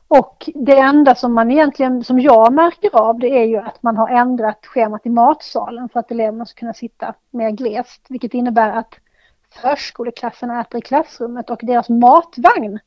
Och 0.08 0.50
det 0.54 0.78
enda 0.78 1.14
som 1.14 1.34
man 1.34 1.50
egentligen, 1.50 2.04
som 2.04 2.20
jag 2.20 2.52
märker 2.52 2.96
av, 2.96 3.18
det 3.18 3.28
är 3.28 3.44
ju 3.44 3.56
att 3.56 3.82
man 3.82 3.96
har 3.96 4.08
ändrat 4.08 4.66
schemat 4.66 5.06
i 5.06 5.10
matsalen 5.10 5.88
för 5.88 6.00
att 6.00 6.10
eleverna 6.10 6.46
ska 6.46 6.58
kunna 6.58 6.74
sitta 6.74 7.14
mer 7.30 7.50
glest, 7.50 8.06
vilket 8.08 8.34
innebär 8.34 8.70
att 8.70 8.94
förskoleklasserna 9.62 10.60
äter 10.60 10.78
i 10.78 10.82
klassrummet 10.82 11.50
och 11.50 11.60
deras 11.62 11.88
matvagn 11.88 12.78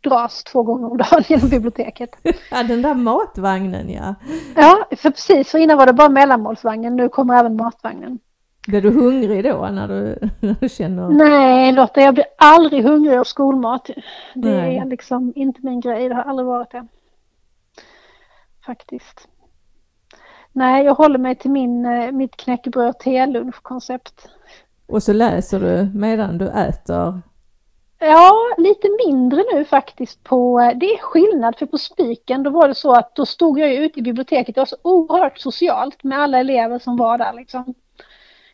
dras 0.00 0.44
två 0.44 0.62
gånger 0.62 0.90
om 0.90 0.96
dagen 0.96 1.24
genom 1.28 1.48
biblioteket. 1.48 2.16
Ja, 2.50 2.62
den 2.62 2.82
där 2.82 2.94
matvagnen 2.94 3.90
ja. 3.90 4.14
Ja, 4.56 4.86
för 4.96 5.10
precis. 5.10 5.50
För 5.50 5.58
innan 5.58 5.78
var 5.78 5.86
det 5.86 5.92
bara 5.92 6.08
mellanmålsvagnen, 6.08 6.96
nu 6.96 7.08
kommer 7.08 7.38
även 7.38 7.56
matvagnen. 7.56 8.18
Blir 8.66 8.82
du 8.82 8.90
hungrig 8.90 9.44
då 9.44 9.68
när 9.72 9.88
du, 9.88 10.18
när 10.40 10.56
du 10.60 10.68
känner? 10.68 11.08
Nej 11.08 11.72
Lotta, 11.72 12.00
jag 12.00 12.14
blir 12.14 12.26
aldrig 12.38 12.84
hungrig 12.84 13.18
av 13.18 13.24
skolmat. 13.24 13.90
Det 14.34 14.50
Nej. 14.50 14.78
är 14.78 14.84
liksom 14.84 15.32
inte 15.36 15.60
min 15.62 15.80
grej, 15.80 16.08
det 16.08 16.14
har 16.14 16.22
aldrig 16.22 16.46
varit 16.46 16.70
det. 16.70 16.86
Faktiskt. 18.66 19.28
Nej, 20.52 20.84
jag 20.84 20.94
håller 20.94 21.18
mig 21.18 21.34
till 21.34 21.50
min, 21.50 21.86
eh, 21.86 22.12
mitt 22.12 22.36
knäckebröd 22.36 22.98
te-lunchkoncept. 22.98 24.28
Och 24.86 25.02
så 25.02 25.12
läser 25.12 25.60
du 25.60 25.98
medan 25.98 26.38
du 26.38 26.48
äter? 26.48 27.22
Ja, 27.98 28.34
lite 28.58 28.88
mindre 29.06 29.44
nu 29.54 29.64
faktiskt 29.64 30.24
på, 30.24 30.72
det 30.76 30.86
är 30.86 30.98
skillnad 30.98 31.56
för 31.58 31.66
på 31.66 31.78
Spiken 31.78 32.42
då 32.42 32.50
var 32.50 32.68
det 32.68 32.74
så 32.74 32.92
att 32.92 33.14
då 33.14 33.26
stod 33.26 33.58
jag 33.58 33.74
ute 33.74 33.98
i 33.98 34.02
biblioteket, 34.02 34.54
det 34.54 34.60
var 34.60 34.66
så 34.66 34.76
oerhört 34.82 35.38
socialt 35.38 36.04
med 36.04 36.18
alla 36.18 36.38
elever 36.38 36.78
som 36.78 36.96
var 36.96 37.18
där 37.18 37.32
liksom 37.32 37.74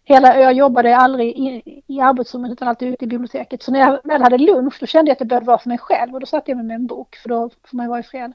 hela, 0.08 0.40
jag 0.40 0.52
jobbade 0.52 0.96
aldrig 0.96 1.38
i, 1.38 1.82
i 1.86 2.00
arbetsrummet 2.00 2.52
utan 2.52 2.68
alltid 2.68 2.88
ute 2.88 3.04
i 3.04 3.08
biblioteket. 3.08 3.62
Så 3.62 3.72
när 3.72 3.80
jag 3.80 3.98
väl 4.04 4.22
hade 4.22 4.38
lunch 4.38 4.76
då 4.80 4.86
kände 4.86 5.08
jag 5.08 5.12
att 5.12 5.18
det 5.18 5.24
behövde 5.24 5.46
vara 5.46 5.58
för 5.58 5.68
mig 5.68 5.78
själv 5.78 6.14
och 6.14 6.20
då 6.20 6.26
satte 6.26 6.50
jag 6.50 6.56
mig 6.56 6.66
med 6.66 6.74
en 6.74 6.86
bok 6.86 7.16
för 7.16 7.28
då 7.28 7.50
får 7.64 7.76
man 7.76 7.86
ju 7.86 7.90
vara 7.90 8.00
i 8.00 8.02
fred. 8.02 8.32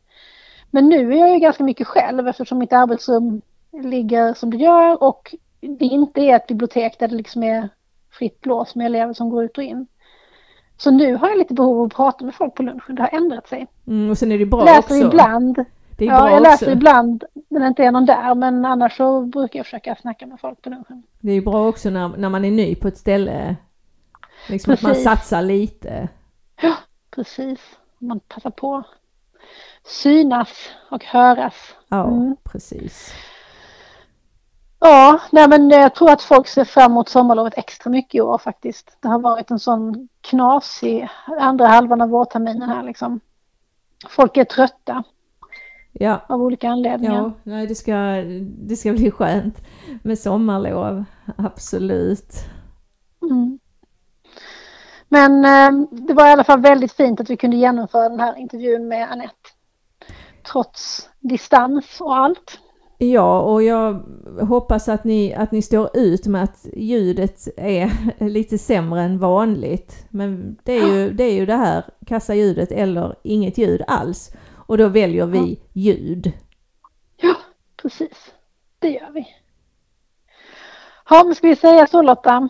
Men 0.71 0.89
nu 0.89 1.13
är 1.13 1.17
jag 1.17 1.34
ju 1.34 1.39
ganska 1.39 1.63
mycket 1.63 1.88
själv 1.88 2.28
eftersom 2.28 2.57
mitt 2.57 2.74
arbetsrum 2.74 3.41
ligger 3.71 4.34
som 4.34 4.51
det 4.51 4.57
gör 4.57 5.03
och 5.03 5.36
det 5.61 5.86
inte 5.86 6.21
är 6.21 6.36
ett 6.36 6.47
bibliotek 6.47 6.99
där 6.99 7.07
det 7.07 7.15
liksom 7.15 7.43
är 7.43 7.69
fritt 8.11 8.41
blås 8.41 8.76
med 8.76 8.86
elever 8.86 9.13
som 9.13 9.30
går 9.30 9.43
ut 9.43 9.57
och 9.57 9.63
in. 9.63 9.88
Så 10.78 10.91
nu 10.91 11.15
har 11.15 11.30
jag 11.30 11.38
lite 11.38 11.53
behov 11.53 11.80
av 11.80 11.86
att 11.86 11.93
prata 11.93 12.26
med 12.26 12.36
folk 12.36 12.55
på 12.55 12.63
lunchen, 12.63 12.95
det 12.95 13.01
har 13.01 13.17
ändrat 13.17 13.47
sig. 13.47 13.67
Mm, 13.88 14.09
och 14.09 14.17
sen 14.17 14.32
är 14.32 14.39
det 14.39 14.45
bra 14.45 14.63
läser 14.63 14.80
också. 14.80 15.07
ibland. 15.07 15.65
Det 16.06 16.12
är 16.12 16.14
ja, 16.16 16.22
bra 16.22 16.32
jag 16.32 16.41
läser 16.43 16.66
också. 16.66 16.72
ibland 16.72 17.24
när 17.49 17.60
det 17.60 17.68
inte 17.68 17.84
är 17.84 17.91
någon 17.91 18.06
där 18.06 18.36
men 18.36 18.66
annars 18.66 18.97
så 18.97 19.22
brukar 19.22 19.60
jag 19.60 19.66
försöka 19.66 19.95
snacka 19.95 20.26
med 20.26 20.39
folk 20.39 20.62
på 20.62 20.70
lunchen. 20.70 21.04
Det 21.20 21.32
är 21.32 21.36
ju 21.36 21.41
bra 21.41 21.68
också 21.68 21.89
när, 21.89 22.08
när 22.18 22.30
man 22.30 22.45
är 22.45 22.51
ny 22.51 22.76
på 22.76 22.88
ett 22.88 22.97
ställe. 22.97 23.56
Liksom 24.49 24.74
att 24.74 24.82
man 24.82 24.89
Precis. 24.91 25.04
satsar 25.04 25.41
lite. 25.41 26.08
Ja, 26.62 26.74
precis. 27.16 27.60
Man 27.99 28.20
passar 28.20 28.49
på. 28.49 28.84
Synas 29.86 30.49
och 30.91 31.04
höras. 31.06 31.54
Ja, 31.88 32.08
Mm. 32.08 32.36
precis. 32.43 33.14
Ja, 34.80 35.20
nej 35.32 35.47
men 35.49 35.70
jag 35.70 35.95
tror 35.95 36.12
att 36.12 36.22
folk 36.22 36.47
ser 36.47 36.66
fram 36.66 36.91
emot 36.91 37.10
sommarlovet 37.10 37.58
extra 37.58 37.89
mycket 37.89 38.16
i 38.16 38.22
år 38.22 38.38
faktiskt. 38.38 38.97
Det 38.99 39.08
har 39.08 39.20
varit 39.20 39.51
en 39.51 39.60
sån 39.60 40.08
knasig 40.22 41.08
andra 41.39 41.68
halvan 41.68 42.01
av 42.01 42.10
vårterminen 42.10 42.70
här 42.70 42.84
liksom. 42.84 43.20
Folk 44.10 44.38
är 44.38 44.43
trötta 44.43 45.04
Ja, 45.94 46.26
av 46.30 46.41
olika 46.41 46.70
anledningar. 46.70 47.16
ja 47.16 47.32
nej, 47.44 47.68
det, 47.68 47.76
ska, 47.76 47.96
det 48.41 48.76
ska 48.76 48.94
bli 48.94 49.12
skönt 49.12 49.62
med 50.04 50.20
sommarlov. 50.20 51.04
Absolut. 51.38 52.34
Mm. 53.22 53.60
Men 55.10 55.46
eh, 55.46 55.88
det 55.91 56.14
var 56.14 56.28
i 56.28 56.32
alla 56.32 56.44
fall 56.44 56.62
väldigt 56.62 56.94
fint 56.94 57.20
att 57.22 57.30
vi 57.30 57.38
kunde 57.38 57.58
genomföra 57.58 58.10
den 58.10 58.20
här 58.20 58.38
intervjun 58.38 58.88
med 58.88 59.12
Anette. 59.12 59.50
Trots 60.52 61.10
distans 61.20 62.02
och 62.02 62.16
allt. 62.16 62.60
Ja, 62.98 63.41
och 63.41 63.64
jag 63.64 64.04
hoppas 64.41 64.89
att 64.89 65.04
ni, 65.04 65.34
att 65.34 65.52
ni 65.52 65.62
står 65.62 65.89
ut 65.94 66.28
med 66.28 66.44
att 66.44 66.68
ljudet 66.74 67.48
är 67.58 67.91
lite 68.30 68.58
sämre 68.58 69.02
än 69.02 69.20
vanligt. 69.20 70.06
Men 70.10 70.58
det 70.64 70.74
är 70.74 70.96
ju 70.96 71.14
det, 71.14 71.24
är 71.24 71.34
ju 71.34 71.46
det 71.46 71.56
här 71.56 71.86
kassa 72.06 72.36
ljudet 72.36 72.72
eller 72.72 73.16
inget 73.24 73.58
ljud 73.58 73.82
alls. 73.88 74.32
Och 74.66 74.78
då 74.78 74.88
väljer 74.88 75.26
vi 75.26 75.59
ljud. 75.74 76.32
Ja, 77.18 77.36
precis. 77.82 78.34
Det 78.80 78.89
gör 78.89 79.11
vi. 79.11 79.28
Ja, 81.09 81.24
men 81.24 81.36
ska 81.36 81.47
vi 81.47 81.55
säga 81.55 81.88
så 81.88 82.01
Lotta? 82.01 82.49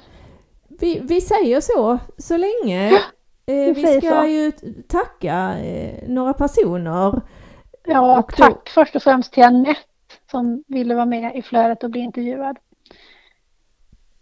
Vi, 0.67 0.99
vi 0.99 1.21
säger 1.21 1.61
så, 1.61 1.99
så 2.17 2.37
länge. 2.37 2.91
Eh, 3.45 3.75
vi 3.75 3.99
ska 4.01 4.21
så. 4.21 4.25
ju 4.25 4.51
tacka 4.87 5.59
eh, 5.59 6.09
några 6.09 6.33
personer. 6.33 7.21
Ja, 7.85 8.19
Och 8.19 8.31
då- 8.37 8.43
tack 8.43 8.69
först 8.69 8.95
och 8.95 9.03
främst 9.03 9.33
till 9.33 9.43
Anette 9.43 9.79
som 10.31 10.63
ville 10.67 10.95
vara 10.95 11.05
med 11.05 11.35
i 11.35 11.41
flödet 11.41 11.83
och 11.83 11.89
bli 11.89 12.01
intervjuad. 12.01 12.57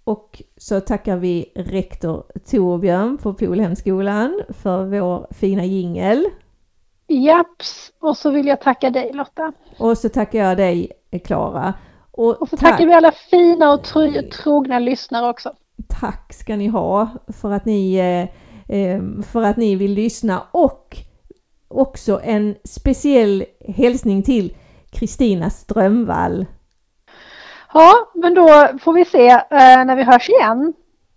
Och 0.04 0.42
så 0.58 0.80
tackar 0.82 1.18
vi 1.18 1.52
rektor 1.56 2.24
Torbjörn 2.52 3.18
på 3.18 3.34
Polhemskolan 3.34 4.42
för 4.50 4.86
vår 4.86 5.28
fina 5.34 5.66
jingel. 5.66 6.26
Japs, 7.12 7.92
och 8.00 8.18
så 8.18 8.30
vill 8.32 8.48
jag 8.48 8.62
tacka 8.62 8.90
dig 8.90 9.12
Lotta. 9.14 9.52
Och 9.78 9.98
så 9.98 10.10
tackar 10.10 10.40
jag 10.40 10.58
dig 10.58 10.92
Klara. 11.26 11.74
Och, 12.12 12.42
Och 12.42 12.50
så 12.50 12.58
tack, 12.58 12.70
tackar 12.72 12.86
vi 12.86 12.94
alla 12.94 13.12
fina 13.12 13.74
och 13.74 13.84
tro, 13.84 14.12
trogna 14.44 14.80
lyssnare 14.80 15.30
också. 15.30 15.54
tack 16.00 16.34
ska 16.34 16.56
ni 16.56 16.68
ha 16.68 17.10
för 17.42 17.52
att 17.52 17.66
ni, 17.66 17.96
eh, 17.96 18.76
eh, 18.78 19.02
för 19.32 19.42
att 19.44 19.58
ni 19.58 19.76
vill 19.76 19.94
lyssna 19.94 20.44
och 20.52 20.98
också 21.68 22.22
en 22.24 22.56
speciell 22.64 23.46
hälsning 23.68 24.24
till 24.24 24.58
Kristina 24.92 25.50
Strömvall. 25.50 26.46
Ja, 27.74 27.94
men 28.14 28.34
då 28.34 28.68
får 28.82 28.94
vi 28.94 29.06
se 29.06 29.30
eh, 29.30 29.86
när 29.86 29.96
vi 29.96 30.04
hörs 30.04 30.30
igen 30.30 30.74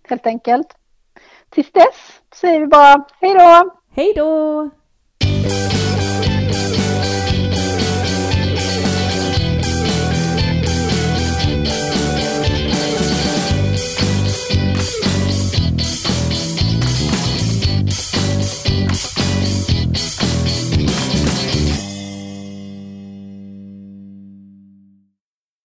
helt 0.09 0.27
enkelt. 0.27 0.67
Tills 1.51 1.73
dess 1.73 2.21
säger 2.35 2.61
vi 2.61 2.67
bara 2.67 3.05
hej 3.21 3.35
då! 3.35 3.71
Hej 3.95 4.13
då! 4.17 4.71